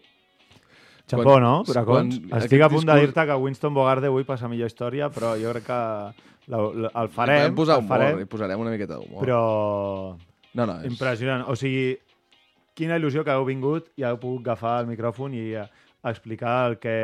Xapó, 1.07 1.37
no? 1.39 1.61
quan- 1.63 1.71
Bracons? 1.71 2.17
quan 2.29 2.41
Estic 2.43 2.63
a 2.63 2.69
punt 2.69 2.83
de 2.83 2.93
discurs- 2.93 3.01
dir-te 3.15 3.27
que 3.29 3.37
Winston 3.39 3.75
Bogarde 3.75 4.09
avui 4.11 4.25
passa 4.27 4.49
millor 4.51 4.67
història, 4.67 5.07
però 5.15 5.37
jo 5.39 5.53
crec 5.55 5.67
que 5.69 5.77
la, 6.51 6.59
la, 6.75 6.91
el 7.03 7.09
farem. 7.15 7.39
Podem 7.45 7.55
posar 7.61 7.77
el 7.79 7.85
humor, 7.85 7.93
farem, 7.99 8.19
hi 8.21 8.25
posarem 8.33 8.61
una 8.65 8.73
miqueta 8.75 8.97
d'humor. 8.99 9.23
Però... 9.23 10.17
No, 10.57 10.65
no, 10.67 10.81
és... 10.81 10.89
Impressionant. 10.91 11.45
O 11.47 11.55
sigui, 11.55 11.93
quina 12.75 12.97
il·lusió 12.99 13.23
que 13.25 13.31
heu 13.37 13.45
vingut 13.47 13.93
i 14.01 14.03
heu 14.09 14.19
pogut 14.19 14.43
agafar 14.49 14.81
el 14.83 14.91
micròfon 14.91 15.35
i 15.39 15.45
eh, 15.61 15.67
explicar 16.11 16.57
el 16.73 16.79
que 16.83 16.97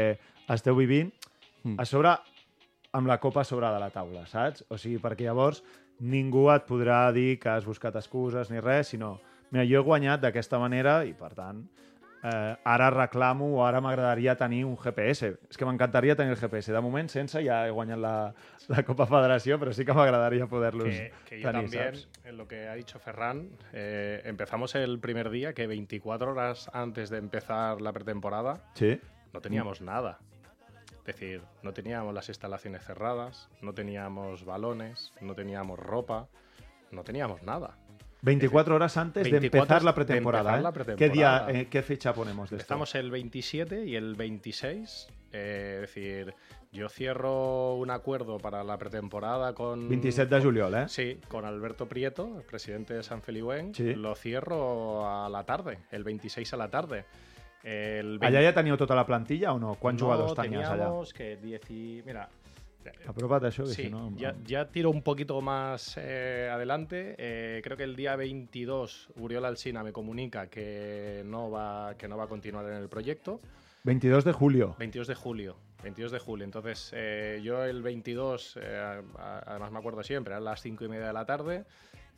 esteu 0.59 0.77
vivint. 0.77 1.13
Mm. 1.65 1.77
A 1.79 1.85
sobre, 1.87 2.15
amb 2.93 3.07
la 3.09 3.19
copa 3.23 3.45
sobre 3.45 3.69
de 3.73 3.81
la 3.81 3.91
taula, 3.91 4.27
saps? 4.27 4.65
O 4.69 4.79
sigui, 4.79 4.99
perquè 5.03 5.29
llavors 5.29 5.63
ningú 6.03 6.49
et 6.51 6.65
podrà 6.67 7.05
dir 7.15 7.39
que 7.39 7.49
has 7.53 7.65
buscat 7.69 7.95
excuses 8.01 8.51
ni 8.51 8.59
res, 8.61 8.89
sinó, 8.95 9.19
mira, 9.53 9.65
jo 9.69 9.79
he 9.81 9.85
guanyat 9.87 10.21
d'aquesta 10.25 10.59
manera 10.59 11.05
i, 11.07 11.13
per 11.15 11.31
tant, 11.37 11.61
eh, 12.25 12.57
ara 12.65 12.89
reclamo 12.91 13.53
o 13.55 13.61
ara 13.65 13.81
m'agradaria 13.81 14.35
tenir 14.37 14.65
un 14.67 14.75
GPS. 14.77 15.31
És 15.51 15.57
que 15.59 15.65
m'encantaria 15.69 16.17
tenir 16.19 16.33
el 16.35 16.41
GPS. 16.41 16.73
De 16.75 16.81
moment, 16.83 17.09
sense, 17.11 17.39
ja 17.47 17.61
he 17.67 17.71
guanyat 17.71 17.99
la, 18.03 18.15
la 18.69 18.83
Copa 18.87 19.07
Federació, 19.07 19.61
però 19.63 19.73
sí 19.73 19.85
que 19.87 19.95
m'agradaría 19.95 20.47
poderlos 20.51 20.89
Que, 20.91 21.13
que 21.29 21.41
yo 21.41 21.51
tenir, 21.53 21.71
también, 21.71 21.95
saps? 21.97 22.09
en 22.25 22.37
lo 22.37 22.49
que 22.49 22.67
ha 22.69 22.75
dicho 22.75 22.99
Ferran, 22.99 23.49
eh, 23.73 24.23
empezamos 24.25 24.75
el 24.75 24.99
primer 24.99 25.31
día 25.31 25.53
que 25.55 25.67
24 25.69 26.33
horas 26.33 26.69
antes 26.73 27.11
de 27.11 27.19
empezar 27.19 27.81
la 27.81 27.93
pretemporada 27.93 28.65
Sí. 28.75 28.99
no 29.33 29.41
teníamos 29.41 29.81
nada. 29.81 30.19
Es 31.05 31.17
decir, 31.17 31.43
no 31.63 31.73
teníamos 31.73 32.15
las 32.15 32.29
instalaciones 32.29 32.85
cerradas, 32.85 33.49
no 33.61 33.75
teníamos 33.75 34.45
balones, 34.45 35.13
no 35.21 35.35
teníamos 35.35 35.79
ropa, 35.79 36.29
no 36.93 37.03
teníamos 37.03 37.43
nada. 37.43 37.77
24 38.23 38.77
horas 38.77 38.97
antes 38.97 39.25
de 39.25 39.31
24 39.33 39.63
empezar 39.63 39.83
la 39.83 39.95
pretemporada. 39.97 40.57
empezar 40.57 40.61
¿eh? 40.61 40.91
la 40.91 40.97
¿Qué, 40.97 41.09
día, 41.09 41.47
eh, 41.49 41.67
¿Qué 41.69 41.83
fecha 41.83 42.15
ponemos 42.15 42.51
de 42.51 42.57
esto? 42.57 42.63
Empezamos 42.63 42.95
el 42.95 43.11
27 43.11 43.85
y 43.85 43.97
el 43.97 44.15
26. 44.15 45.09
eh, 45.33 45.73
es 45.75 45.81
decir, 45.81 46.33
yo 46.71 46.89
cierro 46.89 47.75
un 47.75 47.91
acuerdo 47.91 48.39
para 48.39 48.63
la 48.63 48.79
pretemporada 48.79 49.55
con. 49.55 49.89
27 49.89 50.33
de 50.33 50.41
juliol, 50.41 50.75
eh? 50.75 50.89
Sí, 50.89 51.19
con 51.27 51.45
Alberto 51.45 51.89
Prieto, 51.89 52.39
el 52.39 52.45
presidente 52.45 52.95
de 52.95 53.03
San 53.03 53.23
Feliuenc. 53.23 53.75
Sí. 53.75 53.95
Lo 53.95 54.15
cierro 54.15 55.05
a 55.05 55.29
la 55.29 55.45
tarde, 55.45 55.81
el 55.91 56.05
26 56.05 56.53
a 56.53 56.57
la 56.57 56.71
tarde. 56.71 57.05
El 57.65 58.19
Allà 58.21 58.43
ja 58.43 58.53
teníeu 58.55 58.77
tota 58.77 58.95
la 58.99 59.07
plantilla 59.07 59.53
o 59.55 59.59
no? 59.59 59.77
Quants 59.79 60.01
no, 60.03 60.07
jugadors 60.09 60.35
tenies 60.35 60.67
allà? 60.67 60.89
teníamos 60.89 61.13
que 61.15 61.37
10 61.37 61.71
y- 61.71 62.03
Mira, 62.05 62.29
Apropa't 63.07 63.45
això, 63.47 63.63
que 63.63 63.75
Sí, 63.75 63.83
si 63.85 63.91
no... 63.91 64.11
ya, 64.17 64.35
ya 64.45 64.65
tiro 64.67 64.91
un 64.91 65.03
poquito 65.03 65.41
más 65.41 65.95
eh, 65.99 66.51
adelante. 66.53 67.15
Eh, 67.17 67.61
creo 67.63 67.77
que 67.77 67.85
el 67.85 67.95
día 67.95 68.17
22 68.17 69.11
Uriol 69.21 69.45
Alsina 69.45 69.85
me 69.85 69.93
comunica 69.93 70.49
que 70.49 71.23
no 71.25 71.49
va, 71.49 71.95
que 71.97 72.09
no 72.09 72.17
va 72.17 72.25
a 72.25 72.27
continuar 72.27 72.67
en 72.67 72.75
el 72.75 72.89
proyecto. 72.89 73.39
22 73.85 74.25
de 74.25 74.33
julio. 74.33 74.75
22 74.81 75.07
de 75.07 75.15
julio. 75.15 75.57
22 75.85 76.11
de 76.11 76.19
julio. 76.19 76.45
Entonces, 76.45 76.91
eh, 76.93 77.41
yo 77.45 77.63
el 77.65 77.83
22, 77.83 78.59
eh, 78.61 79.03
además 79.47 79.71
me 79.71 79.79
acuerdo 79.79 80.03
siempre, 80.03 80.35
a 80.35 80.41
las 80.41 80.61
5 80.61 80.85
y 80.85 80.89
media 80.89 81.07
de 81.07 81.13
la 81.13 81.25
tarde, 81.25 81.65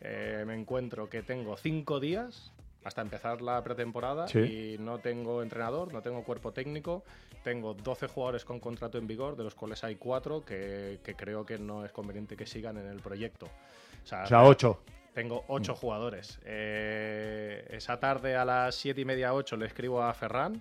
eh, 0.00 0.44
me 0.46 0.54
encuentro 0.54 1.10
que 1.10 1.22
tengo 1.22 1.58
5 1.58 2.00
días 2.00 2.53
hasta 2.84 3.00
empezar 3.02 3.40
la 3.42 3.62
pretemporada 3.64 4.28
Sí. 4.28 4.38
y 4.38 4.78
no 4.78 4.98
tengo 4.98 5.42
entrenador, 5.42 5.92
no 5.92 6.02
tengo 6.02 6.22
cuerpo 6.22 6.52
técnico, 6.52 7.02
tengo 7.42 7.74
12 7.74 8.06
jugadores 8.08 8.44
con 8.44 8.60
contrato 8.60 8.98
en 8.98 9.06
vigor, 9.06 9.36
de 9.36 9.44
los 9.44 9.54
cuales 9.54 9.82
hay 9.84 9.96
4 9.96 10.44
que, 10.44 11.00
que 11.02 11.14
creo 11.16 11.44
que 11.46 11.58
no 11.58 11.84
es 11.84 11.92
conveniente 11.92 12.36
que 12.36 12.46
sigan 12.46 12.76
en 12.76 12.86
el 12.86 13.00
proyecto. 13.00 13.46
O 13.46 14.06
sea, 14.06 14.44
8. 14.44 14.80
Tengo 15.14 15.44
8 15.48 15.74
jugadores. 15.74 16.38
Eh, 16.44 17.66
esa 17.70 17.98
tarde 18.00 18.36
a 18.36 18.44
las 18.44 18.74
7 18.74 19.00
y 19.00 19.04
media, 19.04 19.32
8 19.34 19.56
le 19.56 19.66
escribo 19.66 20.02
a 20.02 20.12
Ferran, 20.12 20.60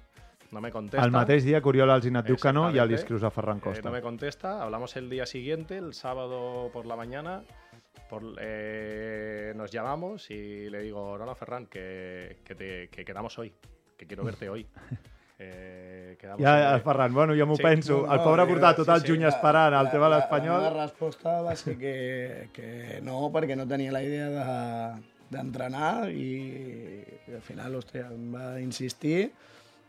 no 0.51 0.61
me 0.61 0.71
contesta. 0.71 1.03
El 1.05 1.11
mateix 1.11 1.43
dia 1.43 1.59
que 1.59 1.67
Oriol 1.69 1.89
Alzina 1.89 2.19
et 2.21 2.28
diu 2.30 2.38
que 2.38 2.51
no, 2.53 2.67
ja 2.69 2.86
li 2.86 2.93
Exactamente. 2.93 3.01
escrius 3.01 3.24
a 3.24 3.32
Ferran 3.32 3.57
Eh, 3.57 3.61
Costa. 3.61 3.82
no 3.89 3.91
me 3.91 4.01
contesta, 4.03 4.61
hablamos 4.61 4.95
el 4.95 5.09
día 5.09 5.26
siguiente, 5.26 5.78
el 5.78 5.93
sábado 5.95 6.69
por 6.71 6.86
la 6.86 6.95
mañana, 6.95 7.41
por, 8.14 8.36
eh, 8.39 9.53
nos 9.55 9.72
llamamos 9.72 10.30
y 10.30 10.70
le 10.70 10.82
digo, 10.84 11.18
no, 11.18 11.26
no, 11.26 11.34
Ferran, 11.36 11.66
que, 11.66 12.38
que, 12.45 12.53
te- 12.55 12.88
que 12.89 13.03
quedamos 13.03 13.38
hoy, 13.39 13.51
que 13.97 14.05
quiero 14.05 14.24
verte 14.24 14.49
hoy. 14.49 14.66
Eh, 15.39 16.16
quedamos 16.22 16.41
Ja, 16.45 16.76
el 16.76 16.82
Ferran, 16.82 17.11
bueno, 17.14 17.34
jo 17.36 17.45
m'ho 17.49 17.55
Sí. 17.57 17.64
penso. 17.64 18.05
No, 18.05 18.14
el 18.14 18.20
pobre 18.22 18.43
ha 18.43 18.47
portat 18.47 18.78
tot 18.78 18.86
sí, 18.86 18.91
el 18.93 19.01
sí, 19.01 19.07
juny 19.09 19.24
la- 19.26 19.30
esperant 19.34 19.74
el 19.74 19.84
la- 19.84 19.91
tema 19.91 20.05
de 20.05 20.09
la- 20.11 20.18
l'Espanyol. 20.20 20.61
La 20.61 20.70
meva 20.70 20.84
resposta 20.86 21.41
va 21.41 21.55
ser 21.55 21.74
que, 21.78 22.49
que 22.53 22.99
no, 23.01 23.18
perquè 23.34 23.57
no 23.57 23.66
tenia 23.68 23.91
la 23.91 24.03
idea 24.05 24.30
de- 24.30 25.01
d'entrenar 25.34 26.11
i, 26.14 27.01
i 27.28 27.34
al 27.34 27.41
final, 27.41 27.76
hòstia, 27.76 28.05
em 28.14 28.30
va 28.38 28.61
insistir 28.61 29.32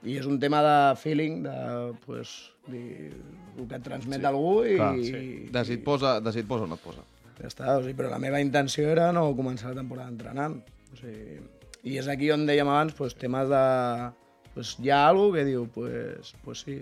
i 0.03 0.17
és 0.17 0.27
un 0.27 0.41
tema 0.41 0.63
de 0.65 0.97
feeling, 0.97 1.43
de 1.45 1.93
pues, 2.07 2.51
dir, 2.67 3.13
el 3.59 3.69
que 3.69 3.77
et 3.77 3.83
transmet 3.85 4.21
Sí. 4.25 4.27
algú 4.27 4.65
i, 4.65 4.75
Clar, 4.81 4.97
i, 4.99 5.05
sí. 5.05 5.23
De 5.53 5.65
si 5.69 5.75
et 5.75 5.85
posa, 5.85 6.21
de 6.25 6.33
si 6.33 6.41
et 6.41 6.49
posa 6.49 6.65
o 6.65 6.67
no 6.67 6.81
et 6.81 6.81
posa. 6.89 7.05
Ja 7.41 7.49
està, 7.51 7.77
o 7.79 7.83
sigui, 7.83 7.95
però 7.99 8.11
la 8.11 8.19
meva 8.23 8.41
intenció 8.41 8.89
era 8.91 9.11
no 9.13 9.27
començar 9.37 9.73
la 9.73 9.81
temporada 9.83 10.11
entrenant. 10.13 10.61
O 10.93 10.97
sigui, 11.01 11.41
I 11.85 11.99
és 12.01 12.07
aquí 12.09 12.31
on 12.33 12.47
dèiem 12.49 12.69
abans, 12.71 12.95
pues, 12.97 13.15
temes 13.21 13.49
de... 13.51 13.63
Pues, 14.55 14.77
hi 14.81 14.89
ha 14.91 15.03
alguna 15.09 15.37
que 15.39 15.45
diu, 15.45 15.67
pues, 15.69 16.31
pues 16.45 16.63
sí. 16.65 16.79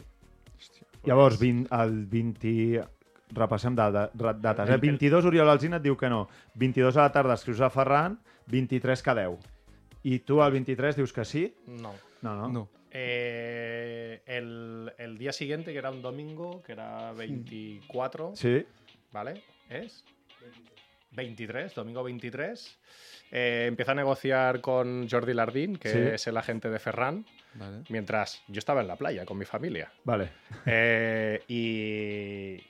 Llavors, 1.05 1.39
20, 1.41 1.73
el 1.83 2.05
20... 2.07 2.85
Repassem 3.33 3.75
dates. 3.75 4.69
Eh? 4.69 4.77
22, 4.77 5.25
Oriol 5.25 5.49
Alzina 5.49 5.79
et 5.81 5.83
diu 5.87 5.97
que 5.97 6.11
no. 6.13 6.27
22 6.61 6.99
a 6.99 7.07
la 7.07 7.13
tarda 7.15 7.35
escrius 7.35 7.63
a 7.65 7.71
Ferran, 7.73 8.19
23 8.53 9.03
que 9.03 9.15
10. 9.17 9.47
I 10.05 10.19
tu 10.29 10.43
al 10.45 10.53
23 10.53 10.99
dius 11.01 11.15
que 11.17 11.25
sí? 11.25 11.47
No. 11.67 11.95
No, 12.21 12.49
no. 12.53 12.69
Eh, 12.91 14.21
el, 14.27 14.93
el 14.99 15.17
día 15.17 15.33
siguiente, 15.33 15.73
que 15.73 15.79
era 15.79 15.91
un 15.91 16.03
domingo, 16.03 16.63
que 16.63 16.73
era 16.73 17.13
24, 17.13 18.33
Sí. 18.37 18.67
¿vale? 19.13 19.43
¿Es? 19.71 20.05
23, 21.13 21.75
domingo 21.75 22.03
23. 22.03 22.79
eh, 23.35 23.65
empieza 23.69 23.93
a 23.93 23.95
negociar 23.95 24.61
con 24.61 25.09
Jordi 25.09 25.33
Lardín, 25.35 25.77
que 25.77 25.89
Sí. 25.89 25.99
es 25.99 26.27
el 26.27 26.37
agente 26.37 26.69
de 26.71 26.79
Ferran, 26.79 27.25
Vale. 27.55 27.79
mientras 27.89 28.43
yo 28.49 28.59
estaba 28.59 28.81
en 28.83 28.89
la 28.89 28.97
playa 28.97 29.25
con 29.25 29.39
mi 29.39 29.45
familia. 29.47 29.91
Vale. 30.05 30.29
Eh, 30.67 31.43
y, 31.49 32.63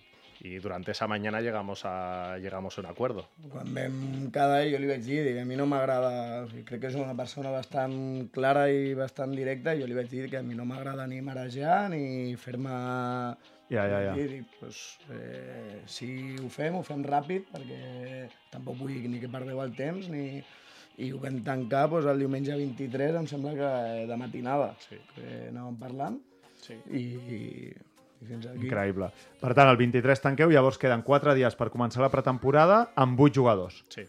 y 0.48 0.58
durante 0.58 0.90
esa 0.92 1.06
mañana 1.08 1.40
llegamos 1.40 1.82
a, 1.84 2.36
llegamos 2.38 2.76
a 2.78 2.80
un 2.80 2.86
acuerdo. 2.88 3.28
Quan 3.50 3.74
vam 3.74 4.30
quedar, 4.30 4.62
jo 4.70 4.78
li 4.78 4.86
vaig 4.90 5.02
dir, 5.02 5.22
dic, 5.26 5.38
a 5.38 5.44
mi 5.44 5.54
no 5.58 5.66
m'agrada, 5.66 6.42
o 6.44 6.48
sigui, 6.50 6.62
crec 6.66 6.80
que 6.82 6.90
és 6.90 6.98
una 6.98 7.14
persona 7.18 7.50
bastant 7.54 8.28
clara 8.34 8.68
i 8.70 8.94
bastant 8.94 9.34
directa, 9.34 9.74
i 9.74 9.80
jo 9.82 9.86
li 9.86 9.94
vaig 9.98 10.10
dir 10.10 10.28
que 10.30 10.38
a 10.38 10.42
mi 10.42 10.54
no 10.58 10.64
m'agrada 10.64 11.06
ni 11.06 11.20
marejar 11.22 11.88
ni 11.90 12.34
fer-me... 12.36 13.34
Ja, 13.72 13.86
ja, 13.88 14.00
ja. 14.04 14.16
I 14.16 14.26
dic, 14.28 14.56
pues, 14.60 14.80
eh, 15.10 15.80
si 15.88 16.08
ho 16.36 16.50
fem, 16.52 16.76
ho 16.76 16.82
fem 16.84 17.04
ràpid, 17.06 17.46
perquè 17.54 18.26
tampoc 18.52 18.76
vull 18.82 18.98
ni 19.08 19.20
que 19.22 19.30
perdeu 19.32 19.62
el 19.64 19.72
temps, 19.78 20.10
ni... 20.12 20.42
i 21.00 21.08
ho 21.08 21.18
vam 21.22 21.38
tancar 21.40 21.86
doncs, 21.88 22.04
el 22.10 22.20
diumenge 22.20 22.52
23, 22.52 23.16
em 23.22 23.28
sembla 23.30 23.54
que 23.56 23.70
de 24.10 24.18
matinada, 24.20 24.74
sí. 24.84 24.98
que 25.14 25.24
anàvem 25.48 25.78
parlant, 25.80 26.18
sí. 26.60 26.76
i, 26.92 27.04
i 27.16 28.26
fins 28.28 28.50
aquí. 28.50 28.66
Increïble. 28.66 29.08
Per 29.40 29.54
tant, 29.56 29.70
el 29.72 29.80
23 29.80 30.20
tanqueu, 30.26 30.52
llavors 30.52 30.76
queden 30.82 31.04
4 31.06 31.34
dies 31.38 31.56
per 31.56 31.70
començar 31.72 32.04
la 32.04 32.12
pretemporada 32.12 32.82
amb 33.06 33.24
8 33.24 33.40
jugadors. 33.40 33.80
Sí. 33.94 34.04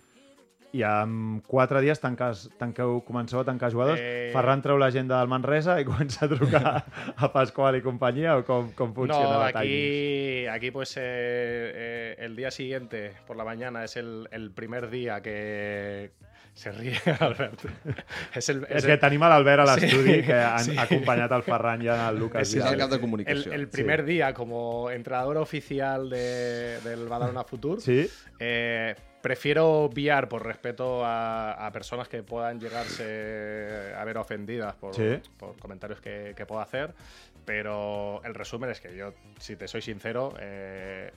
I 0.73 0.81
en 0.81 1.41
4 1.45 1.81
dies 1.85 1.99
tanques, 2.01 2.47
tanqueu, 2.57 3.03
comenceu 3.05 3.37
a 3.39 3.45
tancar 3.45 3.69
jugadors. 3.71 3.99
Eh, 4.01 4.31
Ferran 4.33 4.63
treu 4.65 4.79
l'agenda 4.81 5.19
del 5.19 5.29
Manresa 5.29 5.75
i 5.79 5.85
comença 5.89 6.25
a 6.25 6.29
trucar 6.31 6.71
a 7.15 7.29
Pasqual 7.31 7.77
i 7.77 7.83
companyia 7.85 8.33
o 8.39 8.43
com, 8.47 8.71
com 8.73 8.89
funciona 8.95 9.37
No, 9.37 9.43
aquí, 9.43 10.47
aquí 10.49 10.71
pues 10.71 10.95
eh, 10.97 11.03
eh, 11.05 12.15
el 12.25 12.35
día 12.35 12.49
siguiente 12.49 13.13
por 13.27 13.37
la 13.37 13.45
mañana 13.45 13.83
es 13.83 13.97
el, 13.97 14.27
el 14.31 14.49
primer 14.49 14.89
día 14.89 15.21
que 15.21 16.11
se 16.55 16.71
ríe 16.71 16.97
Albert. 17.19 17.61
Es, 18.33 18.49
el, 18.49 18.65
És 18.69 18.83
el- 18.83 18.89
que 18.91 18.97
tenim 18.97 19.21
a 19.25 19.29
l'Albert 19.29 19.67
a 19.67 19.77
Sí, 19.77 19.85
l'estudi 19.85 20.19
que 20.25 20.35
han 20.41 20.65
sí. 20.65 20.75
acompanyat 20.77 21.31
el 21.37 21.45
Ferran 21.45 21.81
i 21.85 21.93
el 21.93 22.17
Lucas. 22.17 22.43
Es 22.49 22.55
Vidal. 22.55 22.81
el, 23.27 23.53
el 23.53 23.69
primer 23.69 24.03
día 24.05 24.33
como 24.33 24.89
entrenador 24.89 25.37
oficial 25.37 26.09
de- 26.09 26.79
del 26.81 27.07
Badalona 27.07 27.43
Futur. 27.43 27.79
Sí. 27.81 28.07
Eh, 28.39 28.95
prefiero 29.23 29.85
obviar 29.85 30.27
por 30.29 30.45
respeto 30.45 31.03
a, 31.03 31.53
a 31.65 31.71
personas 31.71 32.07
que 32.09 32.21
puedan 32.21 32.59
llegarse 32.59 33.93
a 33.97 34.03
ver 34.03 34.17
ofendidas 34.19 34.75
por, 34.75 34.93
Sí. 34.93 35.19
por 35.37 35.57
comentarios 35.57 35.99
que, 36.01 36.33
que 36.37 36.45
puedo 36.45 36.61
hacer. 36.61 36.93
Pero 37.45 38.21
el 38.23 38.35
resumen 38.35 38.69
es 38.69 38.79
que 38.79 38.95
yo, 38.95 39.13
si 39.39 39.55
te 39.55 39.67
soy 39.67 39.81
sincero, 39.81 40.33
eh, 40.39 41.11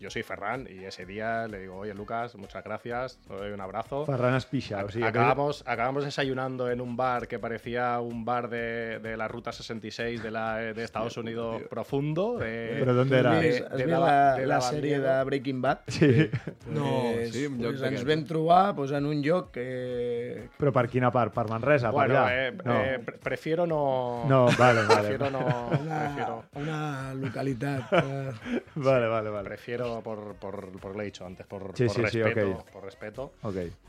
yo 0.00 0.10
soy 0.10 0.22
Ferran 0.22 0.66
y 0.70 0.84
ese 0.84 1.04
día 1.06 1.46
le 1.48 1.60
digo, 1.60 1.76
oye 1.78 1.94
Lucas, 1.94 2.34
muchas 2.36 2.62
gracias, 2.64 3.18
te 3.26 3.34
doy 3.34 3.52
un 3.52 3.60
abrazo. 3.60 4.04
Ferran. 4.06 4.34
O 4.34 4.40
sigui, 4.40 5.04
Acabamos, 5.04 5.62
acabamos 5.66 6.04
desayunando 6.04 6.70
en 6.70 6.80
un 6.80 6.96
bar 6.96 7.26
que 7.28 7.38
parecía 7.38 8.00
un 8.00 8.24
bar 8.24 8.48
de, 8.48 8.98
de 9.00 9.16
la 9.16 9.28
Ruta 9.28 9.52
66 9.52 10.22
de, 10.22 10.30
la, 10.30 10.56
de 10.56 10.82
Estados 10.84 11.16
Unidos 11.16 11.62
profundo. 11.68 12.38
de- 12.38 12.76
¿Pero 12.78 12.94
dónde 12.94 13.18
era? 13.18 13.32
Has 13.32 13.40
de- 13.42 13.48
has 13.48 13.86
la, 13.86 14.34
de 14.36 14.46
la 14.46 14.58
Lavandero. 14.58 14.60
sèrie 14.60 15.00
de 15.00 15.24
Breaking 15.24 15.62
Bad? 15.62 15.78
Sí. 15.88 16.30
No, 16.66 17.10
Pues, 17.14 17.32
sí, 17.32 17.46
un 17.46 17.58
lloc 17.58 17.72
pues 17.72 17.72
ens 17.74 17.80
d'aquests. 17.82 18.04
vam 18.06 18.24
trobar 18.24 18.74
pues, 18.74 18.90
en 18.92 19.06
un 19.06 19.22
lloc 19.22 19.50
que... 19.50 20.48
Però 20.58 20.72
per 20.72 20.88
quina 20.88 21.10
part? 21.10 21.32
Per 21.34 21.46
Manresa? 21.48 21.90
Bueno, 21.90 22.14
per 22.14 22.22
allà? 22.22 22.46
eh, 22.48 22.52
no. 22.64 22.80
eh, 22.84 22.98
pre- 23.04 23.18
prefiero 23.18 23.66
no. 23.66 24.24
No, 24.28 24.46
vale, 24.58 24.82
vale. 24.86 25.08
Prefiero 25.16 25.30
no. 25.30 25.68
Una, 25.80 25.98
prefiero, 26.04 26.44
una 26.54 27.14
localitat. 27.14 27.92
eh, 27.92 28.32
Vale, 28.74 29.06
vale, 29.08 29.30
vale. 29.30 29.48
Refiero 29.68 30.00
por, 30.02 30.34
por, 30.36 30.80
por 30.80 30.96
lo 30.96 31.02
he 31.02 31.06
dicho 31.06 31.26
antes, 31.26 31.46
por, 31.46 31.76
Sí, 31.76 31.84
por 31.86 31.94
sí, 31.94 32.02
sí, 32.08 32.22
respeto, 32.22 32.50
ok. 32.52 32.70
por 32.70 32.84
respeto. 32.84 33.32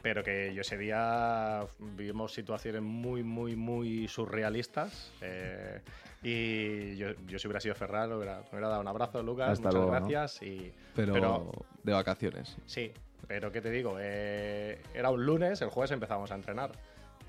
Pero 0.01 0.23
que 0.23 0.53
yo 0.53 0.61
ese 0.61 0.77
día 0.77 1.65
vivimos 1.79 2.33
situaciones 2.33 2.81
muy, 2.81 3.23
muy, 3.23 3.55
muy 3.55 4.07
surrealistas. 4.09 5.13
eh, 5.21 5.79
y 6.21 6.97
yo, 6.97 7.11
yo 7.27 7.39
si 7.39 7.47
hubiera 7.47 7.61
sido 7.61 7.75
Ferran, 7.75 8.11
hubiera, 8.11 8.39
me 8.41 8.49
hubiera 8.51 8.67
dado 8.67 8.81
un 8.81 8.89
abrazo, 8.89 9.23
Lucas, 9.23 9.51
Hasta 9.51 9.69
muchas 9.69 9.73
luego, 9.75 9.91
¿no? 9.91 9.99
gracias. 9.99 10.41
Y, 10.41 10.73
Pero, 10.93 11.49
de 11.83 11.93
vacaciones. 11.93 12.57
Sí, 12.65 12.91
pero 13.25 13.49
¿qué 13.53 13.61
te 13.61 13.71
digo? 13.71 13.95
Eh, 14.01 14.81
era 14.93 15.11
un 15.11 15.25
lunes, 15.25 15.61
el 15.61 15.69
jueves 15.69 15.91
empezamos 15.91 16.29
a 16.31 16.35
entrenar. 16.35 16.71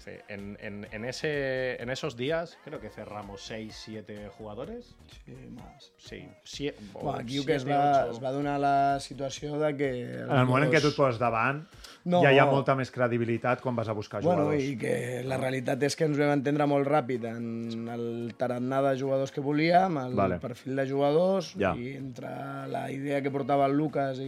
Sí, 0.04 0.12
en, 0.28 0.56
en- 0.60 0.86
en 0.90 1.04
ese, 1.04 1.76
en 1.82 1.90
esos 1.90 2.16
días 2.16 2.56
creo 2.64 2.80
que 2.80 2.88
cerramos 2.88 3.42
6, 3.42 3.76
7 3.84 4.30
jugadores. 4.38 4.96
Sí, 5.26 5.34
más. 5.50 5.92
Sí, 5.98 6.72
o 6.94 7.00
Bueno, 7.04 7.18
aquí 7.20 7.44
que 7.44 7.54
es 7.56 7.68
va, 7.68 8.04
ocho. 8.06 8.12
es 8.16 8.24
va 8.24 8.32
donar 8.32 8.58
la 8.60 8.98
situació 8.98 9.58
de 9.58 9.76
que... 9.76 9.90
En 10.24 10.30
el 10.30 10.46
moment 10.46 10.70
en 10.70 10.72
què 10.72 10.80
tu 10.80 10.88
et 10.88 10.96
poses 10.96 11.20
davant, 11.20 11.66
No. 12.04 12.22
ja 12.24 12.30
hi 12.32 12.38
ha 12.40 12.46
molta 12.48 12.72
més 12.74 12.88
credibilitat 12.90 13.60
quan 13.60 13.76
vas 13.76 13.88
a 13.88 13.92
buscar 13.92 14.22
Bueno, 14.22 14.46
jugadors. 14.46 14.64
i 14.64 14.76
que 14.80 15.22
la 15.28 15.36
realitat 15.36 15.82
és 15.84 15.94
que 15.96 16.06
ens 16.08 16.16
vam 16.16 16.30
entendre 16.32 16.64
molt 16.66 16.88
ràpid 16.88 17.26
en 17.28 17.88
el 17.92 18.32
tarannà 18.40 18.78
de 18.88 18.94
jugadors 18.98 19.30
que 19.30 19.40
volíem, 19.44 19.98
el 20.00 20.14
Vale. 20.16 20.38
perfil 20.40 20.76
de 20.80 20.86
jugadors, 20.88 21.54
Ja. 21.60 21.74
i 21.76 21.96
entre 21.98 22.30
la 22.72 22.86
idea 22.90 23.20
que 23.20 23.30
portava 23.30 23.66
el 23.66 23.76
Lucas 23.76 24.18
i, 24.18 24.24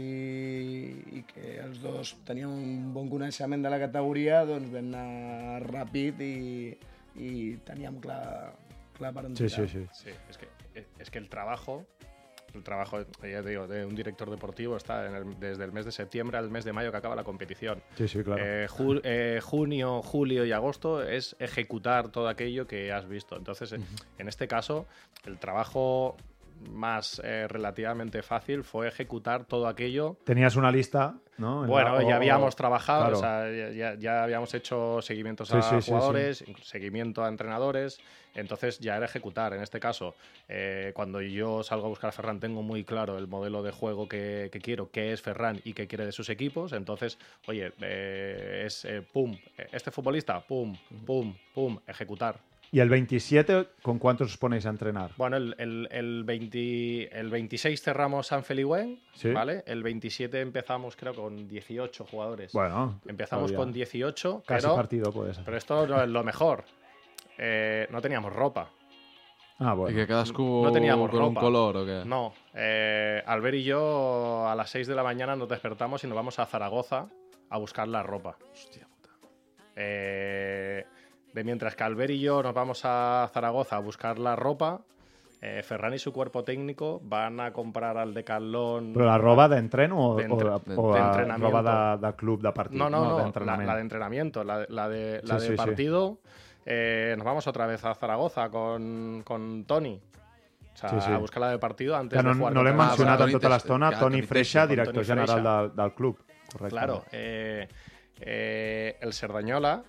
i 1.16 1.25
que 1.33 1.61
els 1.64 1.81
dos 1.81 2.16
teníem 2.29 2.51
un 2.53 2.93
bon 2.93 3.09
coneixement 3.09 3.62
de 3.64 3.70
la 3.73 3.79
categoria, 3.81 4.45
doncs 4.45 4.68
vam 4.73 4.93
anar 4.93 5.62
ràpid 5.64 6.20
i, 6.20 6.77
i 7.16 7.57
teníem 7.64 7.99
clar, 8.05 8.53
clar 8.99 9.14
per 9.16 9.25
on 9.31 9.37
Sí, 9.37 9.47
tirar. 9.47 9.68
sí, 9.68 9.81
sí. 9.81 9.87
Sí, 10.05 10.11
es 10.29 10.37
que, 10.39 10.49
es 10.99 11.11
que 11.11 11.18
el 11.18 11.29
trabajo, 11.29 11.87
el 12.55 12.62
trabajo, 12.62 12.98
ya 13.22 13.42
te 13.42 13.48
digo, 13.50 13.66
de 13.66 13.84
un 13.84 13.94
director 13.94 14.30
deportivo 14.30 14.76
está 14.76 15.07
en 15.07 15.14
el- 15.14 15.40
desde 15.40 15.64
el 15.64 15.72
mes 15.72 15.84
de 15.84 15.92
septiembre 15.92 16.36
al 16.38 16.50
mes 16.50 16.64
de 16.64 16.72
mayo 16.72 16.90
que 16.90 16.96
acaba 16.98 17.14
la 17.16 17.24
competición. 17.24 17.82
Sí, 17.96 18.09
sí, 18.09 18.22
claro. 18.22 18.42
Eh, 18.44 18.66
ju- 18.68 19.00
eh, 19.05 19.40
junio, 19.42 20.03
julio 20.03 20.44
y 20.44 20.53
agosto 20.53 21.03
es 21.03 21.36
ejecutar 21.38 22.11
todo 22.11 22.28
aquello 22.28 22.66
que 22.66 22.92
has 22.92 23.09
visto. 23.09 23.36
Entonces, 23.36 23.72
eh, 23.72 23.80
en 24.18 24.28
este 24.28 24.46
caso, 24.48 24.86
el 25.24 25.38
trabajo 25.38 26.16
más 26.70 27.20
eh, 27.24 27.46
relativamente 27.48 28.22
fácil 28.22 28.64
fue 28.64 28.88
ejecutar 28.88 29.44
todo 29.44 29.66
aquello 29.66 30.16
Tenías 30.24 30.56
una 30.56 30.70
lista, 30.70 31.16
¿no? 31.38 31.64
En 31.64 31.70
bueno, 31.70 31.96
la- 32.00 32.08
ya 32.08 32.16
habíamos 32.16 32.56
trabajado, 32.56 33.02
claro. 33.04 33.18
o 33.18 33.20
sea, 33.20 33.96
ya, 33.98 34.22
habíamos 34.22 34.52
hecho 34.54 35.00
seguimientos 35.02 35.48
Sí, 35.48 35.56
a 35.56 35.62
sí, 35.62 35.82
sí, 35.82 35.90
jugadores, 35.90 36.44
seguimiento 36.62 37.24
a 37.24 37.28
entrenadores, 37.28 37.98
entonces 38.34 38.78
ya 38.78 38.96
era 38.96 39.06
ejecutar. 39.06 39.52
En 39.54 39.62
este 39.62 39.80
caso, 39.80 40.14
eh, 40.48 40.92
cuando 40.94 41.20
yo 41.20 41.62
salgo 41.62 41.86
a 41.86 41.88
buscar 41.88 42.08
a 42.08 42.12
Ferran, 42.12 42.40
tengo 42.40 42.62
muy 42.62 42.84
claro 42.84 43.18
el 43.18 43.26
modelo 43.26 43.62
de 43.62 43.72
juego 43.72 44.08
que, 44.08 44.48
que 44.52 44.60
quiero, 44.60 44.90
qué 44.90 45.12
es 45.12 45.22
Ferran 45.22 45.60
y 45.64 45.72
qué 45.74 45.86
quiere 45.86 46.04
de 46.06 46.12
sus 46.12 46.28
equipos. 46.28 46.72
Entonces, 46.72 47.18
oye, 47.46 47.72
eh, 47.80 48.62
es 48.66 48.84
eh, 48.84 49.02
pum, 49.02 49.36
este 49.72 49.90
futbolista, 49.90 50.40
pum, 50.40 50.76
pum, 51.06 51.34
pum, 51.54 51.78
ejecutar. 51.86 52.40
¿Y 52.75 52.81
el 52.81 52.89
27 52.89 53.68
con 53.83 53.99
cuántos 53.99 54.31
os 54.33 54.39
ponéis 54.39 54.64
a 54.64 54.70
entrenar? 54.70 55.11
Bueno, 55.18 55.37
el, 55.37 55.55
el, 55.59 55.89
el 55.91 56.25
20 56.25 57.18
el 57.20 57.29
26 57.29 57.83
cerramos 57.83 58.29
San 58.29 58.45
Feliuen, 58.45 58.99
Sí. 59.12 59.31
¿vale? 59.31 59.62
El 59.66 59.83
27 59.83 60.41
empezamos, 60.41 60.97
creo, 60.97 61.14
con 61.14 61.47
18 61.47 62.07
jugadores. 62.07 62.53
Bueno, 62.55 62.99
Empezamos 63.07 63.53
todavía. 63.53 63.59
con 63.66 63.73
18, 63.75 64.43
Casi 64.47 64.62
pero, 64.62 64.75
partido 64.75 65.12
puede 65.12 65.35
ser. 65.35 65.45
pero 65.45 65.57
esto 65.59 65.87
no 65.87 66.03
es 66.03 66.09
lo 66.09 66.25
mejor. 66.25 66.64
Eh, 67.37 67.87
no 67.91 68.01
teníamos 68.01 68.33
ropa. 68.33 68.70
Ah, 69.59 69.75
bueno. 69.75 69.93
I 69.95 70.01
que 70.01 70.07
cadascú 70.09 70.62
No 70.64 70.73
teníamos 70.73 71.11
con 71.11 71.20
un 71.23 71.29
ropa. 71.35 71.41
color 71.43 71.77
o 71.77 71.87
què? 71.87 72.05
No. 72.07 72.33
Eh, 72.55 73.23
Albert 73.27 73.57
y 73.57 73.64
yo 73.64 74.49
a 74.49 74.55
las 74.57 74.70
6 74.70 74.87
de 74.87 74.95
la 74.95 75.03
mañana 75.05 75.37
nos 75.37 75.47
despertamos 75.49 76.03
y 76.05 76.07
nos 76.07 76.16
vamos 76.16 76.39
a 76.39 76.47
Zaragoza 76.47 77.07
a 77.51 77.59
buscar 77.59 77.87
la 77.87 78.03
ropa. 78.03 78.39
Hostia 78.51 78.87
puta. 78.89 79.11
Eh, 79.77 80.85
de 81.33 81.45
mientras 81.45 81.74
que 81.76 81.85
Albert 81.85 82.11
y 82.11 82.20
yo 82.20 82.43
nos 82.43 82.55
vamos 82.55 82.83
a 82.85 83.28
Zaragoza 83.33 83.76
a 83.76 83.80
buscar 83.80 84.18
la 84.18 84.37
ropa, 84.37 84.80
eh, 85.41 85.62
Ferran 85.64 85.93
y 85.95 85.99
su 85.99 86.12
cuerpo 86.12 86.45
técnico 86.45 87.01
van 87.03 87.41
a 87.41 87.53
comprar 87.53 87.97
al 87.99 88.14
Decathlon. 88.14 88.93
Però 88.95 89.05
la 89.07 89.18
roba 89.18 89.49
d'entreno 89.49 89.99
o, 89.99 90.16
De 90.16 90.24
entre- 90.24 90.49
o, 90.49 90.59
de- 90.61 90.74
o 90.76 90.93
de 90.95 91.01
la 91.01 91.07
entrenamiento. 91.07 91.51
roba 91.51 91.97
de, 91.97 92.07
de 92.07 92.12
club 92.14 92.43
de 92.43 92.53
partit? 92.53 92.78
No, 92.78 92.89
no, 92.89 93.05
no, 93.05 93.16
la, 93.18 93.24
d'entrenament. 93.24 93.66
la 93.66 93.74
de 93.74 93.80
entrenamiento, 93.80 94.45
la, 94.45 94.59
de- 94.61 94.66
la 94.68 94.89
de, 94.89 95.20
la 95.24 95.39
Sí, 95.41 95.41
de 95.41 95.41
sí, 95.41 95.49
sí. 95.51 95.57
partido. 95.57 96.18
Eh, 96.64 97.14
nos 97.16 97.24
vamos 97.24 97.47
otra 97.49 97.66
vez 97.66 97.85
a 97.85 97.93
Zaragoza 97.95 98.49
con, 98.51 99.22
con 99.24 99.64
Tony. 99.64 100.01
O 100.72 100.76
sea, 100.76 100.89
Sí, 100.91 100.97
sí. 101.01 101.11
a 101.12 101.18
buscar 101.18 101.41
la 101.41 101.51
de 101.51 101.59
partido 101.59 101.97
antes 101.97 102.16
Que 102.16 102.22
no, 102.22 102.30
de 102.30 102.39
jugar 102.39 102.53
no 102.55 102.62
l'hem 102.62 102.76
mencionat 102.78 103.20
en 103.20 103.33
tota 103.33 103.49
l'estona, 103.51 103.89
Freixa, 103.91 104.01
Toni 104.01 104.22
Freixa, 104.22 104.66
director 104.66 104.95
Toni 105.05 105.07
general 105.07 105.43
del, 105.43 105.76
del 105.76 105.93
club. 105.93 106.16
Correcte. 106.53 106.70
Claro, 106.70 107.05
eh, 107.11 107.66
eh, 108.20 108.97
el 109.01 109.12
Serdañola 109.12 109.83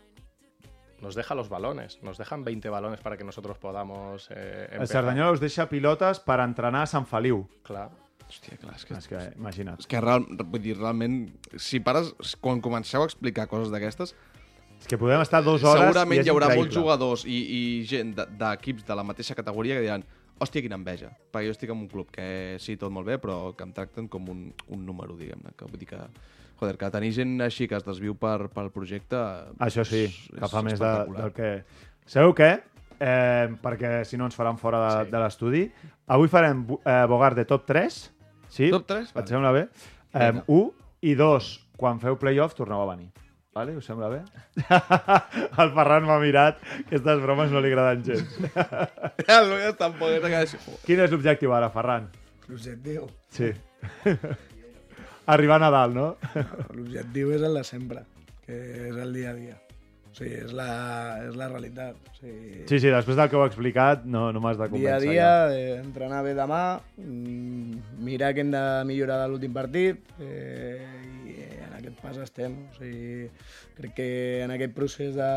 nos 1.04 1.14
deja 1.20 1.36
los 1.36 1.50
balones, 1.52 2.00
nos 2.02 2.18
dejan 2.18 2.46
20 2.48 2.70
balones 2.72 3.02
para 3.04 3.18
que 3.18 3.26
nosotros 3.28 3.58
podamos 3.60 4.30
eh, 4.32 4.70
El. 4.72 4.88
Cerdanyola 4.88 5.32
us 5.36 5.42
deixa 5.44 5.68
pilotes 5.70 6.22
per 6.24 6.40
entrenar 6.40 6.88
a 6.88 6.90
Sant 6.90 7.06
Feliu. 7.10 7.44
Clar. 7.68 7.90
Hòstia, 8.24 8.56
clar, 8.58 8.74
és 8.80 8.86
que... 8.88 8.96
És 8.98 9.08
que, 9.12 9.20
imagina't. 9.38 9.82
És 9.84 9.88
que 9.92 10.00
real, 10.02 10.24
vull 10.48 10.62
dir, 10.64 10.78
realment, 10.80 11.28
si 11.60 11.82
pares, 11.84 12.14
quan 12.42 12.64
comenceu 12.64 13.04
a 13.04 13.10
explicar 13.12 13.46
coses 13.52 13.70
d'aquestes, 13.74 14.16
És 14.80 14.88
que 14.90 14.98
podem 15.00 15.22
estar 15.24 15.40
dues 15.46 15.62
hores 15.64 15.84
segurament 15.86 16.18
i 16.18 16.22
és 16.24 16.28
hi 16.28 16.32
haurà 16.32 16.48
increïble. 16.50 16.64
molts 16.66 16.76
jugadors 16.76 17.22
i, 17.30 17.38
i 17.56 17.60
gent 17.88 18.16
de- 18.18 18.26
d'equips 18.40 18.84
de 18.88 18.96
la 18.98 19.04
mateixa 19.06 19.36
categoria 19.38 19.78
que 19.78 19.84
diran 19.86 20.04
hòstia, 20.44 20.64
quina 20.66 20.76
enveja, 20.80 21.12
perquè 21.32 21.46
jo 21.48 21.54
estic 21.54 21.70
en 21.72 21.84
un 21.86 21.88
club 21.92 22.10
que 22.12 22.58
sí, 22.60 22.74
tot 22.80 22.92
molt 22.92 23.08
bé, 23.08 23.20
però 23.22 23.54
que 23.56 23.64
em 23.64 23.72
tracten 23.76 24.10
com 24.12 24.28
un, 24.34 24.42
un 24.76 24.82
número, 24.88 25.16
diguem-ne. 25.20 25.54
Que 25.56 25.70
vull 25.70 25.80
dir 25.80 25.88
que, 25.94 26.02
joder, 26.64 26.78
que 26.80 26.90
tenir 26.96 27.12
gent 27.14 27.36
així 27.44 27.68
que 27.68 27.76
es 27.76 27.84
desviu 27.86 28.16
per, 28.20 28.48
pel 28.56 28.72
projecte... 28.74 29.20
Això 29.64 29.84
sí, 29.88 30.06
és- 30.08 30.22
que 30.40 30.48
fa 30.50 30.64
és 30.64 30.70
més 30.72 30.80
de, 30.80 30.92
del 31.20 31.34
que... 31.36 31.50
Sabeu 32.08 32.32
què? 32.38 32.54
Eh, 33.04 33.50
perquè 33.64 33.98
si 34.08 34.16
no 34.20 34.30
ens 34.30 34.36
faran 34.40 34.56
fora 34.62 34.80
de, 34.84 34.94
Sí. 35.06 35.12
de 35.12 35.20
l'estudi. 35.20 35.64
Avui 36.16 36.30
farem 36.32 36.64
eh, 36.80 37.04
Bogart 37.12 37.36
de 37.36 37.44
top 37.50 37.66
3. 37.68 37.98
Sí? 38.54 38.70
Top 38.72 38.88
3? 38.88 39.12
Et 39.20 39.28
sembla 39.34 39.52
bé? 39.56 39.66
Eh, 40.14 40.30
Vinga. 40.32 40.46
1 40.48 40.72
i 41.12 41.16
2. 41.20 41.52
Quan 41.80 42.00
feu 42.00 42.16
playoff 42.22 42.56
torneu 42.56 42.84
a 42.84 42.88
venir. 42.94 43.10
Vale? 43.54 43.76
Us 43.78 43.86
sembla 43.86 44.08
bé? 44.10 44.22
el 45.62 45.72
Ferran 45.76 46.08
m'ha 46.08 46.20
mirat 46.22 46.62
que 46.64 46.96
aquestes 46.96 47.20
bromes 47.22 47.52
no 47.54 47.60
li 47.62 47.70
agraden 47.74 48.04
gens. 48.08 48.38
El 49.36 49.50
Lucas 49.52 49.76
tampoc 49.78 50.10
és. 50.30 50.56
Quin 50.88 51.04
és 51.04 51.12
l'objectiu 51.14 51.54
ara, 51.54 51.70
Ferran? 51.74 52.08
L'objectiu. 52.48 53.06
Sí. 53.34 53.52
Arribar 55.26 55.56
a 55.56 55.64
Nadal, 55.68 55.94
no? 55.96 56.08
L'objectiu 56.76 57.32
és 57.36 57.44
el 57.48 57.54
de 57.56 57.64
sempre, 57.64 58.02
que 58.46 58.58
és 58.90 58.98
el 59.00 59.14
dia 59.16 59.30
a 59.32 59.38
dia. 59.38 59.60
O 60.14 60.16
sigui, 60.16 60.36
és 60.44 60.52
la, 60.54 60.66
és 61.26 61.38
la 61.40 61.48
realitat. 61.50 61.96
O 62.12 62.16
sigui, 62.20 62.66
Sí, 62.70 62.78
sí, 62.78 62.90
després 62.92 63.18
del 63.18 63.30
que 63.32 63.38
heu 63.40 63.46
explicat 63.48 64.04
no, 64.06 64.28
no 64.36 64.42
m'has 64.44 64.60
de 64.60 64.68
dia 64.68 64.68
a 64.68 64.74
convèncer. 65.00 65.08
dia, 65.10 65.24
ja. 65.24 65.56
eh, 65.56 65.80
entrenar 65.80 66.20
bé 66.28 66.36
demà, 66.38 66.60
mm, 67.02 67.80
mirar 68.06 68.34
que 68.36 68.44
hem 68.44 68.52
de 68.54 68.62
millorar 68.86 69.22
de 69.24 69.32
l'últim 69.32 69.56
partit 69.56 70.04
eh, 70.20 70.84
i 71.32 71.38
en 71.64 71.74
aquest 71.80 71.98
pas 72.04 72.20
estem. 72.22 72.60
O 72.70 72.78
sigui, 72.78 73.32
crec 73.80 73.96
que 73.98 74.10
en 74.44 74.54
aquest 74.54 74.76
procés 74.78 75.16
de, 75.18 75.32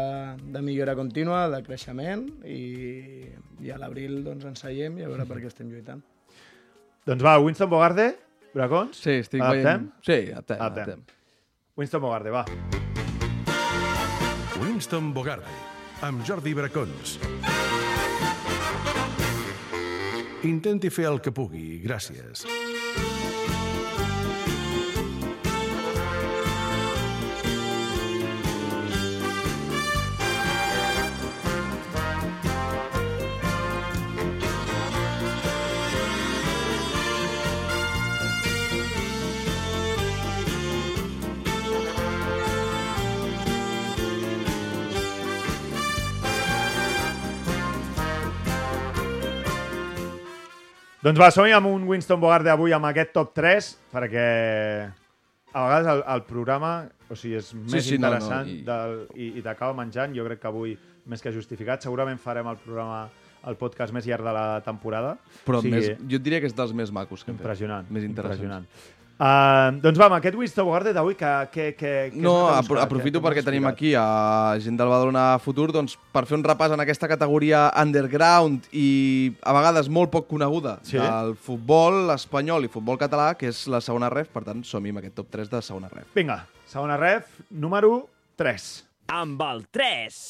de 0.53 0.65
millora 0.67 0.99
contínua, 0.99 1.47
de 1.55 1.63
creixement 1.65 2.27
i, 2.45 3.31
i 3.65 3.73
a 3.73 3.79
l'abril 3.81 4.21
doncs, 4.27 4.45
ens 4.51 4.61
seiem 4.67 4.99
i 5.01 5.07
a 5.07 5.15
veure 5.15 5.25
per 5.31 5.39
què 5.41 5.49
estem 5.49 5.71
lluitant. 5.73 6.03
Doncs 7.07 7.23
va, 7.25 7.39
Winston 7.39 7.71
Bogarde, 7.71 8.11
Bracons? 8.57 8.97
Sí, 8.97 9.19
estic 9.21 9.43
Adaptem? 9.45 9.63
veient... 9.63 9.93
Sí, 10.07 10.33
adaptem, 10.33 10.57
Adaptem. 10.57 10.83
adaptem. 10.83 11.05
Winston 11.77 12.01
Bogarde, 12.01 12.31
va. 12.33 12.45
Winston 14.63 15.13
Bogarde, 15.13 15.57
amb 16.07 16.25
Jordi 16.25 16.55
Bracons. 16.57 17.19
Intenti 20.47 20.89
fer 20.95 21.09
el 21.11 21.21
que 21.21 21.33
pugui, 21.35 21.81
gràcies. 21.85 22.47
Doncs 51.07 51.21
va, 51.23 51.29
som 51.31 51.47
amb 51.47 51.69
un 51.71 51.85
Winston 51.87 52.19
Bogarde 52.19 52.51
avui 52.51 52.73
amb 52.75 52.89
aquest 52.89 53.13
top 53.15 53.31
3, 53.37 53.69
perquè 53.93 54.25
a 55.55 55.61
vegades 55.63 55.87
el, 55.93 56.01
el 56.17 56.23
programa 56.27 56.73
o 57.07 57.15
sigui, 57.15 57.37
és 57.39 57.53
més 57.55 57.87
sí, 57.87 57.95
no, 57.95 58.09
no, 58.11 58.17
interessant 58.17 58.51
i- 58.51 58.57
del, 58.67 58.97
i, 59.15 59.29
i 59.39 59.45
t'acaba 59.45 59.77
menjant. 59.79 60.17
Jo 60.17 60.27
crec 60.27 60.43
que 60.43 60.51
avui, 60.51 60.75
més 61.07 61.23
que 61.23 61.31
justificat, 61.31 61.85
segurament 61.87 62.19
farem 62.19 62.51
el 62.51 62.59
programa 62.65 63.05
el 63.47 63.55
podcast 63.61 63.95
més 63.95 64.07
llarg 64.11 64.27
de 64.27 64.33
la 64.35 64.47
temporada. 64.67 65.13
Però 65.47 65.61
O 65.61 65.63
sigui, 65.63 65.77
més, 65.79 65.93
jo 66.11 66.19
diria 66.19 66.41
que 66.43 66.51
és 66.51 66.57
dels 66.59 66.73
més 66.75 66.91
macos 66.91 67.23
que 67.23 67.31
hem 67.31 67.37
fet. 67.39 67.45
Impressionant. 67.45 67.87
Més 67.95 68.03
interessants. 68.09 68.43
impressionant. 68.43 68.67
Uh, 69.17 69.71
doncs 69.81 69.97
va, 69.97 70.11
amb 70.11 70.19
aquest 70.19 70.35
Winston 70.37 70.67
Bogarde 70.69 70.93
d'avui, 70.93 71.15
que, 71.17 71.31
que, 71.53 71.67
que, 71.73 71.93
que 72.13 72.21
No, 72.21 72.35
és 72.51 72.59
apro 72.59 72.77
aprofito 72.83 73.23
perquè 73.25 73.41
tenim 73.47 73.65
explicat. 73.65 73.73
aquí 73.73 73.95
a 73.97 74.59
gent 74.61 74.77
del 74.77 74.91
Badalona 74.93 75.39
Futur 75.41 75.71
doncs, 75.73 75.95
per 76.13 76.27
fer 76.29 76.37
un 76.37 76.45
repàs 76.45 76.75
en 76.77 76.83
aquesta 76.85 77.09
categoria 77.09 77.63
underground 77.81 78.67
i 78.77 79.33
a 79.41 79.55
vegades 79.57 79.89
molt 79.89 80.13
poc 80.13 80.29
coneguda 80.29 80.77
Sí. 80.85 80.99
del 81.01 81.33
futbol 81.41 82.11
espanyol 82.13 82.69
i 82.69 82.69
futbol 82.69 82.99
català, 83.01 83.31
que 83.41 83.49
és 83.49 83.63
la 83.73 83.81
segona 83.81 84.11
ref, 84.13 84.29
per 84.29 84.45
tant 84.45 84.61
som-hi 84.63 84.93
amb 84.93 85.01
aquest 85.01 85.17
top 85.17 85.31
3 85.33 85.49
de 85.49 85.63
segona 85.65 85.89
ref. 85.89 86.13
Vinga, 86.15 86.43
segona 86.69 86.99
ref, 87.01 87.41
número 87.51 88.11
3. 88.37 88.85
Amb 89.09 89.41
el 89.49 89.65
3. 89.73 90.21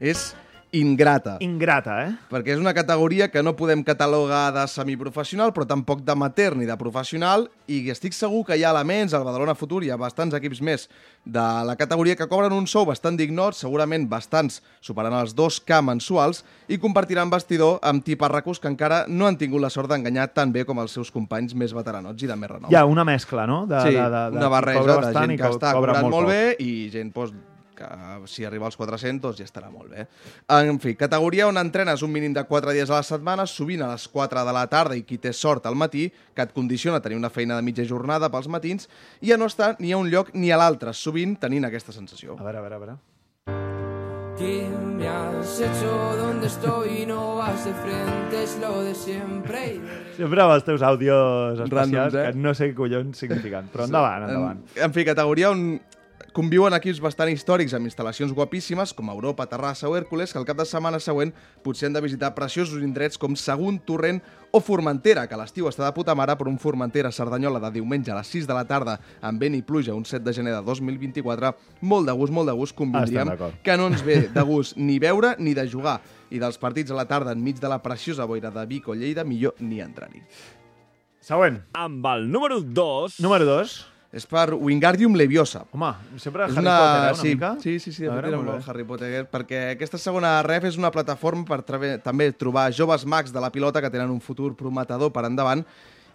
És 0.00 0.34
ingrata. 0.74 1.36
Ingrata, 1.44 1.96
eh? 2.02 2.12
perquè 2.30 2.54
és 2.54 2.60
una 2.60 2.74
categoria 2.74 3.28
que 3.30 3.42
no 3.46 3.54
podem 3.56 3.84
catalogar 3.86 4.48
de 4.56 4.64
semiprofessional, 4.70 5.52
però 5.54 5.66
tampoc 5.70 6.02
d'amateur 6.02 6.56
ni 6.58 6.66
de 6.66 6.76
professional, 6.80 7.46
i 7.70 7.80
estic 7.92 8.16
segur 8.16 8.42
que 8.48 8.58
hi 8.58 8.64
ha 8.66 8.72
elements, 8.74 9.14
al 9.14 9.24
Badalona 9.26 9.54
Futur 9.54 9.84
hi 9.84 9.92
ha 9.94 10.00
bastants 10.00 10.34
equips 10.34 10.60
més 10.64 10.88
de 11.24 11.44
la 11.68 11.76
categoria 11.78 12.18
que 12.18 12.28
cobren 12.28 12.52
un 12.52 12.66
sou 12.70 12.84
bastant 12.88 13.16
dignot, 13.20 13.56
segurament 13.56 14.08
bastants 14.10 14.60
superant 14.84 15.14
els 15.20 15.36
2K 15.38 15.80
mensuals, 15.86 16.42
i 16.68 16.80
compartiran 16.82 17.30
vestidor 17.30 17.78
amb 17.86 18.04
tiparracos 18.04 18.60
que 18.60 18.68
encara 18.72 19.04
no 19.08 19.30
han 19.30 19.38
tingut 19.38 19.62
la 19.62 19.70
sort 19.70 19.92
d'enganyar 19.92 20.28
tan 20.34 20.52
bé 20.52 20.66
com 20.66 20.82
els 20.82 20.92
seus 20.98 21.12
companys 21.14 21.54
més 21.54 21.72
veteranots 21.76 22.22
i 22.22 22.30
de 22.30 22.36
més 22.36 22.50
renom. 22.50 22.70
Hi 22.72 22.80
ha 22.80 22.84
una 22.90 23.06
mescla, 23.06 23.46
no? 23.46 23.64
De, 23.70 23.80
sí, 23.86 23.94
de, 23.94 24.10
de, 24.10 24.28
de, 24.34 24.42
una 24.42 24.52
barreja 24.52 25.00
de 25.06 25.16
gent 25.16 25.38
que 25.38 25.50
està 25.54 25.74
cobra 25.76 26.00
cobrant 26.00 26.10
molt, 26.10 26.26
poc. 26.26 26.34
bé 26.34 26.56
i 26.64 26.88
gent 26.92 27.14
doncs, 27.14 27.53
que 27.76 27.88
si 28.30 28.44
arriba 28.44 28.66
als 28.66 28.76
400 28.80 29.22
doncs 29.22 29.40
ja 29.40 29.46
estarà 29.48 29.70
molt 29.72 29.92
bé. 29.92 30.06
En 30.48 30.78
fi, 30.82 30.94
categoria 30.98 31.48
on 31.48 31.58
entrenes 31.60 32.02
un 32.02 32.12
mínim 32.12 32.34
de 32.34 32.44
4 32.48 32.74
dies 32.76 32.90
a 32.90 33.00
la 33.00 33.06
setmana, 33.06 33.46
sovint 33.46 33.82
a 33.82 33.92
les 33.92 34.06
4 34.08 34.44
de 34.46 34.54
la 34.56 34.66
tarda 34.70 34.98
i 34.98 35.04
qui 35.06 35.18
té 35.18 35.32
sort 35.32 35.66
al 35.66 35.78
matí, 35.78 36.10
que 36.34 36.46
et 36.46 36.54
condiciona 36.54 37.02
tenir 37.02 37.18
una 37.18 37.30
feina 37.30 37.56
de 37.56 37.66
mitja 37.66 37.86
jornada 37.88 38.30
pels 38.30 38.48
matins, 38.48 38.88
i 39.20 39.32
a 39.32 39.40
no 39.40 39.50
estar 39.50 39.74
ni 39.78 39.92
a 39.92 39.98
un 39.98 40.10
lloc 40.10 40.32
ni 40.34 40.52
a 40.52 40.60
l'altre, 40.60 40.94
sovint 40.94 41.36
tenint 41.40 41.66
aquesta 41.68 41.92
sensació. 41.92 42.38
A 42.38 42.44
veure, 42.44 42.58
a 42.58 42.68
veure, 42.68 42.76
a 42.76 42.84
veure. 42.86 43.02
¿Qué 44.36 44.66
me 44.68 45.06
has 45.06 45.60
hecho? 45.60 46.16
¿Dónde 46.16 46.48
estoy? 46.48 47.06
No 47.06 47.36
vas 47.36 47.64
de 47.64 47.72
frente, 47.72 48.42
es 48.42 48.58
lo 48.60 48.82
de 48.82 48.92
siempre. 48.92 49.80
Sempre 50.16 50.42
amb 50.42 50.56
els 50.56 50.64
teus 50.66 50.82
àudios 50.82 51.60
especials, 51.62 51.70
Randoms, 51.70 52.16
eh? 52.18 52.24
que 52.32 52.42
no 52.42 52.54
sé 52.58 52.72
què 52.72 52.74
collons 52.80 53.20
signifiquen. 53.22 53.68
Però 53.70 53.86
endavant, 53.86 54.26
endavant. 54.26 54.64
En, 54.74 54.88
en 54.88 54.96
fi, 54.96 55.04
categoria 55.06 55.52
on 55.54 55.62
conviuen 56.34 56.74
equips 56.74 56.98
bastant 56.98 57.30
històrics 57.30 57.76
amb 57.76 57.86
instal·lacions 57.86 58.32
guapíssimes 58.34 58.90
com 58.96 59.10
Europa, 59.12 59.46
Terrassa 59.46 59.86
o 59.86 59.94
Hèrcules 59.94 60.32
que 60.34 60.40
el 60.40 60.46
cap 60.48 60.58
de 60.58 60.66
setmana 60.66 60.98
següent 60.98 61.30
potser 61.62 61.86
han 61.86 61.94
de 61.94 62.02
visitar 62.02 62.32
preciosos 62.34 62.82
indrets 62.82 63.20
com 63.20 63.36
Sagunt, 63.38 63.78
Torrent 63.86 64.18
o 64.50 64.60
Formentera, 64.60 65.28
que 65.30 65.38
l'estiu 65.38 65.70
està 65.70 65.86
de 65.86 65.92
puta 65.94 66.16
mare 66.18 66.34
per 66.38 66.48
un 66.50 66.58
Formentera 66.58 67.12
Cerdanyola 67.14 67.62
de 67.62 67.70
diumenge 67.78 68.10
a 68.10 68.18
les 68.18 68.32
6 68.34 68.50
de 68.50 68.58
la 68.58 68.66
tarda 68.66 68.98
amb 69.22 69.38
vent 69.40 69.54
i 69.54 69.62
pluja 69.62 69.94
un 69.94 70.02
7 70.02 70.24
de 70.26 70.34
gener 70.34 70.56
de 70.56 70.64
2024 70.66 71.54
molt 71.86 72.10
de 72.10 72.18
gust, 72.18 72.34
molt 72.34 72.50
de 72.50 72.58
gust, 72.58 72.74
convindríem 72.74 73.30
que 73.62 73.78
no 73.78 73.88
ens 73.92 74.02
ve 74.02 74.24
de 74.34 74.46
gust 74.50 74.76
ni 74.76 74.98
veure 74.98 75.36
ni 75.38 75.54
de 75.54 75.68
jugar 75.70 76.00
i 76.34 76.42
dels 76.42 76.58
partits 76.58 76.90
a 76.90 76.98
la 76.98 77.06
tarda 77.06 77.38
enmig 77.38 77.62
de 77.62 77.70
la 77.70 77.78
preciosa 77.82 78.26
boira 78.26 78.50
de 78.50 78.66
Vic 78.66 78.90
o 78.90 78.98
Lleida 78.98 79.22
millor 79.22 79.54
ni 79.62 79.78
entrar-hi. 79.84 80.26
Següent. 81.24 81.62
Amb 81.72 82.04
el 82.10 82.26
número 82.28 82.60
2. 82.60 83.20
Número 83.22 83.46
2. 83.46 83.93
És 84.14 84.26
per 84.30 84.52
Wingardium 84.54 85.16
Leviosa. 85.18 85.64
Home, 85.74 85.88
sempre 86.22 86.44
És 86.46 86.52
Harry 86.56 86.68
Potter, 86.70 87.00
eh, 87.00 87.08
una 87.10 87.14
sí, 87.18 87.28
mica? 87.34 87.48
Sí, 87.60 87.78
sí, 87.80 87.92
sí, 87.92 88.04
de 88.04 88.10
A 88.10 88.12
fet 88.14 88.22
veure, 88.22 88.36
era 88.36 88.52
molt. 88.52 88.68
Harry 88.70 88.84
Potter, 88.86 89.24
perquè 89.30 89.62
aquesta 89.74 89.98
segona 89.98 90.36
ref 90.46 90.68
és 90.70 90.78
una 90.78 90.92
plataforma 90.94 91.44
per 91.48 91.62
trave- 91.66 91.98
també 91.98 92.30
trobar 92.32 92.68
joves 92.72 93.04
mags 93.04 93.32
de 93.34 93.40
la 93.42 93.50
pilota 93.50 93.82
que 93.82 93.90
tenen 93.90 94.10
un 94.14 94.20
futur 94.20 94.54
prometedor 94.54 95.10
per 95.12 95.24
endavant 95.26 95.64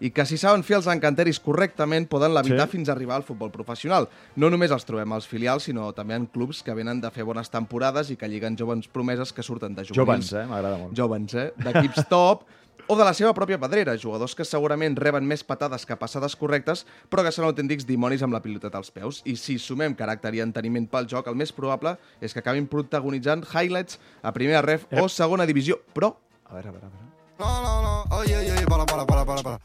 i 0.00 0.08
que 0.16 0.24
si 0.24 0.38
saben 0.40 0.62
fer 0.64 0.78
els 0.78 0.86
encanteris 0.88 1.38
correctament 1.44 2.06
poden 2.08 2.32
levitar 2.32 2.66
Sí. 2.66 2.78
fins 2.78 2.88
a 2.88 2.92
arribar 2.92 3.16
al 3.16 3.22
futbol 3.22 3.50
professional. 3.50 4.08
No 4.34 4.48
només 4.48 4.70
els 4.70 4.86
trobem 4.86 5.12
als 5.12 5.26
filials, 5.28 5.64
sinó 5.64 5.92
també 5.92 6.14
en 6.14 6.24
clubs 6.24 6.62
que 6.62 6.72
venen 6.72 7.02
de 7.02 7.10
fer 7.10 7.22
bones 7.22 7.50
temporades 7.50 8.08
i 8.10 8.16
que 8.16 8.26
lliguen 8.26 8.56
jovens 8.56 8.88
promeses 8.88 9.30
que 9.30 9.42
surten 9.42 9.74
de 9.74 9.84
juvenils. 9.84 10.30
Jovens, 10.30 10.32
eh? 10.32 10.46
M'agrada 10.46 10.78
molt. 10.78 10.96
Jovens, 10.96 11.34
eh? 11.34 11.52
D'equips 11.58 12.08
top 12.08 12.44
o 12.90 12.96
de 12.98 13.04
la 13.06 13.12
seva 13.14 13.30
pròpia 13.36 13.58
pedrera, 13.62 13.94
jugadors 13.94 14.32
que 14.34 14.42
segurament 14.42 14.96
reben 14.98 15.26
més 15.30 15.44
patades 15.46 15.84
que 15.86 15.94
passades 15.98 16.34
correctes, 16.34 16.82
però 17.06 17.22
que 17.22 17.30
són 17.30 17.46
autèntics 17.46 17.86
dimonis 17.86 18.24
amb 18.26 18.34
la 18.34 18.40
pilota 18.42 18.72
als 18.74 18.90
peus. 18.90 19.20
I 19.30 19.36
si 19.38 19.60
sumem 19.62 19.94
caràcter 19.94 20.32
i 20.34 20.42
enteniment 20.42 20.88
pel 20.90 21.06
joc, 21.06 21.30
el 21.30 21.38
més 21.38 21.54
probable 21.54 21.94
és 22.18 22.34
que 22.34 22.42
acabin 22.42 22.66
protagonitzant 22.66 23.46
highlights 23.46 24.00
a 24.26 24.34
primera 24.34 24.64
ref 24.66 24.88
o 24.90 25.06
segona 25.06 25.46
divisió, 25.46 25.78
però... 25.94 26.10
A 26.50 26.56
veure, 26.56 26.72
a 26.72 26.74
veure, 26.74 26.88
a 26.88 26.90
veure. 26.90 27.06
No, 27.38 27.52
no, 27.62 27.76
no. 27.86 28.18
Oye, 28.18 28.36
oye, 28.36 28.52
oye, 28.58 28.66
para, 28.66 28.84
para, 28.84 29.06
para, 29.06 29.24
para, 29.24 29.42
para. 29.42 29.60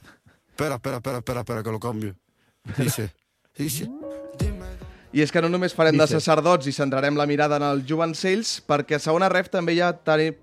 Espera, 0.54 0.76
espera, 0.76 1.02
espera, 1.02 1.18
espera, 1.18 1.40
espera, 1.42 1.64
que 1.64 1.72
lo 1.72 1.80
cambio. 1.80 2.16
Dice, 2.78 3.10
dice. 3.58 3.90
I 5.16 5.22
és 5.24 5.32
que 5.32 5.40
no 5.40 5.48
només 5.48 5.72
farem 5.72 5.96
de 5.96 6.06
sacerdots 6.12 6.68
i 6.68 6.74
centrarem 6.76 7.16
la 7.16 7.24
mirada 7.24 7.56
en 7.56 7.64
els 7.64 7.86
jovencells, 7.88 8.50
perquè 8.68 8.98
a 8.98 9.00
segona 9.00 9.30
ref 9.32 9.48
també 9.48 9.72
hi 9.72 9.80
ha 9.80 9.94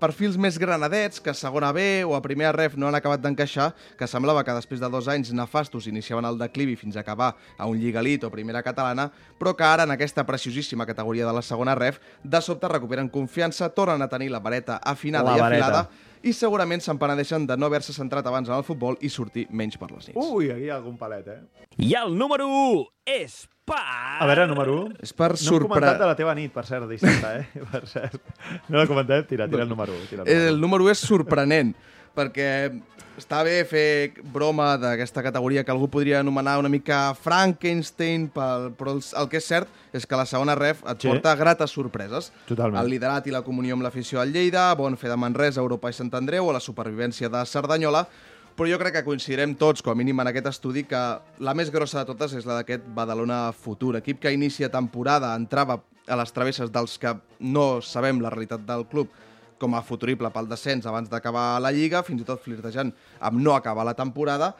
perfils 0.01 0.33
més 0.41 0.57
granadets 0.57 1.21
que 1.21 1.29
a 1.29 1.35
segona 1.37 1.69
B 1.71 2.01
o 2.01 2.15
a 2.17 2.21
primera 2.25 2.49
ref 2.55 2.73
no 2.73 2.87
han 2.87 2.97
acabat 2.97 3.21
d'encaixar, 3.21 3.67
que 3.99 4.07
semblava 4.09 4.41
que 4.43 4.55
després 4.57 4.81
de 4.81 4.89
dos 4.89 5.11
anys 5.13 5.29
nefastos 5.29 5.85
iniciaven 5.85 6.25
el 6.25 6.39
declivi 6.41 6.73
fins 6.75 6.97
a 6.97 7.03
acabar 7.05 7.35
a 7.55 7.67
un 7.69 7.77
lligalit 7.77 8.25
o 8.25 8.31
primera 8.33 8.63
catalana, 8.65 9.11
però 9.37 9.53
que 9.53 9.63
ara 9.63 9.85
en 9.85 9.93
aquesta 9.93 10.25
preciosíssima 10.25 10.89
categoria 10.89 11.29
de 11.29 11.37
la 11.37 11.45
segona 11.45 11.77
ref, 11.77 12.01
de 12.23 12.41
sobte 12.41 12.67
recuperen 12.67 13.13
confiança, 13.13 13.69
tornen 13.69 14.01
a 14.01 14.09
tenir 14.09 14.31
la 14.33 14.41
vareta 14.41 14.81
afinada 14.81 15.29
La 15.29 15.37
i 15.37 15.45
vareta. 15.45 15.69
afilada, 15.69 16.11
i 16.23 16.33
segurament 16.33 16.81
se'n 16.81 16.97
penedeixen 16.97 17.45
de 17.45 17.61
no 17.61 17.69
haver-se 17.69 17.93
centrat 17.93 18.25
abans 18.25 18.49
en 18.49 18.57
el 18.57 18.65
futbol 18.65 18.97
i 19.05 19.13
sortir 19.13 19.45
menys 19.51 19.77
per 19.77 19.93
les 19.93 20.07
nits. 20.09 20.17
Ui, 20.17 20.49
aquí 20.49 20.65
hi 20.65 20.73
ha 20.73 20.81
algun 20.81 20.97
palet, 20.97 21.27
eh? 21.29 21.67
I 21.77 21.93
el 22.01 22.17
número 22.17 22.49
1 22.49 22.87
és 23.21 23.43
per... 23.65 23.79
A 24.19 24.25
veure, 24.29 24.47
número 24.47 24.75
1. 24.85 24.97
És 25.03 25.13
per 25.13 25.31
No 25.33 25.37
hem 25.39 25.43
sorpre- 25.45 25.69
comentat 25.69 25.99
de 26.03 26.09
la 26.11 26.15
teva 26.19 26.35
nit, 26.37 26.51
per 26.53 26.65
cert, 26.67 26.87
dissabte, 26.89 27.33
eh? 27.41 27.63
per 27.71 27.85
cert. 27.87 28.21
No 28.69 28.77
la 28.81 28.87
comentem? 28.89 29.25
Tira, 29.29 29.47
tira 29.47 29.63
el 29.63 29.69
número 29.71 29.93
1. 29.95 30.09
Tira 30.11 30.23
el 30.23 30.27
número 30.29 30.49
El 30.53 30.61
número 30.61 30.83
1 30.89 30.91
és 30.97 31.03
sorprenent, 31.07 31.73
perquè 32.17 32.49
està 33.13 33.43
bé 33.45 33.59
fer 33.69 34.13
broma 34.33 34.71
d'aquesta 34.81 35.21
categoria 35.21 35.61
que 35.63 35.69
algú 35.69 35.85
podria 35.89 36.19
anomenar 36.23 36.55
una 36.57 36.69
mica 36.69 37.13
Frankenstein, 37.13 38.27
pel, 38.33 38.71
però 38.77 38.95
el, 38.97 39.01
el 39.21 39.27
que 39.29 39.37
és 39.37 39.45
cert 39.49 39.69
és 39.93 40.07
que 40.09 40.17
la 40.17 40.25
segona 40.25 40.55
ref 40.57 40.81
et 40.89 41.01
Sí. 41.05 41.11
porta 41.11 41.35
grates 41.37 41.71
sorpreses. 41.77 42.31
Totalment. 42.49 42.81
El 42.81 42.89
liderat 42.89 43.27
i 43.29 43.33
la 43.35 43.43
comunió 43.45 43.77
amb 43.77 43.85
l'afició 43.85 44.21
al 44.21 44.33
Lleida, 44.33 44.71
bon 44.77 44.97
fer 44.97 45.11
de 45.13 45.17
Manresa, 45.21 45.61
Europa 45.61 45.89
i 45.89 45.97
Sant 45.97 46.09
Andreu, 46.17 46.47
o 46.49 46.53
la 46.53 46.59
supervivència 46.61 47.29
de 47.29 47.45
Cerdanyola, 47.45 48.07
però 48.53 48.69
jo 48.69 48.77
crec 48.81 48.99
que 48.99 49.05
coincidirem 49.05 49.55
tots, 49.57 49.81
com 49.81 49.93
a 49.93 49.97
mínim 49.97 50.19
en 50.21 50.29
aquest 50.29 50.51
estudi, 50.51 50.85
que 50.89 51.01
la 51.41 51.55
més 51.57 51.71
grossa 51.73 52.01
de 52.01 52.09
totes 52.11 52.35
és 52.37 52.45
la 52.45 52.59
d'aquest 52.59 52.85
Badalona 52.95 53.47
Futur, 53.57 53.95
equip 53.97 54.21
que 54.21 54.33
inicia 54.33 54.69
temporada, 54.71 55.33
entrava 55.35 55.79
a 56.07 56.17
les 56.19 56.33
travesses 56.35 56.71
dels 56.71 56.97
que 56.99 57.15
no 57.39 57.81
sabem 57.81 58.21
la 58.21 58.31
realitat 58.33 58.65
del 58.67 58.85
club 58.91 59.09
com 59.61 59.75
a 59.77 59.83
futurible 59.85 60.29
pel 60.33 60.49
descens 60.51 60.85
abans 60.89 61.09
d'acabar 61.09 61.61
la 61.63 61.71
Lliga, 61.71 62.03
fins 62.03 62.21
i 62.21 62.27
tot 62.27 62.41
flirtejant 62.43 62.91
amb 63.23 63.39
no 63.39 63.55
acabar 63.55 63.85
la 63.87 63.95
temporada, 63.97 64.53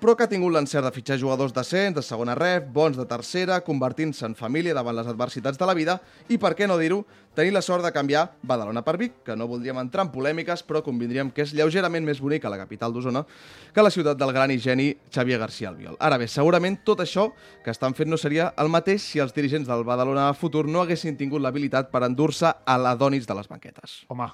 però 0.00 0.14
que 0.16 0.26
ha 0.26 0.30
tingut 0.30 0.52
l'encert 0.52 0.84
de 0.86 0.92
fitxar 0.92 1.16
jugadors 1.20 1.54
decents, 1.56 1.94
de 1.96 2.02
segona 2.04 2.34
ref, 2.36 2.66
bons 2.72 2.96
de 2.98 3.06
tercera, 3.08 3.60
convertint-se 3.64 4.26
en 4.26 4.36
família 4.36 4.74
davant 4.76 4.96
les 4.96 5.08
adversitats 5.08 5.58
de 5.58 5.68
la 5.68 5.74
vida 5.76 5.98
i, 6.28 6.38
per 6.38 6.52
què 6.58 6.68
no 6.68 6.76
dir-ho, 6.78 7.00
tenir 7.36 7.52
la 7.52 7.62
sort 7.64 7.84
de 7.84 7.92
canviar 7.92 8.26
Badalona 8.42 8.82
per 8.84 8.96
Vic, 9.00 9.18
que 9.24 9.36
no 9.36 9.48
voldríem 9.48 9.80
entrar 9.82 10.06
en 10.06 10.12
polèmiques, 10.12 10.62
però 10.66 10.82
convindríem 10.84 11.30
que 11.32 11.44
és 11.44 11.52
lleugerament 11.56 12.04
més 12.04 12.20
bonica 12.20 12.52
la 12.52 12.60
capital 12.60 12.94
d'Osona 12.94 13.24
que 13.72 13.84
la 13.84 13.92
ciutat 13.92 14.20
del 14.20 14.32
gran 14.36 14.52
i 14.52 14.60
geni 14.60 14.92
Xavier 15.12 15.40
García 15.40 15.72
Albiol. 15.72 15.98
Ara 16.00 16.20
bé, 16.20 16.28
segurament 16.28 16.80
tot 16.84 17.04
això 17.04 17.30
que 17.64 17.72
estan 17.72 17.96
fent 17.96 18.12
no 18.12 18.20
seria 18.20 18.52
el 18.56 18.72
mateix 18.72 19.04
si 19.04 19.20
els 19.20 19.36
dirigents 19.36 19.68
del 19.68 19.84
Badalona 19.84 20.32
Futur 20.34 20.66
no 20.68 20.84
haguessin 20.84 21.16
tingut 21.16 21.44
l'habilitat 21.44 21.92
per 21.92 22.04
endur-se 22.08 22.52
a 22.52 22.78
l'Adonis 22.80 23.28
de 23.28 23.38
les 23.40 23.48
banquetes. 23.48 24.02
Home. 24.08 24.32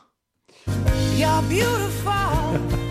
You're 1.16 1.42
beautiful. 1.48 2.81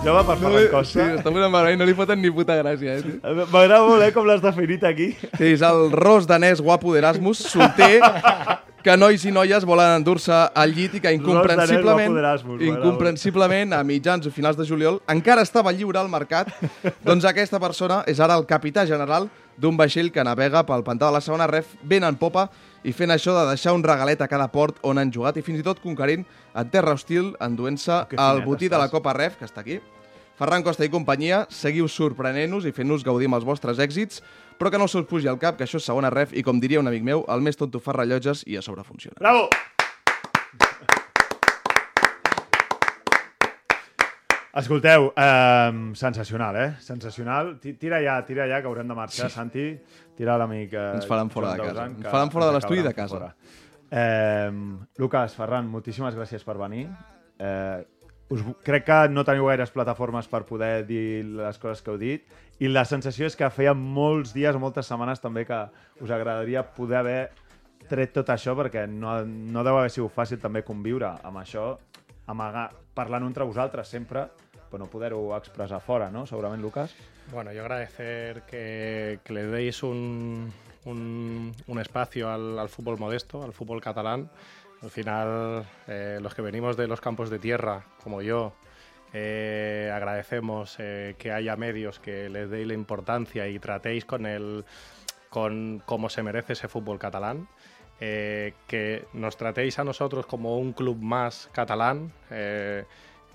El 0.00 0.06
jove 0.06 0.20
per 0.24 0.34
Ferran 0.40 0.68
Costa. 0.72 0.94
Sí, 0.96 1.16
està 1.18 1.28
molt 1.28 1.44
malament, 1.52 1.76
no 1.76 1.84
li 1.84 1.92
foten 1.92 2.22
ni 2.24 2.30
puta 2.32 2.54
gràcia, 2.56 2.94
eh? 2.96 3.02
tio. 3.04 3.18
M'agrada 3.52 3.82
molt, 3.84 4.00
eh, 4.06 4.14
com 4.14 4.24
l'has 4.24 4.40
definit 4.40 4.86
aquí. 4.88 5.10
Sí, 5.34 5.50
és 5.50 5.60
el 5.66 5.90
ros 5.92 6.24
danès 6.24 6.62
guapo 6.64 6.94
d'Erasmus, 6.94 7.42
solter, 7.52 7.98
que 8.80 8.94
nois 8.96 9.26
i 9.28 9.32
noies 9.36 9.66
volen 9.68 9.98
endur-se 9.98 10.32
al 10.32 10.72
llit 10.72 10.96
i 10.96 11.02
que 11.04 11.12
incomprensiblement, 11.12 12.16
incomprensiblement 12.64 13.76
a 13.76 13.82
mitjans 13.84 14.24
o 14.24 14.32
finals 14.32 14.56
de 14.56 14.64
juliol 14.64 15.02
encara 15.12 15.44
estava 15.44 15.76
lliure 15.76 16.00
al 16.00 16.08
mercat, 16.08 16.48
doncs 17.04 17.28
aquesta 17.28 17.60
persona 17.60 18.00
és 18.08 18.24
ara 18.24 18.40
el 18.40 18.48
capità 18.48 18.86
general 18.88 19.28
d'un 19.60 19.76
vaixell 19.76 20.08
que 20.14 20.24
navega 20.24 20.64
pel 20.64 20.86
pantà 20.86 21.10
de 21.10 21.18
la 21.18 21.20
segona 21.20 21.50
ref 21.50 21.76
ben 21.84 22.08
en 22.08 22.16
popa 22.16 22.48
i 22.84 22.92
fent 22.96 23.12
això 23.12 23.34
de 23.36 23.46
deixar 23.50 23.74
un 23.76 23.84
regalet 23.84 24.20
a 24.22 24.28
cada 24.28 24.48
port 24.52 24.78
on 24.86 24.98
han 24.98 25.12
jugat 25.12 25.36
i 25.36 25.44
fins 25.44 25.60
i 25.60 25.64
tot 25.66 25.82
conquerint 25.82 26.24
en 26.54 26.70
terra 26.72 26.94
hostil 26.96 27.34
enduent-se 27.40 28.04
Que 28.10 28.16
el 28.16 28.42
botí 28.46 28.68
de 28.68 28.78
la 28.78 28.86
estàs. 28.88 28.96
Copa 28.98 29.12
Ref, 29.16 29.36
que 29.38 29.48
està 29.48 29.60
aquí. 29.60 29.80
Ferran 30.40 30.64
Costa 30.64 30.86
i 30.86 30.88
companyia, 30.88 31.42
seguiu 31.52 31.88
sorprenent-nos 31.88 32.64
i 32.64 32.72
fent-nos 32.72 33.04
gaudir 33.04 33.28
amb 33.28 33.36
els 33.36 33.44
vostres 33.44 33.78
èxits, 33.78 34.22
però 34.56 34.70
que 34.72 34.80
no 34.80 34.88
se 34.88 35.02
us 35.02 35.08
pugi 35.08 35.28
al 35.28 35.38
cap 35.38 35.58
que 35.58 35.66
això 35.68 35.76
és 35.76 35.84
segona 35.84 36.08
ref 36.08 36.32
i, 36.32 36.42
com 36.42 36.60
diria 36.60 36.80
un 36.80 36.88
amic 36.88 37.04
meu, 37.04 37.26
el 37.28 37.44
més 37.44 37.60
tonto 37.60 37.80
fa 37.80 37.92
rellotges 37.92 38.46
i 38.48 38.56
a 38.56 38.64
sobre 38.64 38.86
funciona. 38.88 39.20
Bravo! 39.20 39.50
Escolteu, 44.52 45.12
eh, 45.16 45.92
sensacional, 45.94 46.56
eh? 46.56 46.70
Sensacional. 46.80 47.58
Ti- 47.60 47.74
Tira 47.74 48.00
ja, 48.02 48.24
tira 48.26 48.48
ja, 48.50 48.60
que 48.60 48.66
haurem 48.66 48.88
de 48.88 48.94
marxar, 48.94 49.28
sí. 49.30 49.34
Santi. 49.36 49.66
Tira 50.16 50.36
l'amic... 50.38 50.72
Eh, 50.74 50.90
Ens 50.98 51.06
faran 51.06 51.30
fora 51.30 51.52
de 51.54 51.62
casa. 51.62 51.86
Ens 51.86 52.08
faran 52.10 52.30
fora 52.34 52.46
de 52.50 52.56
l'estudi 52.58 52.80
i 52.80 52.86
de 52.88 52.94
casa. 52.94 53.14
fora. 53.14 53.34
Eh, 53.90 54.50
Lucas, 54.98 55.34
Ferran, 55.38 55.68
moltíssimes 55.70 56.14
gràcies 56.18 56.42
per 56.46 56.56
venir. 56.58 56.88
Eh, 57.38 57.84
us, 58.30 58.42
crec 58.66 58.84
que 58.86 58.98
no 59.10 59.24
teniu 59.26 59.46
gaires 59.46 59.70
plataformes 59.74 60.26
per 60.30 60.44
poder 60.46 60.84
dir 60.86 61.24
les 61.24 61.58
coses 61.58 61.80
que 61.82 61.90
heu 61.90 61.98
dit 61.98 62.26
i 62.62 62.68
la 62.68 62.84
sensació 62.84 63.26
és 63.26 63.34
que 63.34 63.48
feia 63.50 63.72
molts 63.74 64.34
dies 64.36 64.54
moltes 64.60 64.86
setmanes 64.86 65.18
també 65.22 65.42
que 65.48 65.58
us 66.04 66.10
agradaria 66.14 66.62
poder 66.76 66.98
haver 67.00 67.20
tret 67.88 68.12
tot 68.12 68.28
això 68.30 68.54
perquè 68.54 68.84
no, 68.86 69.24
no 69.24 69.64
deu 69.66 69.78
haver 69.80 69.90
sigut 69.90 70.12
fàcil 70.14 70.38
també 70.38 70.62
conviure 70.62 71.08
amb 71.24 71.40
això, 71.40 71.72
amagar, 72.30 72.70
parlant 72.94 73.26
entre 73.26 73.44
vosaltres 73.44 73.88
sempre, 73.88 74.28
però 74.70 74.78
no 74.84 74.86
poder-ho 74.90 75.34
expressar 75.36 75.80
fora, 75.82 76.10
no? 76.10 76.26
Segurament, 76.26 76.62
Lucas? 76.62 76.94
Bueno, 77.32 77.52
yo 77.52 77.62
agradecer 77.62 78.42
que, 78.42 79.18
que 79.24 79.32
le 79.32 79.46
deis 79.46 79.82
un, 79.82 80.52
un- 80.84 81.52
un 81.66 81.78
espacio 81.80 82.30
al, 82.30 82.58
al 82.58 82.68
fútbol 82.68 82.98
modesto, 82.98 83.42
al 83.42 83.52
fútbol 83.52 83.80
catalán. 83.80 84.30
Al 84.82 84.90
final, 84.90 85.66
eh, 85.88 86.18
los 86.22 86.34
que 86.34 86.42
venimos 86.42 86.76
de 86.76 86.86
los 86.86 87.00
campos 87.00 87.28
de 87.30 87.38
tierra, 87.38 87.84
como 88.02 88.22
yo, 88.22 88.52
eh, 89.12 89.90
agradecemos 89.92 90.76
eh, 90.78 91.16
que 91.18 91.32
haya 91.32 91.56
medios 91.56 91.98
que 91.98 92.28
les 92.30 92.48
deis 92.48 92.66
la 92.66 92.74
importancia 92.74 93.48
y 93.48 93.58
tratéis 93.58 94.04
con 94.04 94.24
el 94.24 94.64
con 95.28 95.80
cómo 95.86 96.08
se 96.10 96.22
merece 96.24 96.54
ese 96.54 96.66
fútbol 96.68 96.98
catalán. 96.98 97.46
Eh, 98.00 98.54
que 98.66 99.04
nos 99.12 99.36
tratéis 99.36 99.78
a 99.78 99.84
nosotros 99.84 100.26
como 100.26 100.58
un 100.58 100.72
club 100.72 100.96
más 101.00 101.48
catalán, 101.52 102.12
eh, 102.30 102.84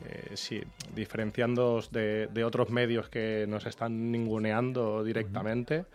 eh, 0.06 0.32
sí, 0.34 0.62
diferenciándoos 0.94 1.92
de, 1.92 2.28
de 2.28 2.44
otros 2.44 2.70
medios 2.70 3.08
que 3.10 3.46
nos 3.48 3.66
están 3.66 4.12
ninguneando 4.12 5.04
directamente. 5.04 5.86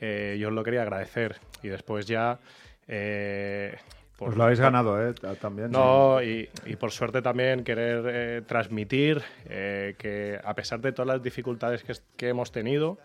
Eh, 0.00 0.36
yo 0.40 0.48
os 0.48 0.54
lo 0.54 0.62
quería 0.64 0.82
agradecer. 0.82 1.36
Y 1.62 1.68
después 1.68 2.06
ya... 2.06 2.38
eh, 2.88 3.76
por- 4.18 4.28
Os 4.30 4.36
lo 4.36 4.44
habéis 4.44 4.60
ganado, 4.60 5.02
¿eh? 5.08 5.12
Ta- 5.14 5.34
También. 5.34 5.70
no, 5.72 6.22
y, 6.22 6.48
y 6.66 6.76
por 6.76 6.92
suerte 6.92 7.20
también 7.20 7.64
querer 7.64 8.04
eh, 8.08 8.42
transmitir 8.46 9.22
eh, 9.46 9.94
que 9.98 10.38
a 10.42 10.54
pesar 10.54 10.80
de 10.80 10.92
todas 10.92 11.08
las 11.16 11.22
dificultades 11.22 11.82
que, 11.82 11.94
que 12.16 12.28
hemos 12.28 12.52
tenido, 12.52 12.98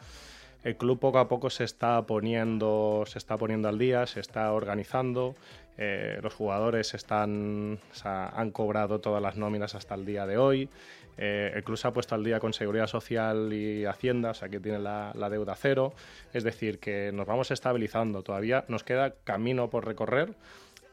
el 0.64 0.76
club 0.76 1.00
poco 1.00 1.20
a 1.20 1.28
poco 1.28 1.50
se 1.50 1.64
está 1.64 2.02
poniendo, 2.06 3.04
se 3.08 3.18
está 3.18 3.38
poniendo 3.38 3.70
al 3.70 3.78
día, 3.78 4.06
se 4.06 4.20
está 4.20 4.52
organizando. 4.54 5.36
eh, 5.78 6.20
los 6.22 6.34
jugadores 6.34 6.94
están, 6.94 7.80
han 8.04 8.52
cobrado 8.52 9.00
todas 9.00 9.22
las 9.22 9.38
nóminas 9.38 9.76
hasta 9.76 9.96
el 9.96 10.06
día 10.06 10.26
de 10.26 10.38
hoy. 10.38 10.70
eh, 11.18 11.52
el 11.56 11.64
club 11.64 11.78
se 11.78 11.88
ha 11.88 11.94
puesto 11.94 12.16
al 12.16 12.24
día 12.24 12.40
con 12.40 12.52
Seguridad 12.54 12.88
Social 12.88 13.52
y 13.54 13.86
Hacienda, 13.86 14.32
o 14.32 14.34
sea 14.34 14.50
que 14.50 14.60
tiene 14.60 14.80
la, 14.80 15.30
deuda 15.30 15.56
cero. 15.56 15.94
Es 16.34 16.44
decir, 16.44 16.80
que 16.80 17.12
nos 17.14 17.28
vamos 17.28 17.52
estabilizando. 17.52 18.24
Todavía 18.24 18.66
nos 18.68 18.84
queda 18.84 19.16
camino 19.24 19.70
por 19.70 19.86
recorrer, 19.86 20.36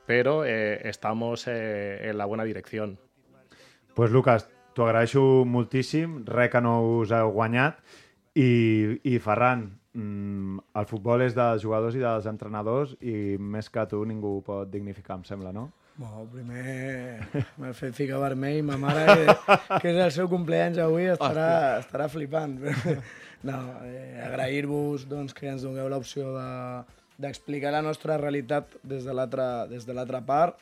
pero 0.06 0.44
eh, 0.44 0.88
estamos 0.88 1.48
en 1.48 2.16
la 2.16 2.24
buena 2.24 2.44
dirección. 2.44 2.98
pues, 3.94 4.10
Lucas, 4.10 4.48
t'ho 4.74 4.84
agraeixo 4.84 5.44
moltíssim, 5.48 6.26
res 6.26 6.50
que 6.52 6.60
no. 6.60 7.02
I, 8.36 9.00
i 9.08 9.16
Ferran, 9.24 9.64
mm, 9.96 10.58
el 10.76 10.86
futbol 10.90 11.22
és 11.24 11.34
dels 11.36 11.62
jugadors 11.64 11.96
i 11.96 12.02
dels 12.02 12.26
entrenadors 12.28 12.92
i 13.00 13.36
més 13.40 13.70
que 13.72 13.86
tu 13.88 14.02
ningú 14.04 14.36
ho 14.38 14.42
pot 14.44 14.68
dignificar, 14.72 15.16
em 15.16 15.24
sembla, 15.28 15.52
no? 15.56 15.70
Bueno, 15.96 16.26
primer 16.28 17.22
m'ha 17.56 17.70
fet 17.72 17.94
ficar 17.96 18.18
vermell, 18.20 18.58
ma 18.68 18.76
mare, 18.76 19.06
que, 19.16 19.46
que 19.80 19.94
és 19.94 20.00
el 20.04 20.12
seu 20.12 20.28
cumpleaños 20.28 20.82
avui, 20.84 21.06
estarà, 21.08 21.78
estarà 21.80 22.10
flipant. 22.12 22.58
No, 23.46 23.56
eh, 23.86 24.20
agrair-vos 24.26 25.06
doncs, 25.08 25.32
que 25.36 25.48
ens 25.48 25.62
doneu 25.64 25.88
l'opció 25.92 26.34
de- 26.36 26.84
d'explicar 27.20 27.70
la 27.72 27.80
nostra 27.84 28.16
realitat 28.20 28.74
des 28.84 29.04
de 29.08 29.12
l'altra 29.16 29.66
des 29.70 29.86
de 29.88 29.94
l'altra 29.96 30.20
part. 30.26 30.58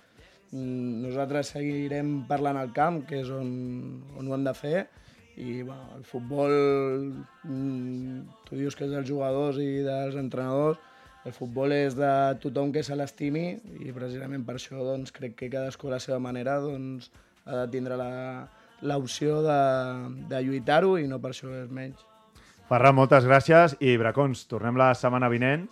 Mm, 0.53 1.01
Nosaltres 1.09 1.51
seguirem 1.57 2.21
parlant 2.29 2.59
al 2.61 2.71
camp, 2.77 3.01
que 3.09 3.19
és 3.25 3.31
on, 3.35 3.49
on 4.19 4.29
ho 4.31 4.37
hem 4.37 4.45
de 4.47 4.55
fer, 4.55 4.85
i 5.37 5.63
bueno, 5.63 5.97
el 5.97 6.05
futbol, 6.05 6.53
mm, 7.43 8.21
tu 8.47 8.57
dius 8.57 8.77
que 8.77 8.87
és 8.87 8.93
dels 8.93 9.09
jugadors 9.09 9.59
i 9.59 9.83
dels 9.83 10.17
entrenadors, 10.21 10.79
el 11.25 11.33
futbol 11.33 11.73
és 11.73 11.97
de 11.97 12.13
tothom 12.43 12.71
que 12.73 12.83
se 12.85 12.97
l'estimi 12.97 13.47
i 13.81 13.95
precisament 13.97 14.45
per 14.45 14.59
això 14.59 14.83
doncs, 14.85 15.13
crec 15.15 15.39
que 15.39 15.51
cadascú 15.51 15.89
a 15.89 15.97
la 15.97 16.01
seva 16.03 16.21
manera 16.21 16.59
doncs, 16.61 17.11
ha 17.47 17.65
de 17.65 17.71
tindre 17.73 17.97
l'opció 18.85 19.41
de, 19.45 19.61
de 20.29 20.43
lluitar-ho 20.45 20.99
i 21.01 21.09
no 21.09 21.21
per 21.21 21.33
això 21.33 21.49
és 21.63 21.71
menys. 21.73 22.05
Ferran, 22.69 22.97
moltes 22.97 23.27
gràcies 23.29 23.77
i 23.85 23.97
Bracons, 24.01 24.47
tornem 24.49 24.77
la 24.81 24.93
setmana 24.97 25.29
vinent 25.33 25.67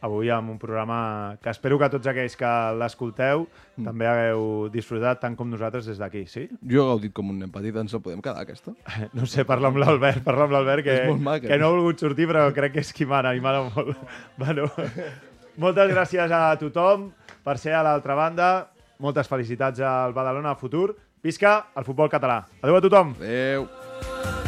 avui 0.00 0.30
amb 0.30 0.50
un 0.50 0.58
programa 0.58 1.36
que 1.42 1.50
espero 1.50 1.78
que 1.78 1.88
tots 1.90 2.06
aquells 2.06 2.36
que 2.36 2.50
l'escolteu 2.78 3.46
Mm. 3.78 3.84
també 3.86 4.06
hagueu 4.10 4.68
disfrutat 4.74 5.20
tant 5.20 5.36
com 5.38 5.46
nosaltres 5.50 5.86
des 5.86 5.98
d'aquí, 5.98 6.24
sí? 6.26 6.48
Jo 6.66 6.82
he 6.82 6.86
gaudit 6.88 7.12
com 7.14 7.28
un 7.30 7.38
nen 7.38 7.50
petit, 7.54 7.76
ens 7.76 7.94
el 7.94 8.00
podem 8.02 8.20
quedar, 8.20 8.40
aquesta? 8.42 8.72
No 9.14 9.24
sé, 9.26 9.44
parla 9.46 9.68
amb 9.68 9.78
l'Albert, 9.78 10.24
parla 10.24 10.44
amb 10.48 10.52
l'Albert, 10.56 10.82
que, 10.82 10.96
maca. 11.14 11.46
que 11.46 11.58
no 11.58 11.66
ha 11.68 11.70
volgut 11.76 12.00
sortir, 12.02 12.26
però 12.26 12.48
crec 12.52 12.72
que 12.74 12.80
és 12.80 12.92
qui 12.92 13.06
mana, 13.06 13.34
i 13.34 13.40
mana 13.40 13.68
molt. 13.70 13.94
Bueno, 14.36 14.66
moltes 15.58 15.90
gràcies 15.94 16.30
a 16.34 16.56
tothom 16.58 17.12
per 17.44 17.56
ser 17.58 17.74
a 17.74 17.82
l'altra 17.86 18.14
banda. 18.18 18.50
Moltes 18.98 19.28
felicitats 19.30 19.78
al 19.80 20.12
Badalona 20.12 20.56
Futur. 20.58 20.96
Visca 21.22 21.68
el 21.76 21.84
futbol 21.86 22.10
català. 22.10 22.44
Adéu 22.62 22.76
a 22.78 22.80
tothom. 22.82 23.14
Adéu. 23.20 24.47